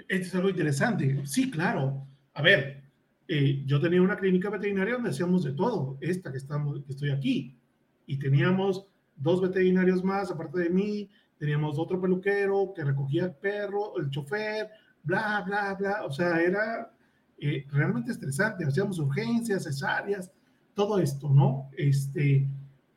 Esto 0.08 0.26
es 0.26 0.34
algo 0.34 0.48
interesante. 0.48 1.24
Sí, 1.24 1.50
claro. 1.50 2.06
A 2.34 2.42
ver, 2.42 2.82
eh, 3.28 3.62
yo 3.64 3.80
tenía 3.80 4.02
una 4.02 4.16
clínica 4.16 4.50
veterinaria 4.50 4.94
donde 4.94 5.10
hacíamos 5.10 5.44
de 5.44 5.52
todo, 5.52 5.98
esta 6.00 6.32
que, 6.32 6.38
estamos, 6.38 6.84
que 6.84 6.92
estoy 6.92 7.10
aquí, 7.10 7.56
y 8.06 8.18
teníamos 8.18 8.86
dos 9.14 9.40
veterinarios 9.40 10.02
más 10.02 10.32
aparte 10.32 10.58
de 10.58 10.70
mí, 10.70 11.08
teníamos 11.38 11.78
otro 11.78 12.00
peluquero 12.00 12.72
que 12.74 12.82
recogía 12.82 13.26
el 13.26 13.34
perro, 13.34 13.96
el 13.98 14.10
chofer, 14.10 14.68
bla, 15.04 15.44
bla, 15.46 15.74
bla, 15.74 16.04
o 16.04 16.10
sea, 16.10 16.40
era 16.40 16.92
eh, 17.40 17.66
realmente 17.70 18.12
estresante. 18.12 18.64
Hacíamos 18.64 18.98
urgencias, 18.98 19.64
cesáreas, 19.64 20.30
todo 20.74 20.98
esto, 20.98 21.28
¿no? 21.30 21.70
Este, 21.76 22.48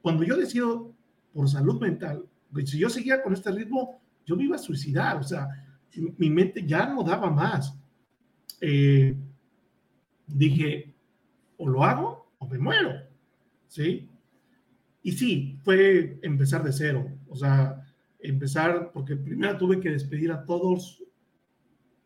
cuando 0.01 0.23
yo 0.23 0.35
decido 0.35 0.93
por 1.33 1.49
salud 1.49 1.79
mental, 1.79 2.25
pues, 2.51 2.69
si 2.69 2.77
yo 2.77 2.89
seguía 2.89 3.23
con 3.23 3.33
este 3.33 3.51
ritmo, 3.51 4.01
yo 4.25 4.35
me 4.35 4.43
iba 4.43 4.55
a 4.55 4.59
suicidar, 4.59 5.17
o 5.17 5.23
sea, 5.23 5.47
mi 6.17 6.29
mente 6.29 6.65
ya 6.65 6.87
no 6.87 7.03
daba 7.03 7.29
más. 7.29 7.75
Eh, 8.61 9.15
dije, 10.27 10.93
o 11.57 11.67
lo 11.67 11.83
hago 11.83 12.31
o 12.37 12.47
me 12.47 12.57
muero, 12.57 12.91
¿sí? 13.67 14.09
Y 15.01 15.11
sí, 15.11 15.59
fue 15.63 16.19
empezar 16.21 16.63
de 16.63 16.71
cero, 16.71 17.09
o 17.27 17.35
sea, 17.35 17.85
empezar, 18.19 18.91
porque 18.93 19.15
primero 19.15 19.57
tuve 19.57 19.79
que 19.79 19.91
despedir 19.91 20.31
a 20.31 20.45
todos, 20.45 21.03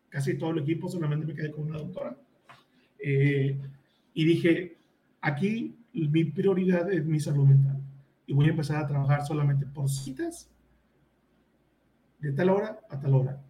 casi 0.08 0.36
todo 0.36 0.50
el 0.50 0.58
equipo, 0.58 0.88
solamente 0.88 1.26
me 1.26 1.34
quedé 1.34 1.50
con 1.50 1.64
una 1.64 1.78
doctora. 1.78 2.16
Eh, 2.98 3.58
y 4.14 4.24
dije, 4.24 4.76
aquí 5.20 5.76
mi 5.92 6.24
prioridad 6.24 6.90
es 6.92 7.04
mi 7.04 7.20
salud 7.20 7.46
mental 7.46 7.80
y 8.28 8.34
voy 8.34 8.46
a 8.46 8.50
empezar 8.50 8.84
a 8.84 8.86
trabajar 8.86 9.26
solamente 9.26 9.66
por 9.66 9.88
citas 9.88 10.50
de 12.18 12.32
tal 12.32 12.50
hora 12.50 12.78
a 12.90 13.00
tal 13.00 13.14
hora. 13.14 13.42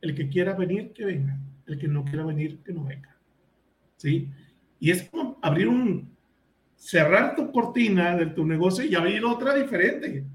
El 0.00 0.14
que 0.14 0.28
quiera 0.28 0.54
venir, 0.54 0.92
que 0.92 1.06
venga. 1.06 1.38
El 1.66 1.78
que 1.78 1.88
no 1.88 2.04
quiera 2.04 2.24
venir, 2.24 2.58
que 2.62 2.72
no 2.72 2.84
venga. 2.84 3.16
¿Sí? 3.96 4.30
Y 4.78 4.90
es 4.90 5.08
como 5.08 5.38
abrir 5.40 5.68
un, 5.68 6.14
cerrar 6.76 7.34
tu 7.34 7.50
cortina 7.50 8.14
de 8.14 8.26
tu 8.26 8.44
negocio 8.44 8.84
y 8.84 8.94
abrir 8.94 9.24
otra 9.24 9.54
diferente. 9.54 10.26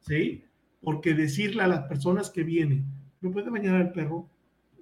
¿Sí? 0.00 0.44
Porque 0.82 1.14
decirle 1.14 1.62
a 1.62 1.68
las 1.68 1.84
personas 1.84 2.30
que 2.30 2.42
vienen, 2.42 2.84
¿me 3.20 3.30
puede 3.30 3.48
bañar 3.48 3.80
el 3.80 3.92
perro? 3.92 4.28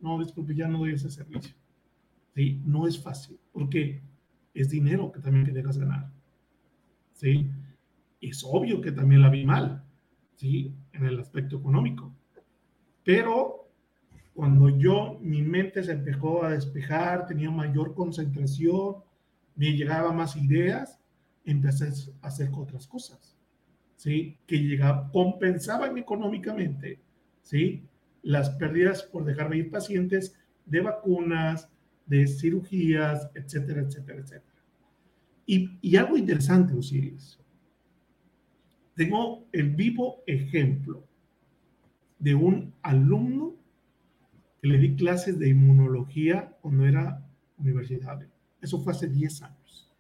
No, 0.03 0.19
disculpe, 0.19 0.55
ya 0.55 0.67
no 0.67 0.79
doy 0.79 0.95
ese 0.95 1.09
servicio. 1.09 1.55
¿Sí? 2.37 2.61
No 2.67 2.87
es 2.87 3.03
fácil, 3.03 3.41
porque 3.51 4.03
es 4.53 4.69
dinero 4.69 5.11
que 5.11 5.21
también 5.21 5.47
que 5.47 5.53
dejas 5.53 5.79
ganar, 5.79 6.13
¿sí? 7.13 7.51
Es 8.21 8.45
obvio 8.45 8.81
que 8.83 8.93
también 8.93 9.23
la 9.23 9.31
vi 9.31 9.45
mal, 9.45 9.83
¿sí? 10.35 10.75
En 10.93 11.07
el 11.07 11.19
aspecto 11.19 11.57
económico. 11.57 12.15
Pero 13.03 13.71
cuando 14.35 14.69
yo, 14.69 15.19
mi 15.23 15.41
mente 15.41 15.83
se 15.83 15.93
empezó 15.93 16.45
a 16.45 16.51
despejar, 16.51 17.27
tenía 17.27 17.51
mayor 17.51 17.95
concentración, 17.95 18.97
me 19.55 19.73
llegaba 19.73 20.13
más 20.13 20.37
ideas, 20.37 21.01
empecé 21.45 21.89
a 22.21 22.27
hacer 22.27 22.51
otras 22.53 22.87
cosas, 22.87 23.35
¿sí? 23.97 24.39
Que 24.47 24.59
llegaba, 24.59 25.11
compensaban 25.11 25.97
económicamente, 25.97 27.01
¿sí? 27.41 27.89
Las 28.23 28.51
pérdidas 28.51 29.05
por 29.05 29.25
dejar 29.25 29.49
de 29.49 29.59
ir 29.59 29.71
pacientes 29.71 30.37
de 30.67 30.81
vacunas, 30.83 31.71
de 32.07 32.27
cirugías, 32.27 33.29
etcétera, 33.35 33.83
etcétera, 33.83 34.21
etcétera. 34.21 34.63
Y, 35.45 35.79
y 35.81 35.97
algo 35.97 36.17
interesante, 36.17 36.75
Osiris. 36.75 37.39
tengo 38.95 39.47
el 39.53 39.71
vivo 39.75 40.23
ejemplo 40.27 41.05
de 42.19 42.35
un 42.35 42.73
alumno 42.83 43.55
que 44.61 44.69
le 44.69 44.79
di 44.79 44.97
clases 44.97 45.39
de 45.39 45.49
inmunología 45.49 46.57
cuando 46.61 46.87
era 46.87 47.25
universitario. 47.59 48.29
Eso 48.61 48.81
fue 48.81 48.93
hace 48.93 49.09
10 49.09 49.43
años. 49.43 49.93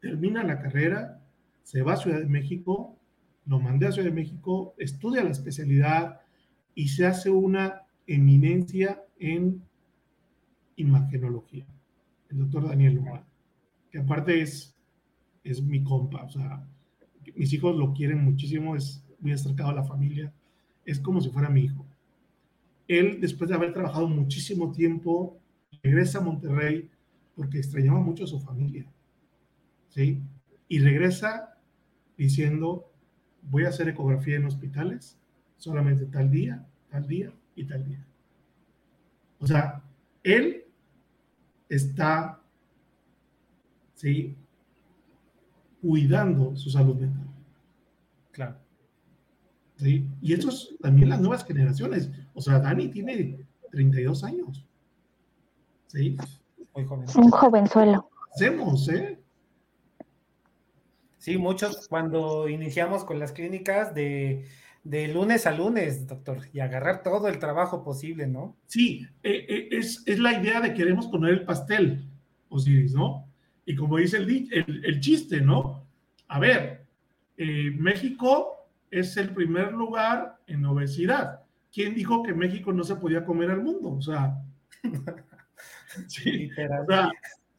Termina 0.00 0.44
la 0.44 0.60
carrera, 0.60 1.22
se 1.62 1.82
va 1.82 1.94
a 1.94 1.96
Ciudad 1.96 2.18
de 2.18 2.26
México, 2.26 2.98
lo 3.46 3.58
mandé 3.58 3.86
a 3.86 3.92
Ciudad 3.92 4.08
de 4.08 4.14
México, 4.14 4.74
estudia 4.78 5.24
la 5.24 5.30
especialidad 5.30 6.20
y 6.74 6.88
se 6.88 7.06
hace 7.06 7.30
una 7.30 7.82
eminencia 8.06 9.02
en 9.18 9.62
imagenología. 10.80 11.66
El 12.28 12.38
doctor 12.38 12.68
Daniel 12.68 12.94
Luma, 12.94 13.24
que 13.90 13.98
aparte 13.98 14.40
es, 14.40 14.76
es 15.44 15.62
mi 15.62 15.82
compa, 15.82 16.24
o 16.24 16.30
sea, 16.30 16.64
mis 17.34 17.52
hijos 17.52 17.76
lo 17.76 17.92
quieren 17.92 18.24
muchísimo, 18.24 18.76
es 18.76 19.04
muy 19.20 19.32
acercado 19.32 19.70
a 19.70 19.74
la 19.74 19.84
familia, 19.84 20.32
es 20.84 20.98
como 20.98 21.20
si 21.20 21.30
fuera 21.30 21.48
mi 21.48 21.62
hijo. 21.62 21.86
Él, 22.88 23.20
después 23.20 23.48
de 23.48 23.56
haber 23.56 23.72
trabajado 23.72 24.08
muchísimo 24.08 24.72
tiempo, 24.72 25.38
regresa 25.82 26.18
a 26.18 26.22
Monterrey 26.22 26.88
porque 27.36 27.58
extrañaba 27.58 28.00
mucho 28.00 28.24
a 28.24 28.26
su 28.26 28.40
familia, 28.40 28.86
¿sí? 29.90 30.20
Y 30.68 30.78
regresa 30.80 31.58
diciendo, 32.16 32.90
voy 33.42 33.64
a 33.64 33.68
hacer 33.68 33.88
ecografía 33.88 34.36
en 34.36 34.44
hospitales 34.44 35.18
solamente 35.56 36.06
tal 36.06 36.30
día, 36.30 36.66
tal 36.90 37.06
día 37.06 37.32
y 37.54 37.64
tal 37.64 37.84
día. 37.84 38.04
O 39.38 39.46
sea, 39.46 39.82
él 40.22 40.59
está, 41.70 42.40
¿sí? 43.94 44.36
Cuidando 45.80 46.54
su 46.56 46.68
salud 46.68 46.96
mental. 46.96 47.26
Claro. 48.32 48.56
¿Sí? 49.76 50.06
Y 50.20 50.34
esto 50.34 50.50
es 50.50 50.76
también 50.82 51.08
las 51.08 51.20
nuevas 51.20 51.44
generaciones. 51.44 52.10
O 52.34 52.42
sea, 52.42 52.58
Dani 52.58 52.88
tiene 52.88 53.46
32 53.70 54.24
años. 54.24 54.66
¿Sí? 55.86 56.18
Muy 56.74 56.84
joven. 56.84 57.06
Un 57.16 57.30
jovenzuelo. 57.30 58.10
Hacemos, 58.34 58.88
¿eh? 58.90 59.18
Sí, 61.18 61.38
muchos 61.38 61.88
cuando 61.88 62.48
iniciamos 62.48 63.04
con 63.04 63.18
las 63.18 63.32
clínicas 63.32 63.94
de, 63.94 64.46
lunes 64.84 65.46
a 65.46 65.52
lunes, 65.52 66.06
doctor, 66.06 66.38
y 66.52 66.60
agarrar 66.60 67.02
todo 67.02 67.28
el 67.28 67.38
trabajo 67.38 67.84
posible, 67.84 68.26
¿no? 68.26 68.56
Sí, 68.66 69.06
eh, 69.22 69.46
eh, 69.48 69.68
es, 69.72 70.06
la 70.18 70.40
idea 70.40 70.60
de 70.60 70.74
queremos 70.74 71.06
poner 71.08 71.32
el 71.32 71.44
pastel, 71.44 72.08
Osiris, 72.48 72.94
¿no? 72.94 73.26
Y 73.66 73.76
como 73.76 73.98
dice 73.98 74.16
el, 74.16 74.82
el, 74.84 75.00
chiste, 75.00 75.40
¿no? 75.40 75.86
A 76.28 76.38
ver, 76.38 76.86
eh, 77.36 77.70
México 77.76 78.68
es 78.90 79.16
el 79.16 79.30
primer 79.30 79.72
lugar 79.72 80.38
en 80.46 80.64
obesidad. 80.64 81.40
¿Quién 81.72 81.94
dijo 81.94 82.22
que 82.22 82.34
México 82.34 82.72
no 82.72 82.82
se 82.82 82.96
podía 82.96 83.24
comer 83.24 83.50
al 83.50 83.62
mundo? 83.62 83.92
O 83.92 84.02
sea, 84.02 84.36
sí, 86.08 86.50
o 86.50 86.86
sea, 86.86 87.10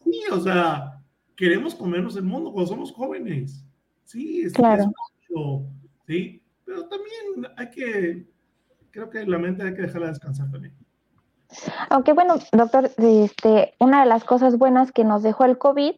sí, 0.03 0.23
o 0.31 0.41
sea, 0.41 1.01
queremos 1.35 1.75
comernos 1.75 2.15
el 2.17 2.23
mundo 2.23 2.51
cuando 2.51 2.69
somos 2.69 2.91
jóvenes. 2.91 3.63
Sí, 4.03 4.41
es, 4.41 4.53
claro. 4.53 4.91
sí, 6.05 6.40
pero 6.71 6.87
también 6.87 7.53
hay 7.57 7.69
que, 7.69 8.25
creo 8.91 9.09
que 9.09 9.25
la 9.25 9.37
mente 9.37 9.63
hay 9.63 9.73
que 9.73 9.81
dejarla 9.81 10.07
descansar 10.07 10.49
también. 10.49 10.73
Aunque 11.89 12.13
bueno, 12.13 12.35
doctor, 12.53 12.89
este, 12.97 13.73
una 13.79 14.03
de 14.03 14.05
las 14.05 14.23
cosas 14.23 14.57
buenas 14.57 14.93
que 14.93 15.03
nos 15.03 15.21
dejó 15.21 15.43
el 15.43 15.57
COVID 15.57 15.95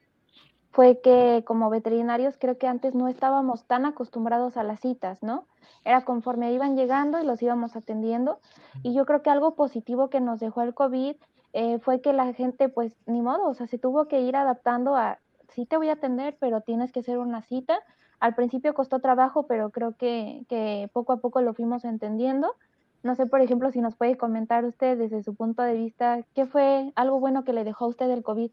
fue 0.72 1.00
que 1.02 1.44
como 1.46 1.70
veterinarios 1.70 2.38
creo 2.40 2.58
que 2.58 2.68
antes 2.68 2.96
no 2.96 3.08
estábamos 3.08 3.66
tan 3.68 3.86
acostumbrados 3.86 4.58
a 4.58 4.64
las 4.64 4.80
citas, 4.80 5.22
¿no? 5.22 5.46
Era 5.86 6.06
conforme 6.06 6.52
iban 6.52 6.76
llegando 6.76 7.22
y 7.22 7.26
los 7.26 7.40
íbamos 7.44 7.76
atendiendo. 7.76 8.40
Y 8.82 8.96
yo 8.96 9.06
creo 9.06 9.22
que 9.22 9.30
algo 9.30 9.54
positivo 9.54 10.10
que 10.10 10.22
nos 10.22 10.40
dejó 10.40 10.64
el 10.64 10.74
COVID 10.74 11.16
eh, 11.54 11.80
fue 11.82 12.02
que 12.02 12.14
la 12.14 12.34
gente, 12.34 12.68
pues, 12.68 12.96
ni 13.06 13.22
modo, 13.22 13.48
o 13.48 13.54
sea, 13.54 13.68
se 13.68 13.78
tuvo 13.78 14.08
que 14.08 14.22
ir 14.22 14.36
adaptando 14.36 14.96
a, 14.96 15.20
sí 15.50 15.68
te 15.68 15.78
voy 15.78 15.90
a 15.90 15.94
atender, 15.94 16.36
pero 16.40 16.62
tienes 16.62 16.92
que 16.92 17.02
hacer 17.02 17.20
una 17.20 17.44
cita. 17.44 17.80
Al 18.24 18.36
principio 18.36 18.74
costó 18.74 19.00
trabajo, 19.00 19.48
pero 19.48 19.70
creo 19.72 19.98
que, 19.98 20.90
poco 20.94 21.12
a 21.12 21.20
poco 21.20 21.42
lo 21.42 21.54
fuimos 21.54 21.84
entendiendo. 21.84 22.56
No 23.04 23.16
sé, 23.16 23.26
por 23.26 23.42
ejemplo, 23.42 23.70
si 23.70 23.82
nos 23.82 23.98
puede 23.98 24.16
comentar 24.16 24.64
usted 24.64 24.98
desde 24.98 25.24
su 25.24 25.36
punto 25.36 25.62
de 25.62 25.74
vista, 25.74 26.26
¿qué 26.34 26.46
fue 26.46 26.94
algo 26.96 27.20
bueno 27.20 27.44
que 27.44 27.52
le 27.52 27.66
dejó 27.66 27.84
a 27.84 27.90
usted 27.90 28.10
el 28.10 28.24
COVID? 28.24 28.50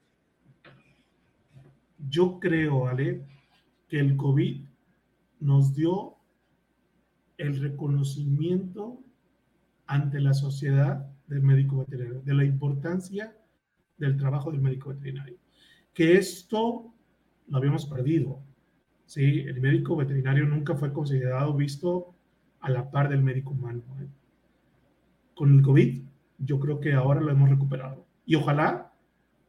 Yo 2.09 2.41
creo, 2.41 2.89
Ale, 2.89 3.25
que 3.87 4.01
el 4.01 4.17
COVID 4.17 4.65
nos 5.39 5.73
dio 5.73 6.17
el 7.39 7.61
reconocimiento 7.61 8.99
ante 9.87 10.19
la 10.21 10.35
sociedad 10.35 11.07
del 11.29 11.43
médico 11.43 11.79
veterinario, 11.79 12.23
de 12.23 12.35
la 12.35 12.45
importancia 12.45 13.37
del 13.99 14.17
trabajo 14.17 14.51
del 14.51 14.61
médico 14.61 14.89
veterinario 14.89 15.37
que 15.95 16.17
esto 16.17 16.93
lo 17.49 17.59
habíamos 17.59 17.87
perdido. 17.87 18.41
¿Sí? 19.11 19.41
El 19.41 19.61
médico 19.61 19.97
veterinario 19.97 20.47
nunca 20.47 20.77
fue 20.77 20.93
considerado, 20.93 21.53
visto 21.55 22.15
a 22.61 22.71
la 22.71 22.93
par 22.93 23.09
del 23.09 23.25
médico 23.25 23.51
humano. 23.51 23.83
¿eh? 24.01 24.07
Con 25.35 25.53
el 25.53 25.63
COVID, 25.63 26.01
yo 26.39 26.61
creo 26.61 26.79
que 26.79 26.95
ahora 26.95 27.21
lo 27.21 27.29
hemos 27.33 27.51
recuperado. 27.51 28.07
Y 28.25 28.37
ojalá 28.37 28.93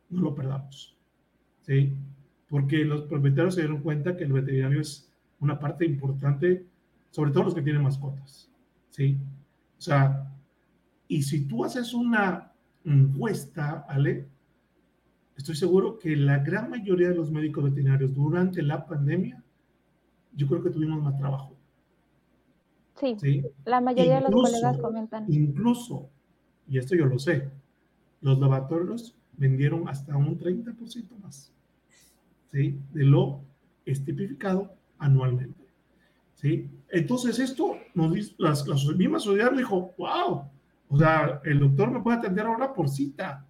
no 0.10 0.22
lo 0.22 0.34
perdamos. 0.34 0.98
¿sí? 1.62 1.94
Porque 2.50 2.84
los 2.84 3.04
propietarios 3.04 3.54
se 3.54 3.62
dieron 3.62 3.84
cuenta 3.84 4.18
que 4.18 4.24
el 4.24 4.34
veterinario 4.34 4.82
es 4.82 5.08
una 5.40 5.60
parte 5.60 5.86
importante, 5.86 6.66
sobre 7.12 7.30
todo 7.30 7.44
los 7.44 7.54
que 7.54 7.62
tienen 7.62 7.84
mascotas. 7.84 8.50
¿sí? 8.90 9.20
O 9.78 9.82
sea, 9.82 10.28
y 11.08 11.22
si 11.22 11.46
tú 11.46 11.64
haces 11.64 11.94
una 11.94 12.52
encuesta, 12.84 13.86
Ale, 13.88 14.26
estoy 15.38 15.56
seguro 15.56 16.00
que 16.00 16.16
la 16.16 16.40
gran 16.40 16.72
mayoría 16.72 17.10
de 17.10 17.16
los 17.16 17.30
médicos 17.30 17.64
veterinarios 17.64 18.16
durante 18.16 18.64
la 18.64 18.88
pandemia, 18.88 19.41
yo 20.36 20.48
creo 20.48 20.64
que 20.64 20.70
tuvimos 20.70 21.02
más 21.02 21.18
trabajo. 21.18 21.56
Sí, 23.20 23.44
la 23.66 23.82
mayoría 23.82 24.16
de 24.16 24.22
los 24.22 24.32
colegas 24.32 24.78
comentan. 24.78 25.26
Incluso, 25.28 26.10
y 26.68 26.78
esto 26.78 26.96
yo 26.96 27.06
lo 27.06 27.18
sé, 27.18 27.50
los 28.22 28.40
laboratorios 28.40 29.16
vendieron 29.38 29.88
hasta 29.90 30.16
un 30.16 30.38
30% 30.38 31.18
más 31.24 31.52
¿sí? 32.52 32.78
de 32.94 33.04
lo 33.04 33.42
estipificado 33.86 34.72
anualmente. 35.00 35.66
¿sí? 36.36 36.70
Entonces 36.90 37.40
esto 37.40 37.78
nos 37.96 38.14
dice, 38.14 38.36
las, 38.38 38.68
las 38.68 38.86
mismas 38.96 39.24
sociedades 39.24 39.58
dijo, 39.58 39.94
wow, 39.98 40.44
o 40.90 40.98
sea, 40.98 41.42
el 41.46 41.60
doctor 41.60 41.90
me 41.90 42.02
puede 42.02 42.18
atender 42.18 42.46
ahora 42.46 42.74
por 42.74 42.90
cita, 42.90 43.46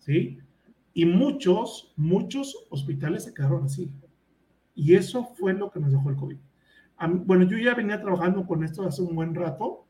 ¿sí? 0.00 0.38
Y 0.94 1.04
muchos, 1.06 1.92
muchos 1.96 2.66
hospitales 2.70 3.24
se 3.24 3.32
quedaron 3.32 3.64
así. 3.64 3.88
Y 4.74 4.94
eso 4.94 5.24
fue 5.24 5.54
lo 5.54 5.70
que 5.70 5.80
nos 5.80 5.92
dejó 5.92 6.10
el 6.10 6.16
COVID. 6.16 6.36
bueno, 7.24 7.44
yo 7.44 7.58
ya 7.58 7.74
venía 7.74 8.00
trabajando 8.00 8.46
con 8.46 8.64
esto 8.64 8.82
hace 8.86 9.02
un 9.02 9.14
buen 9.14 9.34
rato. 9.34 9.86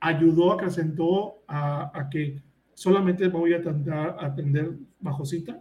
Ayudó, 0.00 0.52
acrecentó 0.52 1.42
a, 1.48 1.90
a 1.98 2.08
que 2.08 2.40
solamente 2.74 3.26
voy 3.26 3.54
a 3.54 3.58
atender, 3.58 4.14
atender 4.20 4.78
bajo 5.00 5.24
cita. 5.24 5.60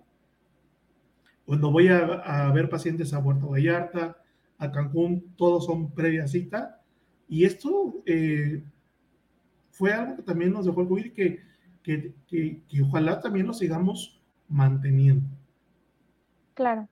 Cuando 1.48 1.72
voy 1.72 1.88
a, 1.88 2.52
ver 2.54 2.70
pacientes 2.70 3.14
a 3.14 3.24
Puerto 3.24 3.48
Vallarta, 3.50 4.18
a 4.58 4.72
Cancún, 4.72 5.34
todos 5.36 5.66
son 5.66 5.92
previa 5.92 6.28
cita. 6.28 6.82
Y 7.28 7.46
esto 7.46 8.04
eh, 8.06 8.64
fue 9.72 9.94
algo 9.94 10.18
que 10.18 10.24
también 10.24 10.52
nos 10.52 10.66
dejó 10.66 10.82
el 10.82 10.88
COVID, 10.90 11.14
que, 11.14 11.40
que, 11.82 12.14
que, 12.28 12.62
que 12.68 12.82
ojalá 12.84 13.20
también 13.20 13.48
lo 13.48 13.54
sigamos 13.54 14.22
manteniendo. 14.48 15.26
Claro. 16.54 16.88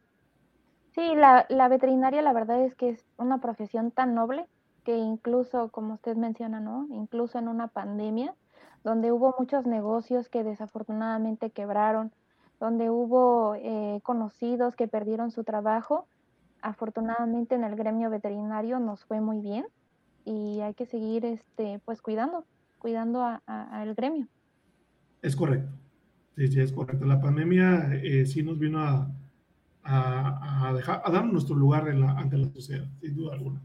Sí, 0.96 1.14
la, 1.14 1.46
la, 1.50 1.68
veterinaria 1.68 2.22
la 2.22 2.32
verdad 2.32 2.62
es 2.62 2.74
que 2.74 2.88
es 2.88 3.06
una 3.18 3.42
profesión 3.42 3.92
tan 3.92 4.16
noble 4.16 4.48
que 4.86 4.96
incluso, 4.96 5.68
como 5.68 5.96
usted 5.96 6.16
menciona, 6.16 6.62
¿no? 6.62 6.88
Incluso 6.90 7.38
en 7.38 7.50
una 7.50 7.68
pandemia, 7.68 8.34
donde 8.86 9.12
hubo 9.12 9.36
muchos 9.38 9.66
negocios 9.66 10.30
que 10.30 10.46
desafortunadamente 10.46 11.50
quebraron, 11.50 12.14
donde 12.62 12.90
hubo 12.90 13.56
eh, 13.56 14.00
conocidos 14.04 14.78
que 14.78 14.88
perdieron 14.88 15.32
su 15.32 15.44
trabajo, 15.44 16.08
afortunadamente 16.62 17.56
en 17.56 17.66
el 17.66 17.76
gremio 17.76 18.10
veterinario 18.10 18.80
nos 18.80 19.04
fue 19.04 19.20
muy 19.20 19.42
bien 19.42 19.66
y 20.24 20.62
hay 20.62 20.76
que 20.76 20.86
seguir 20.86 21.26
este, 21.26 21.82
pues 21.84 22.02
cuidando, 22.02 22.46
cuidando 22.80 23.22
al 23.46 23.96
gremio. 23.96 24.28
Es 25.22 25.36
correcto. 25.36 25.74
Sí, 26.38 26.48
sí, 26.48 26.62
es 26.62 26.72
correcto. 26.72 27.06
La 27.06 27.20
pandemia 27.20 27.90
eh, 27.96 28.26
sí 28.26 28.44
nos 28.44 28.58
vino 28.58 28.80
a, 28.80 29.10
a, 29.86 30.74
dejar, 30.76 31.02
a 31.06 31.12
dar 31.12 31.26
nuestro 31.26 31.56
lugar 31.56 31.88
en 31.88 32.02
la, 32.02 32.12
ante 32.12 32.38
la 32.38 32.50
sociedad, 32.50 32.88
sin 33.00 33.16
duda 33.16 33.34
alguna. 33.34 33.62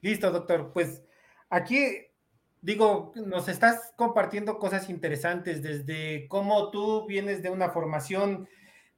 Listo, 0.00 0.30
doctor. 0.30 0.72
Pues 0.72 1.02
aquí, 1.48 1.86
digo, 2.60 3.12
nos 3.14 3.48
estás 3.48 3.92
compartiendo 3.96 4.58
cosas 4.58 4.90
interesantes 4.90 5.62
desde 5.62 6.26
cómo 6.28 6.70
tú 6.70 7.06
vienes 7.06 7.42
de 7.42 7.50
una 7.50 7.70
formación 7.70 8.48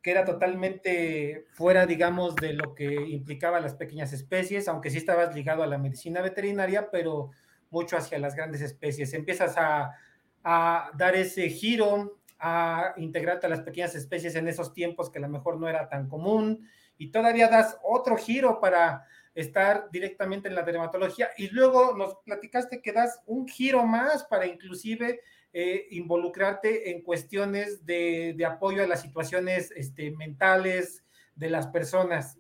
que 0.03 0.11
era 0.13 0.25
totalmente 0.25 1.47
fuera, 1.53 1.85
digamos, 1.87 2.35
de 2.37 2.55
lo 2.55 2.75
que 2.75 2.87
implicaba 3.11 3.61
las 3.61 3.75
pequeñas 3.75 4.15
especies, 4.15 4.67
aunque 4.67 4.91
sí 4.91 4.97
estabas 4.97 5.35
ligado 5.35 5.63
a 5.63 5.67
la 5.67 5.77
medicina 5.77 6.23
veterinaria, 6.23 6.91
pero 6.91 7.31
mucho 7.69 7.99
hacia 7.99 8.19
las 8.19 8.35
grandes 8.35 8.63
especies. 8.63 9.13
Empiezas 9.13 9.59
a, 9.59 9.95
a 10.43 10.91
dar 10.97 11.17
ese 11.17 11.51
giro, 11.51 12.20
a 12.41 12.95
integrarte 12.97 13.47
a 13.47 13.51
las 13.51 13.61
pequeñas 13.61 13.95
especies 13.95 14.35
en 14.35 14.49
esos 14.49 14.73
tiempos 14.73 15.11
que 15.11 15.19
a 15.19 15.23
lo 15.23 15.29
mejor 15.29 15.59
no 15.59 15.69
era 15.69 15.89
tan 15.89 16.09
común, 16.09 16.69
y 16.97 17.11
todavía 17.11 17.49
das 17.49 17.79
otro 17.83 18.17
giro 18.17 18.61
para 18.61 19.07
estar 19.35 19.89
directamente 19.91 20.49
en 20.49 20.55
la 20.55 20.63
dermatología, 20.63 21.31
y 21.37 21.49
luego 21.49 21.97
nos 21.97 22.17
platicaste 22.25 22.83
que 22.83 22.93
das 22.93 23.21
un 23.27 23.47
giro 23.47 23.85
más 23.87 24.25
para 24.25 24.47
inclusive 24.47 25.21
eh, 25.53 25.89
involucrarte 25.91 26.91
en 26.91 27.03
cuestiones 27.03 27.85
de, 27.85 28.37
apoyo 28.47 28.83
a 28.83 28.87
las 28.87 29.03
situaciones 29.03 29.73
este, 29.77 30.13
mentales 30.13 31.05
de 31.35 31.51
las 31.51 31.67
personas. 31.67 32.39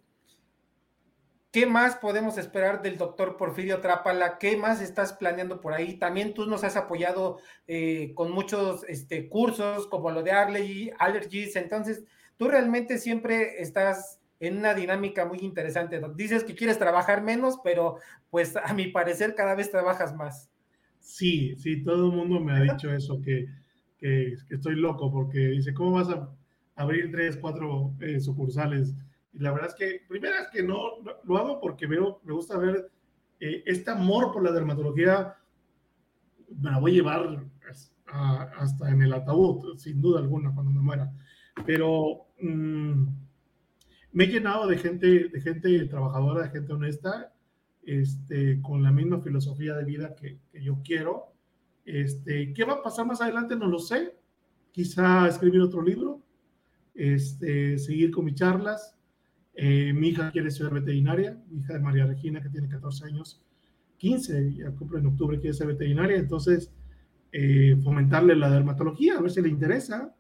¿Qué 1.53 1.66
más 1.66 1.96
podemos 1.96 2.38
esperar 2.38 2.80
del 2.80 2.96
doctor 2.96 3.36
Porfirio 3.36 3.80
Trápala? 3.80 4.38
¿Qué 4.38 4.57
más 4.57 4.80
estás 4.80 5.14
planeando 5.14 5.61
por 5.61 5.72
ahí? 5.72 5.98
También 5.98 6.32
tú 6.32 6.46
nos 6.46 6.62
has 6.62 6.76
apoyado 6.76 7.38
eh, 7.66 8.12
con 8.14 8.30
muchos 8.30 8.84
este, 8.88 9.28
cursos 9.28 9.88
como 9.88 10.12
lo 10.12 10.22
de 10.22 10.30
Arley, 10.30 10.92
Allergies. 11.01 11.57
Entonces, 11.57 12.05
tú 12.36 12.46
realmente 12.46 12.98
siempre 12.98 13.61
estás 13.61 14.20
en 14.38 14.59
una 14.59 14.74
dinámica 14.74 15.24
muy 15.24 15.38
interesante. 15.40 16.01
Dices 16.14 16.44
que 16.44 16.55
quieres 16.55 16.78
trabajar 16.78 17.20
menos, 17.20 17.59
pero 17.64 17.96
pues 18.30 18.57
a 18.57 18.72
mi 18.72 18.86
parecer 18.86 19.34
cada 19.34 19.57
vez 19.57 19.72
trabajas 19.72 20.14
más. 20.14 20.48
Sí, 21.01 21.57
sí, 21.57 21.82
todo 21.82 22.07
el 22.07 22.16
mundo 22.16 22.38
me 22.38 22.53
ha 22.53 22.61
dicho 22.61 22.94
eso, 22.94 23.20
que, 23.20 23.46
que, 23.98 24.34
estoy 24.51 24.76
loco, 24.76 25.11
porque 25.11 25.40
dice, 25.40 25.74
¿cómo 25.74 25.92
vas 25.92 26.11
a 26.11 26.30
abrir 26.76 27.11
tres, 27.11 27.36
cuatro 27.36 27.92
eh, 28.01 28.20
sucursales? 28.20 28.94
Y 29.33 29.39
la 29.41 29.53
verdad 29.53 29.70
es 29.70 29.74
que, 29.74 30.05
primero 30.09 30.35
es 30.37 30.49
que 30.49 30.62
no, 30.62 30.99
lo 31.24 31.37
hago 31.37 31.61
porque 31.61 31.87
veo, 31.87 32.20
me 32.24 32.33
gusta 32.33 32.59
ver 32.59 32.91
eh, 33.39 33.62
este 33.66 33.91
amor 33.91 34.33
por 34.33 34.43
la 34.43 34.53
dermatología, 34.53 35.37
me 36.61 36.70
la 36.70 36.78
voy 36.78 36.93
a 36.93 36.95
llevar 36.95 37.45
hasta 38.59 38.91
en 38.91 39.03
el 39.03 39.12
ataúd, 39.12 39.76
sin 39.78 40.01
duda 40.01 40.20
alguna, 40.20 40.53
cuando 40.53 40.72
me 40.72 40.81
muera. 40.81 41.12
Pero 41.64 42.26
mm, 42.41 43.05
me 44.12 44.24
he 44.24 44.26
llenado 44.26 44.66
de 44.66 44.78
gente, 44.78 45.28
de 45.28 45.41
gente 45.41 45.87
trabajadora, 45.87 46.45
de 46.45 46.51
gente 46.51 46.72
honesta, 46.72 47.33
este, 47.85 48.61
con 48.61 48.83
la 48.83 48.91
misma 48.91 49.20
filosofía 49.20 49.74
de 49.74 49.85
vida 49.85 50.14
que, 50.14 50.39
yo 50.61 50.81
quiero. 50.85 51.33
Este, 51.85 52.53
¿Qué 52.53 52.64
va 52.64 52.74
a 52.74 52.83
pasar 52.83 53.07
más 53.07 53.20
adelante? 53.20 53.57
No 53.57 53.66
lo 53.66 53.78
sé. 53.78 54.16
Quizá 54.72 55.26
escribir 55.28 55.61
otro 55.61 55.83
libro, 55.83 56.22
este, 56.95 57.78
seguir 57.78 58.11
con 58.11 58.24
mis 58.24 58.35
charlas. 58.35 58.97
Eh, 59.62 59.92
mi 59.92 60.08
hija 60.08 60.30
quiere 60.30 60.50
ser 60.50 60.70
veterinaria, 60.70 61.38
mi 61.50 61.61
hija 61.61 61.74
de 61.74 61.80
María 61.80 62.06
Regina, 62.06 62.40
que 62.40 62.48
tiene 62.48 62.66
14 62.66 63.04
años, 63.04 63.42
15, 63.98 64.54
ya 64.54 64.70
cumple 64.70 65.00
en 65.00 65.06
octubre, 65.08 65.38
quiere 65.38 65.52
ser 65.52 65.66
veterinaria. 65.66 66.16
Entonces, 66.16 66.72
eh, 67.30 67.76
fomentarle 67.84 68.36
la 68.36 68.50
dermatología, 68.50 69.18
a 69.18 69.20
ver 69.20 69.30
si 69.30 69.42
le 69.42 69.50
interesa. 69.50 70.16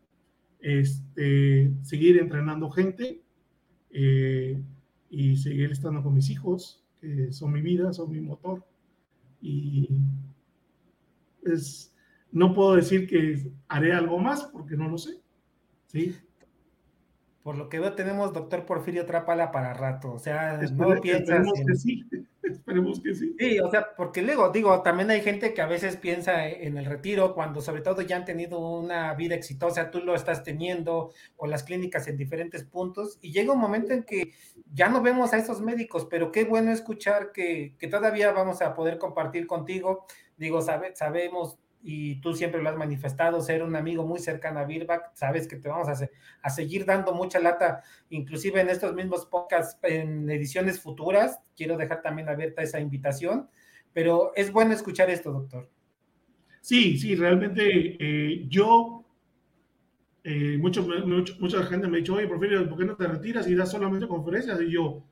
Este, 0.58 1.72
seguir 1.80 2.18
entrenando 2.18 2.68
gente 2.68 3.22
eh, 3.88 4.62
y 5.08 5.36
seguir 5.38 5.70
estando 5.70 6.02
con 6.02 6.12
mis 6.12 6.28
hijos 6.28 6.84
que 7.00 7.32
son 7.32 7.52
mi 7.52 7.62
vida, 7.62 7.94
son 7.94 8.12
mi 8.12 8.20
motor. 8.20 8.62
Y 9.40 9.88
es, 11.46 11.94
no 12.30 12.52
puedo 12.52 12.76
decir 12.76 13.08
que 13.08 13.50
haré 13.68 13.94
algo 13.94 14.18
más 14.18 14.44
porque 14.52 14.76
no 14.76 14.86
lo 14.86 14.98
sé. 14.98 15.14
¿sí? 15.86 16.14
Por 17.42 17.56
lo 17.56 17.70
que 17.70 17.80
veo, 17.80 17.94
tenemos 17.94 18.34
doctor 18.34 18.66
Porfirio 18.66 19.06
Trápala 19.06 19.50
para 19.50 19.72
rato. 19.72 20.12
O 20.12 20.18
sea, 20.18 20.58
no 20.72 21.00
piensas. 21.00 21.46
que 21.66 21.74
sí. 21.74 22.04
Esperemos 22.42 23.00
que 23.00 23.14
sí. 23.14 23.34
Sí, 23.38 23.60
o 23.60 23.70
sea, 23.70 23.94
porque 23.96 24.22
luego 24.22 24.50
digo, 24.50 24.82
también 24.82 25.10
hay 25.10 25.20
gente 25.20 25.54
que 25.54 25.62
a 25.62 25.66
veces 25.66 25.96
piensa 25.96 26.48
en 26.48 26.76
el 26.76 26.84
retiro 26.84 27.34
cuando 27.34 27.60
sobre 27.60 27.80
todo 27.80 28.02
ya 28.02 28.16
han 28.16 28.24
tenido 28.24 28.58
una 28.58 29.14
vida 29.14 29.36
exitosa, 29.36 29.90
tú 29.90 30.00
lo 30.00 30.14
estás 30.14 30.42
teniendo, 30.42 31.12
o 31.36 31.46
las 31.46 31.62
clínicas 31.62 32.08
en 32.08 32.16
diferentes 32.16 32.64
puntos, 32.64 33.18
y 33.22 33.32
llega 33.32 33.52
un 33.52 33.60
momento 33.60 33.92
en 33.92 34.02
que 34.02 34.32
ya 34.72 34.88
no 34.88 35.00
vemos 35.00 35.32
a 35.32 35.38
esos 35.38 35.60
médicos, 35.60 36.08
pero 36.10 36.32
qué 36.32 36.44
bueno 36.44 36.72
escuchar 36.72 37.30
que, 37.32 37.76
que 37.78 37.88
todavía 37.88 38.32
vamos 38.32 38.62
a 38.62 38.74
poder 38.74 38.98
compartir 38.98 39.46
contigo. 39.46 40.06
Digo, 40.36 40.60
sabe, 40.60 40.96
sabemos 40.96 41.58
y 41.82 42.20
tú 42.20 42.34
siempre 42.34 42.62
lo 42.62 42.68
has 42.68 42.76
manifestado, 42.76 43.40
ser 43.40 43.62
un 43.62 43.74
amigo 43.74 44.06
muy 44.06 44.18
cercano 44.18 44.60
a 44.60 44.64
Birback, 44.64 45.12
sabes 45.14 45.48
que 45.48 45.56
te 45.56 45.68
vamos 45.68 45.88
a, 45.88 46.08
a, 46.42 46.50
seguir 46.50 46.84
dando 46.84 47.14
mucha 47.14 47.40
lata, 47.40 47.82
inclusive 48.10 48.60
en 48.60 48.68
estos 48.68 48.94
mismos 48.94 49.26
podcasts, 49.26 49.78
en 49.82 50.28
ediciones 50.30 50.80
futuras, 50.80 51.40
quiero 51.56 51.76
dejar 51.76 52.02
también 52.02 52.28
abierta 52.28 52.62
esa 52.62 52.80
invitación, 52.80 53.48
pero 53.92 54.32
es 54.36 54.52
bueno 54.52 54.72
escuchar 54.72 55.10
esto, 55.10 55.32
doctor. 55.32 55.70
Sí, 56.60 56.98
sí, 56.98 57.14
realmente 57.14 57.96
eh, 57.98 58.44
yo, 58.48 59.04
eh, 60.24 60.58
mucho, 60.58 60.86
mucha 61.38 61.62
gente 61.64 61.88
me 61.88 61.96
ha 61.96 62.00
dicho, 62.00 62.14
oye, 62.14 62.26
¿por 62.26 62.38
qué 62.38 62.84
no 62.84 62.96
te 62.96 63.06
retiras 63.06 63.48
y 63.48 63.54
das 63.54 63.70
solamente 63.70 64.06
conferencias? 64.06 64.60
Y 64.60 64.70
yo, 64.70 65.02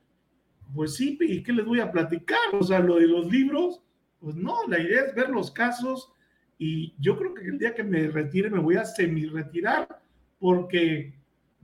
pues 0.75 0.95
sí, 0.95 1.17
¿y 1.21 1.43
qué 1.43 1.53
les 1.53 1.65
voy 1.65 1.81
a 1.81 1.91
platicar? 1.91 2.39
O 2.53 2.63
sea, 2.63 2.81
lo 2.81 2.97
de 2.97 3.07
los 3.07 3.31
libros, 3.31 3.83
pues 4.21 4.37
no, 4.37 4.67
la 4.69 4.79
idea 4.79 5.05
es 5.07 5.15
ver 5.15 5.31
los 5.31 5.51
casos, 5.51 6.13
y 6.59 6.95
yo 6.99 7.17
creo 7.17 7.35
que 7.35 7.45
el 7.45 7.59
día 7.59 7.75
que 7.75 7.85
me 7.85 8.09
retire 8.09 8.51
me 8.51 8.59
voy 8.59 8.77
a 8.77 8.85
semi-retirar 8.85 10.01
porque 10.39 11.15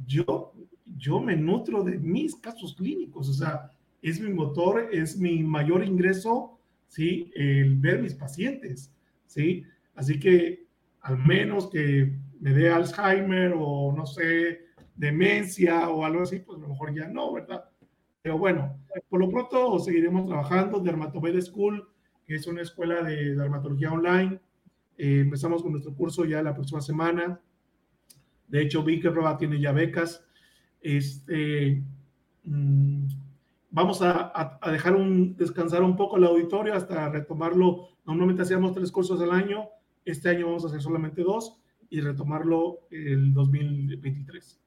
yo, 0.07 0.53
yo 0.97 1.21
me 1.21 1.37
nutro 1.37 1.83
de 1.83 1.99
mis 1.99 2.37
casos 2.37 2.75
clínicos, 2.75 3.29
o 3.29 3.33
sea, 3.33 3.71
es 4.03 4.21
mi 4.21 4.33
motor, 4.33 4.89
es 4.93 5.19
mi 5.19 5.43
mayor 5.43 5.85
ingreso, 5.85 6.59
¿sí? 6.89 7.31
El 7.35 7.77
ver 7.77 8.01
mis 8.03 8.15
pacientes, 8.15 8.93
¿sí? 9.27 9.65
Así 9.95 10.21
que 10.21 10.67
al 11.01 11.19
menos 11.19 11.69
que 11.69 12.13
me 12.41 12.53
dé 12.53 12.71
Alzheimer 12.71 13.55
o 13.57 13.93
no 13.97 14.07
sé, 14.07 14.67
demencia 14.95 15.89
o 15.89 16.05
algo 16.05 16.23
así, 16.23 16.39
pues 16.39 16.59
a 16.59 16.63
lo 16.63 16.69
mejor 16.69 16.95
ya 16.95 17.09
no, 17.09 17.33
¿verdad? 17.33 17.65
Pero 18.23 18.39
bueno, 18.39 18.79
por 19.09 19.21
lo 19.21 19.29
pronto 19.29 19.79
seguiremos 19.79 20.27
trabajando. 20.27 20.81
Dermatomed 20.81 21.41
School, 21.43 21.89
que 22.25 22.37
es 22.37 22.47
una 22.47 22.63
escuela 22.63 23.03
de 23.03 23.35
dermatología 23.35 23.93
online, 23.93 24.41
eh, 24.97 25.21
empezamos 25.21 25.63
con 25.63 25.73
nuestro 25.73 25.95
curso 25.95 26.25
ya 26.25 26.43
la 26.43 26.55
próxima 26.55 26.81
semana. 26.81 27.41
De 28.49 28.63
hecho, 28.63 28.83
vi 28.83 29.01
que 29.01 29.11
Roba 29.11 29.37
tiene 29.37 29.61
ya 29.61 29.73
becas. 29.73 30.25
Este, 30.81 31.83
mm, 32.45 33.07
vamos 33.71 34.03
a, 34.03 34.59
a, 34.61 34.71
dejar 34.71 34.95
un, 34.95 35.37
descansar 35.37 35.83
un 35.83 35.97
poco 35.97 36.17
el 36.17 36.25
auditorio 36.25 36.75
hasta 36.75 37.09
retomarlo. 37.09 37.89
Normalmente 38.05 38.43
hacíamos 38.43 38.73
tres 38.73 38.93
cursos 38.93 39.21
al 39.21 39.33
año. 39.33 39.69
Este 40.05 40.29
año 40.29 40.47
vamos 40.47 40.65
a 40.65 40.69
hacer 40.69 40.83
solamente 40.83 41.23
dos 41.23 41.59
y 41.91 42.01
retomarlo 42.01 42.81
el 42.91 43.33
2023. 43.33 44.61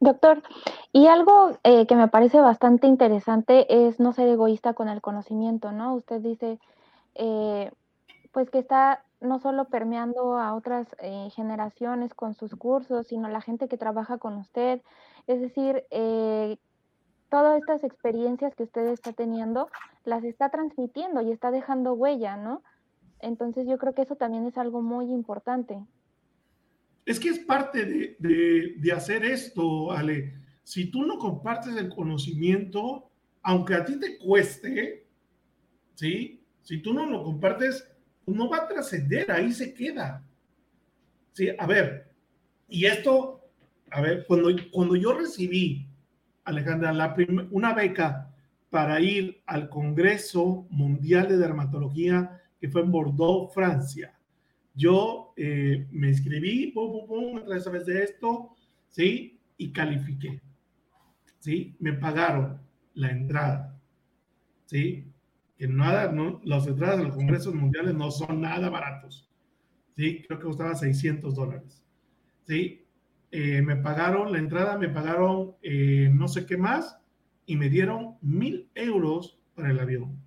Doctor, 0.00 0.42
y 0.92 1.06
algo 1.06 1.58
eh, 1.64 1.86
que 1.86 1.96
me 1.96 2.08
parece 2.08 2.40
bastante 2.40 2.86
interesante 2.86 3.86
es 3.86 3.98
no 3.98 4.12
ser 4.12 4.28
egoísta 4.28 4.74
con 4.74 4.88
el 4.88 5.00
conocimiento, 5.00 5.72
¿no? 5.72 5.94
Usted 5.94 6.20
dice, 6.20 6.60
eh, 7.16 7.72
pues 8.32 8.50
que 8.50 8.58
está 8.58 9.04
no 9.20 9.40
solo 9.40 9.66
permeando 9.66 10.38
a 10.38 10.54
otras 10.54 10.86
eh, 11.00 11.28
generaciones 11.34 12.14
con 12.14 12.34
sus 12.34 12.54
cursos, 12.54 13.08
sino 13.08 13.28
la 13.28 13.40
gente 13.40 13.68
que 13.68 13.76
trabaja 13.76 14.18
con 14.18 14.36
usted. 14.36 14.80
Es 15.26 15.40
decir, 15.40 15.84
eh, 15.90 16.56
todas 17.28 17.58
estas 17.58 17.84
experiencias 17.84 18.54
que 18.54 18.62
usted 18.62 18.86
está 18.88 19.12
teniendo 19.12 19.68
las 20.04 20.24
está 20.24 20.50
transmitiendo 20.50 21.20
y 21.22 21.32
está 21.32 21.50
dejando 21.50 21.94
huella, 21.94 22.36
¿no? 22.36 22.62
Entonces 23.20 23.66
yo 23.66 23.78
creo 23.78 23.94
que 23.94 24.02
eso 24.02 24.16
también 24.16 24.46
es 24.46 24.56
algo 24.56 24.80
muy 24.80 25.06
importante. 25.06 25.84
Es 27.04 27.18
que 27.18 27.30
es 27.30 27.38
parte 27.40 27.84
de, 27.84 28.16
de, 28.18 28.74
de 28.78 28.92
hacer 28.92 29.24
esto, 29.24 29.90
Ale. 29.90 30.34
Si 30.62 30.90
tú 30.90 31.02
no 31.02 31.18
compartes 31.18 31.76
el 31.76 31.88
conocimiento, 31.88 33.10
aunque 33.42 33.74
a 33.74 33.84
ti 33.84 33.98
te 33.98 34.18
cueste, 34.18 35.06
¿sí? 35.94 36.44
Si 36.62 36.82
tú 36.82 36.92
no 36.92 37.06
lo 37.06 37.24
compartes, 37.24 37.88
no 38.34 38.48
va 38.48 38.58
a 38.58 38.68
trascender, 38.68 39.30
ahí 39.30 39.52
se 39.52 39.72
queda. 39.74 40.24
Sí, 41.32 41.48
a 41.56 41.66
ver, 41.66 42.10
y 42.68 42.86
esto, 42.86 43.48
a 43.90 44.00
ver, 44.00 44.24
cuando, 44.26 44.50
cuando 44.72 44.96
yo 44.96 45.12
recibí, 45.12 45.86
Alejandra, 46.44 46.92
la 46.92 47.14
una 47.50 47.74
beca 47.74 48.32
para 48.70 49.00
ir 49.00 49.42
al 49.46 49.68
Congreso 49.68 50.66
Mundial 50.70 51.28
de 51.28 51.38
Dermatología 51.38 52.42
que 52.60 52.68
fue 52.68 52.82
en 52.82 52.90
Bordeaux, 52.90 53.52
Francia. 53.52 54.14
Yo 54.74 55.32
eh, 55.36 55.86
me 55.90 56.08
inscribí, 56.08 56.68
pum, 56.72 57.06
pum, 57.06 57.06
pum, 57.06 57.38
a 57.38 57.70
vez 57.70 57.86
de 57.86 58.02
esto, 58.02 58.54
¿sí? 58.88 59.40
Y 59.56 59.72
califiqué, 59.72 60.40
¿sí? 61.38 61.76
Me 61.80 61.92
pagaron 61.94 62.60
la 62.94 63.10
entrada, 63.10 63.76
¿sí? 64.66 65.07
Que 65.58 65.68
nada, 65.68 66.10
no, 66.12 66.40
las 66.44 66.66
entradas 66.66 67.00
a 67.00 67.02
los 67.02 67.14
congresos 67.14 67.54
mundiales 67.54 67.94
no 67.94 68.10
son 68.10 68.40
nada 68.40 68.70
baratos. 68.70 69.28
¿sí? 69.96 70.22
Creo 70.26 70.38
que 70.38 70.46
costaba 70.46 70.74
600 70.74 71.34
dólares. 71.34 71.84
¿sí? 72.46 72.88
eh, 73.30 73.62
me 73.62 73.76
pagaron 73.76 74.32
la 74.32 74.38
entrada, 74.38 74.78
me 74.78 74.88
pagaron 74.88 75.56
eh, 75.62 76.10
no 76.12 76.28
sé 76.28 76.46
qué 76.46 76.56
más 76.56 76.98
y 77.46 77.56
me 77.56 77.68
dieron 77.68 78.16
mil 78.22 78.70
euros 78.74 79.38
para 79.54 79.70
el 79.70 79.78
avión. 79.78 80.18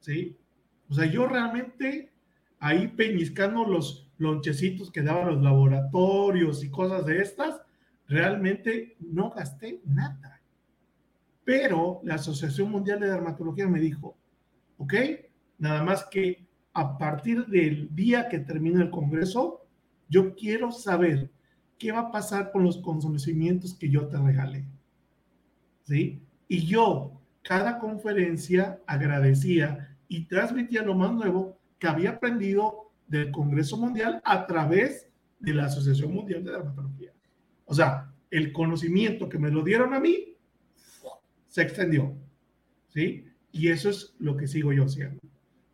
¿Sí? 0.00 0.36
O 0.88 0.94
sea, 0.94 1.06
yo 1.06 1.26
realmente 1.26 2.12
ahí 2.58 2.88
peñiscando 2.88 3.64
los 3.64 4.10
lonchecitos 4.18 4.90
que 4.90 5.02
daban 5.02 5.28
los 5.28 5.42
laboratorios 5.42 6.62
y 6.62 6.70
cosas 6.70 7.06
de 7.06 7.22
estas, 7.22 7.62
realmente 8.06 8.96
no 9.00 9.30
gasté 9.30 9.80
nada. 9.86 10.42
Pero 11.44 12.00
la 12.04 12.16
Asociación 12.16 12.70
Mundial 12.70 13.00
de 13.00 13.08
Dermatología 13.08 13.66
me 13.66 13.80
dijo, 13.80 14.18
ok, 14.80 14.94
nada 15.58 15.84
más 15.84 16.04
que 16.04 16.46
a 16.72 16.96
partir 16.96 17.46
del 17.46 17.94
día 17.94 18.28
que 18.28 18.38
termine 18.38 18.82
el 18.82 18.90
Congreso, 18.90 19.66
yo 20.08 20.34
quiero 20.34 20.72
saber 20.72 21.30
qué 21.78 21.92
va 21.92 22.00
a 22.00 22.10
pasar 22.10 22.50
con 22.50 22.64
los 22.64 22.78
conocimientos 22.78 23.74
que 23.74 23.90
yo 23.90 24.08
te 24.08 24.16
regalé. 24.16 24.64
¿Sí? 25.82 26.22
Y 26.48 26.66
yo, 26.66 27.20
cada 27.42 27.78
conferencia, 27.78 28.80
agradecía 28.86 29.96
y 30.08 30.24
transmitía 30.24 30.82
lo 30.82 30.94
más 30.94 31.12
nuevo 31.12 31.58
que 31.78 31.86
había 31.86 32.10
aprendido 32.12 32.90
del 33.06 33.30
Congreso 33.30 33.76
Mundial 33.76 34.22
a 34.24 34.46
través 34.46 35.08
de 35.40 35.54
la 35.54 35.66
Asociación 35.66 36.14
Mundial 36.14 36.42
de 36.42 36.52
Dermatología. 36.52 37.12
O 37.66 37.74
sea, 37.74 38.10
el 38.30 38.52
conocimiento 38.52 39.28
que 39.28 39.38
me 39.38 39.50
lo 39.50 39.62
dieron 39.62 39.92
a 39.92 40.00
mí 40.00 40.36
se 41.48 41.62
extendió. 41.62 42.14
¿Sí? 42.88 43.29
Y 43.52 43.68
eso 43.68 43.90
es 43.90 44.14
lo 44.18 44.36
que 44.36 44.46
sigo 44.46 44.72
yo 44.72 44.84
haciendo. 44.84 45.20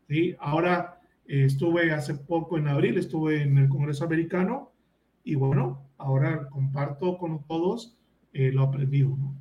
¿Sí? 0.08 0.36
Ahora 0.38 1.00
eh, 1.26 1.44
estuve 1.44 1.92
hace 1.92 2.14
poco 2.14 2.58
en 2.58 2.68
abril, 2.68 2.98
estuve 2.98 3.42
en 3.42 3.58
el 3.58 3.68
Congreso 3.68 4.04
Americano 4.04 4.70
y 5.24 5.34
bueno, 5.34 5.82
ahora 5.98 6.48
comparto 6.48 7.18
con 7.18 7.42
todos 7.44 7.96
eh, 8.32 8.52
lo 8.52 8.62
aprendido. 8.62 9.10
¿no? 9.10 9.34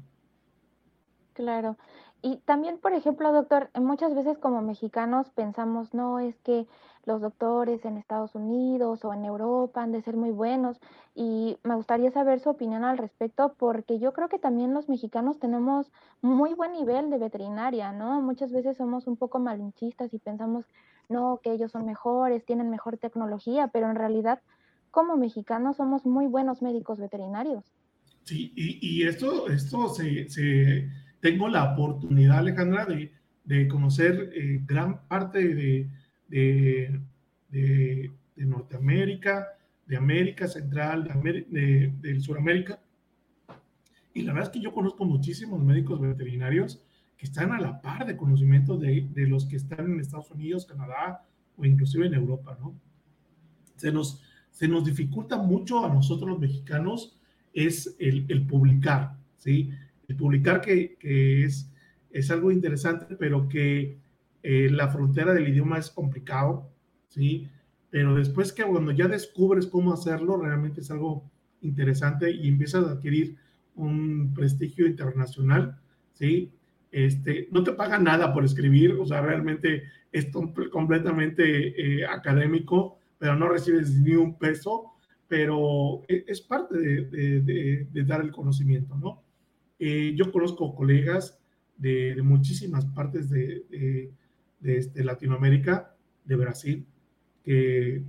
Claro. 1.33 1.77
Y 2.21 2.37
también, 2.37 2.79
por 2.79 2.93
ejemplo, 2.93 3.31
doctor, 3.31 3.69
muchas 3.75 4.15
veces 4.15 4.39
como 4.39 4.61
mexicanos 4.63 5.29
pensamos, 5.29 5.93
no, 5.93 6.19
es 6.19 6.35
que 6.39 6.65
los 7.05 7.21
doctores 7.21 7.85
en 7.85 7.97
Estados 7.97 8.35
Unidos 8.35 9.05
o 9.05 9.13
en 9.13 9.25
Europa 9.25 9.83
han 9.83 9.91
de 9.91 10.01
ser 10.01 10.15
muy 10.15 10.31
buenos 10.31 10.79
y 11.13 11.57
me 11.63 11.75
gustaría 11.75 12.11
saber 12.11 12.39
su 12.39 12.49
opinión 12.49 12.83
al 12.83 12.97
respecto 12.97 13.55
porque 13.57 13.99
yo 13.99 14.13
creo 14.13 14.29
que 14.29 14.39
también 14.39 14.73
los 14.73 14.89
mexicanos 14.89 15.39
tenemos 15.39 15.91
muy 16.21 16.53
buen 16.53 16.73
nivel 16.73 17.09
de 17.09 17.17
veterinaria, 17.17 17.91
¿no? 17.91 18.21
Muchas 18.21 18.51
veces 18.51 18.77
somos 18.77 19.07
un 19.07 19.17
poco 19.17 19.39
malinchistas 19.39 20.13
y 20.13 20.19
pensamos, 20.19 20.65
no, 21.09 21.39
que 21.43 21.51
ellos 21.51 21.71
son 21.71 21.85
mejores, 21.85 22.45
tienen 22.45 22.69
mejor 22.69 22.97
tecnología, 22.97 23.67
pero 23.67 23.89
en 23.89 23.95
realidad 23.95 24.41
como 24.91 25.17
mexicanos 25.17 25.77
somos 25.77 26.05
muy 26.05 26.25
buenos 26.25 26.61
médicos 26.61 26.99
veterinarios. 26.99 27.65
Sí, 28.23 28.51
y, 28.55 29.03
esto, 29.03 29.49
esto 29.49 29.89
se 29.89 30.89
tengo 31.21 31.47
la 31.47 31.73
oportunidad, 31.73 32.39
Alejandra, 32.39 32.85
de, 32.85 33.11
de 33.45 33.67
conocer 33.67 34.31
eh, 34.33 34.61
gran 34.65 35.07
parte 35.07 35.55
de, 35.55 35.89
de, 36.27 36.99
de, 37.49 38.11
Norteamérica, 38.35 39.47
de 39.85 39.97
América 39.97 40.47
Central, 40.47 41.03
de, 41.49 41.93
de, 42.01 42.19
Sudamérica. 42.19 42.79
Y 44.13 44.21
la 44.23 44.33
verdad 44.33 44.49
es 44.49 44.53
que 44.53 44.63
yo 44.63 44.73
conozco 44.73 45.05
muchísimos 45.05 45.61
médicos 45.61 45.99
veterinarios 45.99 46.81
que 47.17 47.25
están 47.25 47.51
a 47.51 47.59
la 47.59 47.81
par 47.81 48.05
de 48.05 48.17
conocimientos 48.17 48.79
de, 48.79 49.07
de, 49.13 49.27
los 49.27 49.45
que 49.45 49.55
están 49.55 49.91
en 49.91 49.99
Estados 49.99 50.31
Unidos, 50.31 50.65
Canadá 50.65 51.25
o 51.57 51.65
inclusive 51.65 52.07
en 52.07 52.13
Europa, 52.13 52.57
¿no? 52.59 52.75
Se 53.77 53.91
nos, 53.91 54.21
se 54.51 54.67
nos 54.67 54.85
dificulta 54.85 55.37
mucho 55.37 55.85
a 55.85 55.93
nosotros 55.93 56.29
los 56.29 56.39
mexicanos 56.39 57.17
es 57.53 57.95
el, 57.99 58.25
el 58.27 58.45
publicar, 58.45 59.15
¿sí? 59.37 59.71
el 60.07 60.15
publicar 60.15 60.61
que, 60.61 60.95
que 60.95 61.45
es, 61.45 61.69
es 62.11 62.29
algo 62.29 62.51
interesante, 62.51 63.15
pero 63.15 63.47
que 63.47 63.97
eh, 64.47 64.69
la 64.69 64.89
frontera 64.89 65.33
del 65.33 65.47
idioma 65.47 65.79
es 65.79 65.89
complicado, 65.89 66.69
¿sí? 67.09 67.49
Pero 67.89 68.13
después 68.13 68.53
que 68.53 68.63
cuando 68.63 68.91
ya 68.91 69.07
descubres 69.07 69.65
cómo 69.65 69.91
hacerlo, 69.91 70.37
realmente 70.37 70.81
es 70.81 70.91
algo 70.91 71.29
interesante 71.61 72.29
y 72.29 72.47
empiezas 72.47 72.85
a 72.85 72.91
adquirir 72.91 73.37
un 73.75 74.33
prestigio 74.35 74.85
internacional, 74.85 75.79
¿sí? 76.13 76.51
Este, 76.91 77.47
no 77.51 77.63
te 77.63 77.71
pagan 77.71 78.03
nada 78.03 78.33
por 78.33 78.45
escribir, 78.45 78.91
o 78.93 79.05
sea, 79.05 79.21
realmente 79.21 79.83
es 80.11 80.27
completamente 80.71 82.01
eh, 82.01 82.05
académico, 82.05 82.99
pero 83.17 83.35
no 83.35 83.49
recibes 83.49 83.99
ni 83.99 84.15
un 84.15 84.37
peso, 84.37 84.91
pero 85.27 86.03
e, 86.07 86.23
es 86.27 86.41
parte 86.41 86.77
de, 86.77 87.41
de, 87.41 87.87
de 87.91 88.03
dar 88.03 88.21
el 88.21 88.31
conocimiento, 88.31 88.95
¿no? 88.95 89.25
Eh, 89.79 90.13
yo 90.15 90.31
conozco 90.31 90.75
colegas 90.75 91.39
de, 91.77 92.15
muchísimas 92.23 92.85
partes 92.85 93.29
de, 93.29 94.11
este, 94.61 95.03
Latinoamérica, 95.03 95.95
de 96.23 96.35
Brasil, 96.35 96.87
que 97.43 98.03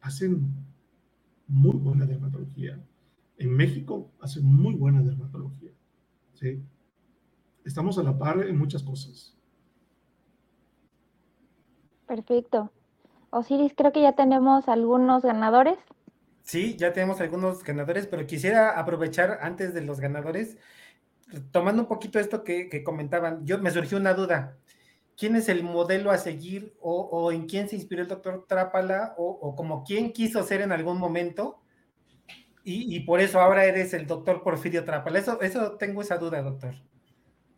hacen 0.00 0.52
muy 1.46 1.76
buena 1.76 2.06
dermatología. 2.06 2.80
En 3.38 3.50
México 3.50 4.10
hacen 4.20 4.44
muy 4.44 4.74
buena 4.74 5.02
dermatología. 5.02 5.70
¿sí? 6.34 6.62
Estamos 7.64 7.98
a 7.98 8.02
la 8.02 8.18
par 8.18 8.42
en 8.42 8.58
muchas 8.58 8.82
cosas. 8.82 9.36
Perfecto. 12.06 12.70
Osiris, 13.30 13.74
creo 13.76 13.92
que 13.92 14.02
ya 14.02 14.12
tenemos 14.12 14.68
algunos 14.68 15.22
ganadores. 15.22 15.76
Sí, 16.42 16.76
ya 16.76 16.92
tenemos 16.92 17.20
algunos 17.20 17.64
ganadores, 17.64 18.06
pero 18.06 18.26
quisiera 18.26 18.78
aprovechar 18.78 19.40
antes 19.42 19.74
de 19.74 19.80
los 19.80 19.98
ganadores, 19.98 20.56
tomando 21.50 21.82
un 21.82 21.88
poquito 21.88 22.20
esto 22.20 22.44
que, 22.44 22.84
comentaban, 22.84 23.44
yo 23.44 23.58
me 23.58 23.72
surgió 23.72 23.98
una 23.98 24.14
duda. 24.14 24.56
¿Quién 25.16 25.36
es 25.36 25.48
el 25.48 25.62
modelo 25.62 26.10
a 26.10 26.18
seguir 26.18 26.74
o, 26.80 27.32
en 27.32 27.46
quién 27.46 27.68
se 27.68 27.76
inspiró 27.76 28.02
el 28.02 28.08
doctor 28.08 28.44
Trápala 28.46 29.14
o, 29.16 29.54
como 29.56 29.82
quién 29.84 30.12
quiso 30.12 30.42
ser 30.42 30.60
en 30.60 30.72
algún 30.72 30.98
momento? 30.98 31.62
Y, 32.62 33.00
por 33.00 33.20
eso 33.20 33.40
ahora 33.40 33.64
eres 33.64 33.94
el 33.94 34.06
doctor 34.06 34.42
Porfirio 34.42 34.84
Trápala. 34.84 35.18
Eso, 35.18 35.40
eso 35.40 35.76
tengo 35.76 36.02
esa 36.02 36.18
duda, 36.18 36.42
doctor. 36.42 36.74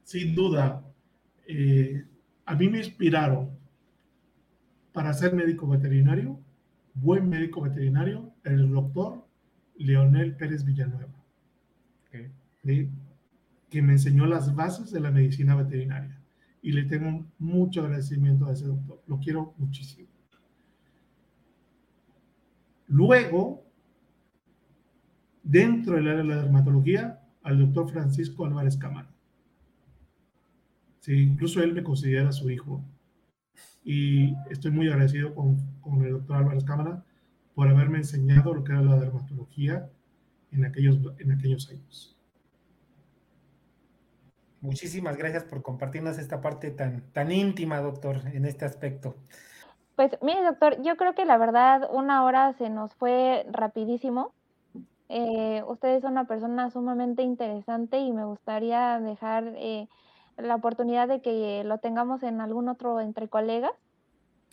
Sin 0.04 0.34
duda. 0.34 0.84
Eh, 1.46 2.04
a 2.44 2.54
mí 2.54 2.68
me 2.68 2.78
inspiraron 2.78 3.58
para 4.92 5.14
ser 5.14 5.32
médico 5.32 5.66
veterinario 5.66 6.38
buen 7.00 7.28
médico 7.28 7.60
veterinario, 7.60 8.32
el 8.44 8.70
doctor 8.70 9.26
Leonel 9.76 10.36
Pérez 10.36 10.64
Villanueva, 10.64 11.12
que 12.60 13.82
me 13.82 13.92
enseñó 13.92 14.26
las 14.26 14.54
bases 14.54 14.90
de 14.90 15.00
la 15.00 15.10
medicina 15.10 15.54
veterinaria. 15.54 16.17
Y 16.62 16.72
le 16.72 16.84
tengo 16.84 17.24
mucho 17.38 17.82
agradecimiento 17.82 18.46
a 18.46 18.52
ese 18.52 18.66
doctor. 18.66 19.00
Lo 19.06 19.18
quiero 19.18 19.54
muchísimo. 19.58 20.08
Luego, 22.88 23.64
dentro 25.42 25.96
del 25.96 26.08
área 26.08 26.22
de 26.22 26.28
la 26.28 26.42
dermatología, 26.42 27.20
al 27.42 27.58
doctor 27.58 27.90
Francisco 27.90 28.44
Álvarez 28.44 28.76
Cámara. 28.76 29.08
Sí, 31.00 31.14
incluso 31.14 31.62
él 31.62 31.72
me 31.72 31.82
considera 31.82 32.32
su 32.32 32.50
hijo 32.50 32.84
y 33.84 34.34
estoy 34.50 34.70
muy 34.70 34.88
agradecido 34.88 35.34
con, 35.34 35.56
con, 35.80 36.04
el 36.04 36.12
doctor 36.12 36.36
Álvarez 36.36 36.64
Cámara 36.64 37.04
por 37.54 37.68
haberme 37.68 37.98
enseñado 37.98 38.52
lo 38.52 38.64
que 38.64 38.72
era 38.72 38.82
la 38.82 38.98
dermatología 38.98 39.90
en 40.52 40.64
aquellos, 40.64 40.98
en 41.18 41.32
aquellos 41.32 41.70
años. 41.70 42.17
Muchísimas 44.60 45.16
gracias 45.16 45.44
por 45.44 45.62
compartirnos 45.62 46.18
esta 46.18 46.40
parte 46.40 46.70
tan, 46.70 47.02
tan 47.12 47.30
íntima, 47.30 47.80
doctor, 47.80 48.22
en 48.32 48.44
este 48.44 48.64
aspecto. 48.64 49.14
Pues 49.94 50.16
mire, 50.22 50.42
doctor, 50.42 50.80
yo 50.82 50.96
creo 50.96 51.14
que 51.14 51.24
la 51.24 51.38
verdad 51.38 51.88
una 51.92 52.24
hora 52.24 52.52
se 52.54 52.70
nos 52.70 52.94
fue 52.94 53.46
rapidísimo. 53.50 54.32
Eh, 55.08 55.62
usted 55.66 55.96
es 55.96 56.04
una 56.04 56.26
persona 56.26 56.70
sumamente 56.70 57.22
interesante 57.22 57.98
y 57.98 58.12
me 58.12 58.24
gustaría 58.24 59.00
dejar 59.00 59.54
eh, 59.56 59.88
la 60.36 60.56
oportunidad 60.56 61.08
de 61.08 61.20
que 61.20 61.62
lo 61.64 61.78
tengamos 61.78 62.22
en 62.22 62.40
algún 62.40 62.68
otro 62.68 63.00
entre 63.00 63.28
colegas. 63.28 63.72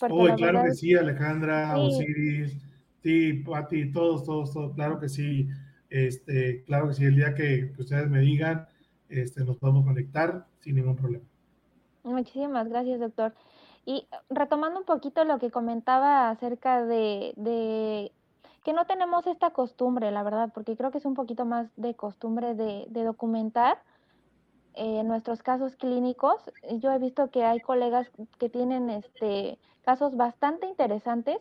Uy, 0.10 0.34
claro 0.36 0.64
que 0.64 0.74
sí, 0.74 0.96
Alejandra, 0.96 1.78
Osiris, 1.78 2.58
sí, 3.02 3.34
Pati, 3.46 3.92
todos, 3.92 4.24
todos, 4.26 4.52
todos, 4.52 4.74
claro 4.76 5.00
que 5.00 5.10
sí. 5.10 5.48
Este, 5.90 6.64
claro 6.64 6.90
que 6.90 6.96
sí, 6.96 7.06
el 7.06 7.16
día 7.16 7.34
que, 7.34 7.72
ustedes 7.78 8.10
me 8.10 8.20
digan, 8.20 8.68
este, 9.18 9.44
nos 9.44 9.58
podemos 9.58 9.86
conectar 9.86 10.46
sin 10.60 10.76
ningún 10.76 10.96
problema. 10.96 11.26
Muchísimas 12.04 12.68
gracias, 12.68 13.00
doctor. 13.00 13.34
Y 13.86 14.08
retomando 14.30 14.80
un 14.80 14.86
poquito 14.86 15.24
lo 15.26 15.40
que 15.40 15.52
comentaba 15.52 16.30
acerca 16.30 16.84
de, 16.84 17.34
de, 17.36 18.12
que 18.64 18.74
no 18.74 18.86
tenemos 18.86 19.28
esta 19.28 19.52
costumbre, 19.52 20.12
la 20.12 20.24
verdad, 20.24 20.52
porque 20.54 20.76
creo 20.76 20.92
que 20.92 20.98
es 20.98 21.06
un 21.06 21.14
poquito 21.14 21.46
más 21.46 21.68
de 21.76 21.94
costumbre 21.96 22.56
de, 22.56 22.86
de 22.90 23.04
documentar 23.04 23.78
en 24.76 25.08
nuestros 25.08 25.42
casos 25.42 25.76
clínicos, 25.76 26.52
yo 26.80 26.92
he 26.92 27.00
visto 27.00 27.32
que 27.32 27.46
hay 27.46 27.60
colegas 27.60 28.12
que 28.38 28.50
tienen 28.50 28.90
este, 28.90 29.58
casos 29.84 30.18
bastante 30.18 30.68
interesantes 30.68 31.38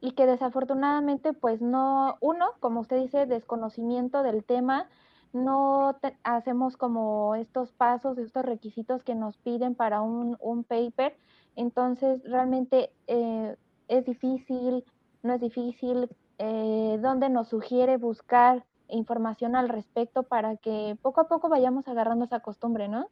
y 0.00 0.12
que 0.12 0.26
desafortunadamente 0.26 1.32
pues 1.32 1.60
no, 1.60 2.16
uno, 2.20 2.52
como 2.60 2.80
usted 2.80 3.00
dice, 3.00 3.26
desconocimiento 3.26 4.22
del 4.22 4.44
tema, 4.44 4.88
no 5.32 5.98
hacemos 6.22 6.76
como 6.76 7.34
estos 7.34 7.72
pasos, 7.72 8.18
estos 8.18 8.44
requisitos 8.44 9.02
que 9.02 9.14
nos 9.14 9.36
piden 9.38 9.74
para 9.74 10.00
un, 10.00 10.36
un 10.40 10.64
paper, 10.64 11.16
entonces 11.56 12.22
realmente 12.24 12.90
eh, 13.06 13.56
es 13.88 14.04
difícil, 14.04 14.84
no 15.22 15.34
es 15.34 15.40
difícil, 15.40 16.08
eh, 16.38 16.98
donde 17.02 17.28
nos 17.28 17.48
sugiere 17.48 17.96
buscar 17.96 18.64
información 18.88 19.56
al 19.56 19.68
respecto 19.68 20.22
para 20.22 20.56
que 20.56 20.96
poco 21.02 21.20
a 21.20 21.28
poco 21.28 21.48
vayamos 21.48 21.88
agarrando 21.88 22.26
esa 22.26 22.40
costumbre, 22.40 22.88
¿no? 22.88 23.08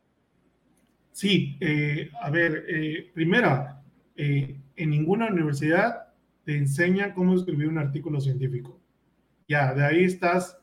Sí, 1.11 1.57
eh, 1.61 2.11
a 2.23 2.31
ver, 2.31 2.65
eh, 2.69 3.11
primera, 3.15 3.83
en 4.15 4.91
ninguna 4.91 5.27
universidad 5.27 6.09
te 6.45 6.57
enseña 6.57 7.13
cómo 7.13 7.35
escribir 7.35 7.69
un 7.69 7.79
artículo 7.79 8.21
científico. 8.21 8.79
Ya, 9.49 9.75
de 9.75 9.85
ahí 9.85 10.05
estás, 10.05 10.57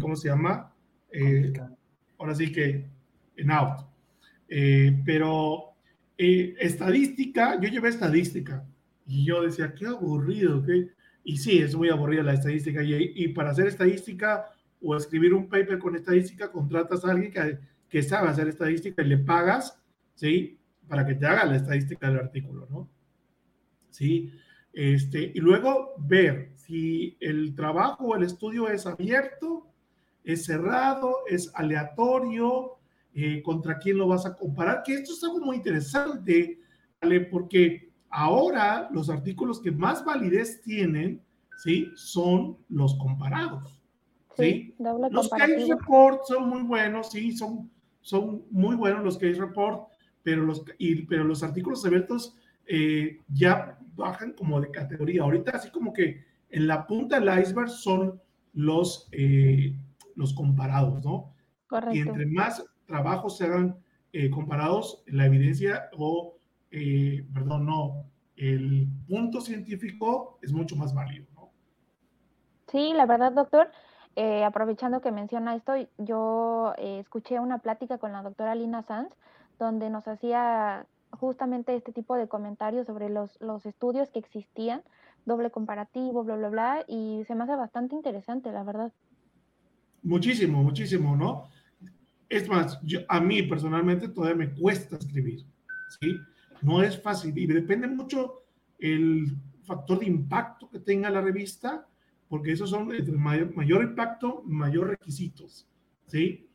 ¿cómo 0.00 0.16
se 0.16 0.28
llama? 0.28 0.72
ahora 2.18 2.34
sí 2.34 2.52
que 2.52 2.86
en 3.36 3.50
out. 3.50 3.86
pero 5.04 5.74
estadística, 6.16 7.60
yo 7.60 7.68
llevé 7.68 7.88
estadística 7.88 8.64
y 9.06 9.24
yo 9.24 9.42
decía, 9.42 9.74
qué 9.74 9.86
aburrido, 9.86 10.62
qué 10.64 10.90
y 11.28 11.36
sí, 11.36 11.58
es 11.58 11.74
muy 11.74 11.90
aburrida 11.90 12.22
la 12.22 12.32
estadística. 12.32 12.82
Y, 12.82 13.28
para 13.28 13.50
hacer 13.50 13.66
estadística 13.66 14.46
o 14.80 14.96
escribir 14.96 15.34
un 15.34 15.46
paper 15.46 15.78
con 15.78 15.94
estadística, 15.94 16.50
contratas 16.50 17.04
a 17.04 17.10
alguien 17.10 17.30
que, 17.30 17.58
que 17.86 18.02
sabe 18.02 18.30
hacer 18.30 18.48
estadística 18.48 19.02
y 19.02 19.08
le 19.08 19.18
pagas, 19.18 19.78
¿sí? 20.14 20.58
Para 20.88 21.04
que 21.04 21.16
te 21.16 21.26
haga 21.26 21.44
la 21.44 21.56
estadística 21.56 22.08
del 22.08 22.20
artículo, 22.20 22.66
¿no? 22.70 22.88
¿Sí? 23.90 24.32
Este, 24.78 25.32
y 25.34 25.40
luego 25.40 25.94
ver 25.98 26.52
si 26.54 27.16
el 27.18 27.56
trabajo 27.56 28.04
o 28.04 28.16
el 28.16 28.22
estudio 28.22 28.68
es 28.68 28.86
abierto, 28.86 29.66
es 30.22 30.44
cerrado, 30.44 31.16
es 31.26 31.50
aleatorio, 31.54 32.76
eh, 33.12 33.42
contra 33.42 33.78
quién 33.78 33.98
lo 33.98 34.06
vas 34.06 34.24
a 34.24 34.36
comparar, 34.36 34.84
que 34.84 34.94
esto 34.94 35.14
es 35.14 35.24
algo 35.24 35.40
muy 35.40 35.56
interesante, 35.56 36.60
¿vale? 37.00 37.22
Porque 37.22 37.88
Ahora, 38.10 38.88
los 38.92 39.10
artículos 39.10 39.60
que 39.60 39.70
más 39.70 40.04
validez 40.04 40.62
tienen, 40.62 41.22
¿sí? 41.58 41.90
Son 41.94 42.56
los 42.68 42.96
comparados, 42.96 43.82
¿sí? 44.36 44.74
los 44.78 45.28
case 45.28 45.66
report 45.68 46.22
son 46.26 46.48
muy 46.48 46.62
buenos, 46.62 47.10
sí, 47.10 47.32
son, 47.32 47.70
son 48.00 48.44
muy 48.50 48.76
buenos 48.76 49.04
los 49.04 49.18
case 49.18 49.34
report, 49.34 49.88
pero 50.22 50.42
los, 50.42 50.64
y, 50.78 51.02
pero 51.02 51.24
los 51.24 51.42
artículos 51.42 51.84
abiertos 51.84 52.34
eh, 52.68 53.20
ya 53.28 53.78
bajan 53.96 54.32
como 54.32 54.60
de 54.60 54.70
categoría. 54.70 55.22
Ahorita 55.22 55.52
así 55.52 55.70
como 55.70 55.92
que 55.92 56.24
en 56.50 56.66
la 56.66 56.86
punta 56.86 57.18
del 57.18 57.40
iceberg 57.40 57.68
son 57.68 58.20
los, 58.52 59.08
eh, 59.12 59.76
los 60.14 60.34
comparados, 60.34 61.04
¿no? 61.04 61.34
Correcto. 61.66 61.96
Y 61.96 62.00
entre 62.00 62.26
más 62.26 62.64
trabajos 62.86 63.36
se 63.36 63.44
hagan 63.44 63.78
eh, 64.12 64.30
comparados, 64.30 65.02
la 65.06 65.26
evidencia 65.26 65.90
o 65.96 66.34
perdón, 66.70 67.64
no, 67.64 68.04
el 68.36 68.88
punto 69.08 69.40
científico 69.40 70.38
es 70.42 70.52
mucho 70.52 70.76
más 70.76 70.94
válido, 70.94 71.26
¿no? 71.34 71.50
Sí, 72.70 72.92
la 72.94 73.06
verdad, 73.06 73.32
doctor, 73.32 73.70
eh, 74.20 74.44
aprovechando 74.44 75.00
que 75.00 75.12
menciona 75.12 75.54
esto, 75.54 75.74
yo 75.96 76.74
eh, 76.76 76.98
escuché 76.98 77.38
una 77.38 77.58
plática 77.58 77.98
con 77.98 78.10
la 78.10 78.22
doctora 78.22 78.54
Lina 78.54 78.82
Sanz, 78.82 79.14
donde 79.58 79.90
nos 79.90 80.08
hacía 80.08 80.86
justamente 81.12 81.74
este 81.74 81.92
tipo 81.92 82.16
de 82.16 82.28
comentarios 82.28 82.86
sobre 82.86 83.08
los, 83.08 83.40
los 83.40 83.66
estudios 83.66 84.10
que 84.10 84.18
existían, 84.18 84.82
doble 85.24 85.50
comparativo, 85.50 86.24
bla, 86.24 86.36
bla, 86.36 86.48
bla, 86.48 86.84
y 86.88 87.24
se 87.26 87.34
me 87.34 87.44
hace 87.44 87.56
bastante 87.56 87.94
interesante, 87.94 88.52
la 88.52 88.64
verdad. 88.64 88.92
Muchísimo, 90.02 90.62
muchísimo, 90.62 91.16
¿no? 91.16 91.48
Es 92.28 92.48
más, 92.48 92.80
a 93.08 93.20
mí 93.20 93.42
personalmente 93.42 94.08
todavía 94.08 94.46
me 94.46 94.54
cuesta 94.54 94.96
escribir, 94.96 95.44
¿sí? 96.00 96.16
No 96.62 96.82
es 96.82 97.00
fácil 97.00 97.36
y 97.36 97.46
depende 97.46 97.88
mucho 97.88 98.44
el 98.78 99.36
factor 99.62 100.00
de 100.00 100.06
impacto 100.06 100.68
que 100.70 100.78
tenga 100.78 101.10
la 101.10 101.20
revista, 101.20 101.86
porque 102.28 102.52
esos 102.52 102.70
son 102.70 102.92
entre 102.94 103.16
mayor, 103.16 103.82
impacto, 103.82 104.42
mayor 104.44 104.88
requisitos, 104.88 105.66
¿sí? 106.06 106.48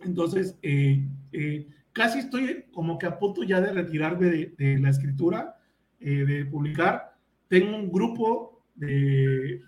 Entonces, 0.00 0.58
eh, 0.62 1.06
eh, 1.32 1.68
casi 1.92 2.20
estoy 2.20 2.66
como 2.72 2.98
que 2.98 3.06
a 3.06 3.18
punto 3.18 3.42
ya 3.42 3.60
de 3.60 3.72
retirarme 3.72 4.26
de, 4.56 4.78
la 4.78 4.90
escritura, 4.90 5.58
eh, 5.98 6.24
de 6.24 6.44
publicar. 6.46 7.16
Tengo 7.48 7.76
un 7.76 7.90
grupo 7.90 8.64
de, 8.74 9.60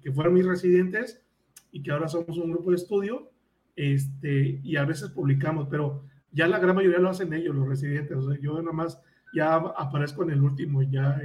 que 0.00 0.12
fueron 0.12 0.34
mis 0.34 0.46
residentes 0.46 1.22
y 1.70 1.82
que 1.82 1.92
ahora 1.92 2.08
somos 2.08 2.36
un 2.38 2.50
grupo 2.50 2.70
de 2.70 2.76
estudio, 2.76 3.30
este, 3.76 4.60
y 4.62 4.76
a 4.76 4.84
veces 4.84 5.10
publicamos, 5.10 5.68
pero 5.68 6.04
ya 6.30 6.46
la 6.46 6.58
gran 6.58 6.76
mayoría 6.76 6.98
lo 6.98 7.10
hacen 7.10 7.32
ellos, 7.32 7.54
los 7.54 7.68
residentes. 7.68 8.16
O 8.16 8.30
sea, 8.30 8.40
yo 8.40 8.60
nada 8.60 8.72
más 8.72 9.00
ya 9.34 9.54
aparezco 9.54 10.22
en 10.22 10.30
el 10.30 10.42
último 10.42 10.82
ya 10.82 11.20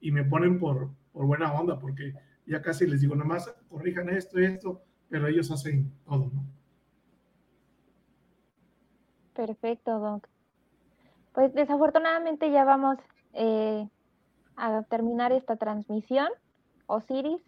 y, 0.00 0.10
me 0.10 0.24
ponen 0.24 0.58
por, 0.58 0.90
por, 1.12 1.26
buena 1.26 1.52
onda, 1.52 1.78
porque 1.78 2.12
ya 2.44 2.60
casi 2.60 2.86
les 2.86 3.00
digo, 3.00 3.14
nada 3.14 3.28
más 3.28 3.54
corrijan 3.68 4.08
esto 4.08 4.40
y 4.40 4.44
esto, 4.44 4.82
pero 5.08 5.28
ellos 5.28 5.50
hacen 5.50 5.92
todo, 6.04 6.30
¿no? 6.34 6.44
Perfecto, 9.34 9.98
Doc. 9.98 10.28
Pues 11.32 11.54
desafortunadamente 11.54 12.50
ya 12.50 12.64
vamos 12.64 12.98
eh, 13.32 13.88
a 14.56 14.82
terminar 14.82 15.32
esta 15.32 15.56
transmisión. 15.56 16.28
Osiris. 16.86 17.40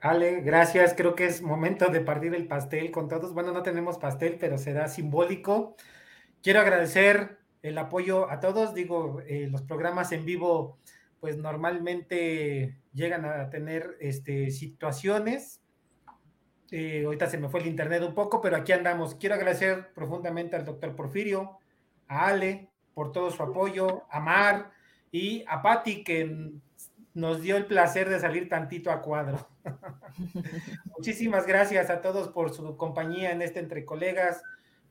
Ale, 0.00 0.40
gracias. 0.40 0.94
Creo 0.94 1.14
que 1.14 1.26
es 1.26 1.42
momento 1.42 1.86
de 1.86 2.00
partir 2.00 2.34
el 2.34 2.48
pastel 2.48 2.90
con 2.90 3.08
todos. 3.08 3.32
Bueno, 3.32 3.52
no 3.52 3.62
tenemos 3.62 3.98
pastel, 3.98 4.36
pero 4.38 4.58
será 4.58 4.88
simbólico. 4.88 5.76
Quiero 6.42 6.60
agradecer 6.60 7.38
el 7.62 7.78
apoyo 7.78 8.30
a 8.30 8.40
todos. 8.40 8.74
Digo, 8.74 9.20
eh, 9.26 9.48
los 9.50 9.62
programas 9.62 10.12
en 10.12 10.24
vivo, 10.24 10.78
pues 11.20 11.38
normalmente 11.38 12.76
llegan 12.92 13.24
a 13.24 13.48
tener 13.50 13.96
este, 14.00 14.50
situaciones. 14.50 15.62
Eh, 16.70 17.04
ahorita 17.04 17.28
se 17.28 17.38
me 17.38 17.48
fue 17.48 17.60
el 17.60 17.66
internet 17.66 18.02
un 18.02 18.14
poco, 18.14 18.40
pero 18.40 18.56
aquí 18.56 18.72
andamos. 18.72 19.14
Quiero 19.14 19.34
agradecer 19.34 19.92
profundamente 19.94 20.56
al 20.56 20.64
doctor 20.64 20.94
Porfirio, 20.96 21.58
a 22.08 22.28
Ale 22.28 22.68
por 22.94 23.12
todo 23.12 23.30
su 23.30 23.42
apoyo, 23.42 24.04
a 24.10 24.20
Mar 24.20 24.72
y 25.12 25.44
a 25.46 25.62
Patti, 25.62 26.02
que 26.02 26.52
nos 27.14 27.40
dio 27.40 27.56
el 27.56 27.66
placer 27.66 28.08
de 28.08 28.20
salir 28.20 28.48
tantito 28.48 28.90
a 28.90 29.00
cuadro. 29.00 29.48
Muchísimas 30.96 31.46
gracias 31.46 31.88
a 31.90 32.00
todos 32.00 32.28
por 32.28 32.52
su 32.52 32.76
compañía 32.76 33.32
en 33.32 33.42
este 33.42 33.60
Entre 33.60 33.84
Colegas. 33.84 34.42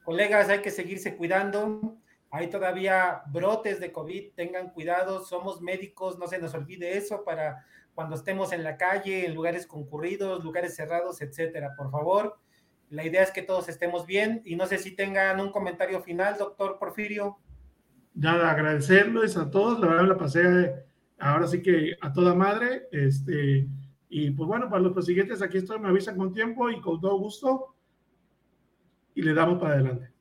Colegas, 0.04 0.50
hay 0.50 0.60
que 0.60 0.72
seguirse 0.72 1.16
cuidando. 1.16 1.98
Hay 2.32 2.50
todavía 2.50 3.22
brotes 3.28 3.80
de 3.80 3.92
COVID, 3.92 4.34
tengan 4.34 4.72
cuidado, 4.72 5.24
somos 5.24 5.62
médicos, 5.62 6.18
no 6.20 6.28
se 6.28 6.38
nos 6.38 6.54
olvide 6.54 6.98
eso 6.98 7.24
para 7.24 7.66
cuando 7.96 8.16
estemos 8.16 8.52
en 8.52 8.64
la 8.64 8.78
calle, 8.78 9.26
en 9.26 9.34
lugares 9.34 9.66
concurridos, 9.66 10.44
lugares 10.44 10.76
cerrados, 10.76 11.22
etcétera. 11.22 11.74
Por 11.76 11.90
favor, 11.90 12.38
la 12.90 13.06
idea 13.06 13.24
es 13.24 13.32
que 13.32 13.42
todos 13.42 13.70
estemos 13.70 14.06
bien 14.06 14.42
y 14.46 14.56
no 14.56 14.68
sé 14.68 14.78
si 14.78 14.96
tengan 14.96 15.40
un 15.40 15.52
comentario 15.52 16.02
final, 16.02 16.38
doctor 16.38 16.78
Porfirio. 16.78 17.38
Nada, 18.14 18.52
agradecerles 18.52 19.38
a 19.38 19.50
todos, 19.50 19.80
la 19.80 19.88
verdad 19.88 20.08
la 20.08 20.18
pasé 20.18 20.86
ahora 21.20 21.48
sí 21.48 21.62
que 21.62 21.96
a 22.02 22.12
toda 22.12 22.36
madre, 22.36 22.88
este, 22.92 23.68
y 24.10 24.32
pues 24.32 24.48
bueno, 24.48 24.70
para 24.70 24.82
los 24.82 25.06
siguientes 25.06 25.42
aquí 25.42 25.58
estoy, 25.58 25.80
me 25.80 25.88
avisan 25.88 26.18
con 26.18 26.34
tiempo 26.34 26.70
y 26.70 26.80
con 26.82 27.00
todo 27.00 27.18
gusto, 27.18 27.76
y 29.14 29.22
le 29.22 29.34
damos 29.34 29.60
para 29.60 29.76
adelante. 29.76 30.12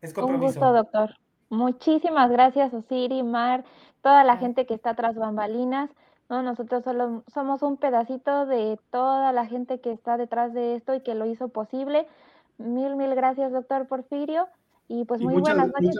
Es 0.00 0.16
Un 0.16 0.38
gusto, 0.38 0.72
doctor. 0.72 1.10
Muchísimas 1.50 2.30
gracias, 2.30 2.72
Osiri, 2.72 3.22
Mar, 3.22 3.64
toda 4.02 4.24
la 4.24 4.38
gente 4.38 4.64
que 4.66 4.74
está 4.74 4.94
tras 4.94 5.14
bambalinas. 5.16 5.90
No, 6.30 6.44
nosotros 6.44 6.84
solo 6.84 7.24
somos 7.34 7.60
un 7.62 7.76
pedacito 7.76 8.46
de 8.46 8.78
toda 8.92 9.32
la 9.32 9.46
gente 9.46 9.80
que 9.80 9.90
está 9.90 10.16
detrás 10.16 10.54
de 10.54 10.76
esto 10.76 10.94
y 10.94 11.00
que 11.00 11.16
lo 11.16 11.26
hizo 11.26 11.48
posible. 11.48 12.06
Mil, 12.56 12.94
mil 12.94 13.16
gracias, 13.16 13.50
doctor 13.50 13.88
Porfirio. 13.88 14.46
Y 14.86 15.04
pues 15.06 15.20
muy 15.20 15.40
buenas 15.40 15.68
noches, 15.68 15.96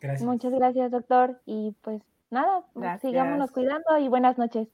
Gracias. 0.00 0.26
Muchas 0.26 0.52
gracias, 0.52 0.90
doctor. 0.90 1.40
Y 1.46 1.76
pues 1.82 2.02
nada, 2.30 2.64
sigámonos 3.00 3.52
cuidando 3.52 3.96
y 3.98 4.08
buenas 4.08 4.38
noches. 4.38 4.66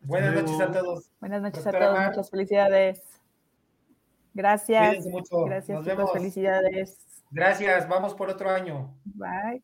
Buenas 0.00 0.34
noches 0.34 0.58
a 0.58 0.72
todos. 0.72 1.10
Buenas 1.20 1.42
noches 1.42 1.66
a 1.66 1.72
todos, 1.72 1.98
muchas 2.06 2.30
felicidades. 2.30 3.02
Gracias. 4.32 5.04
Gracias, 5.04 5.68
Nos 5.68 6.12
Felicidades. 6.12 6.98
Gracias, 7.30 7.88
vamos 7.88 8.14
por 8.14 8.30
otro 8.30 8.48
año. 8.48 8.94
Bye. 9.04 9.62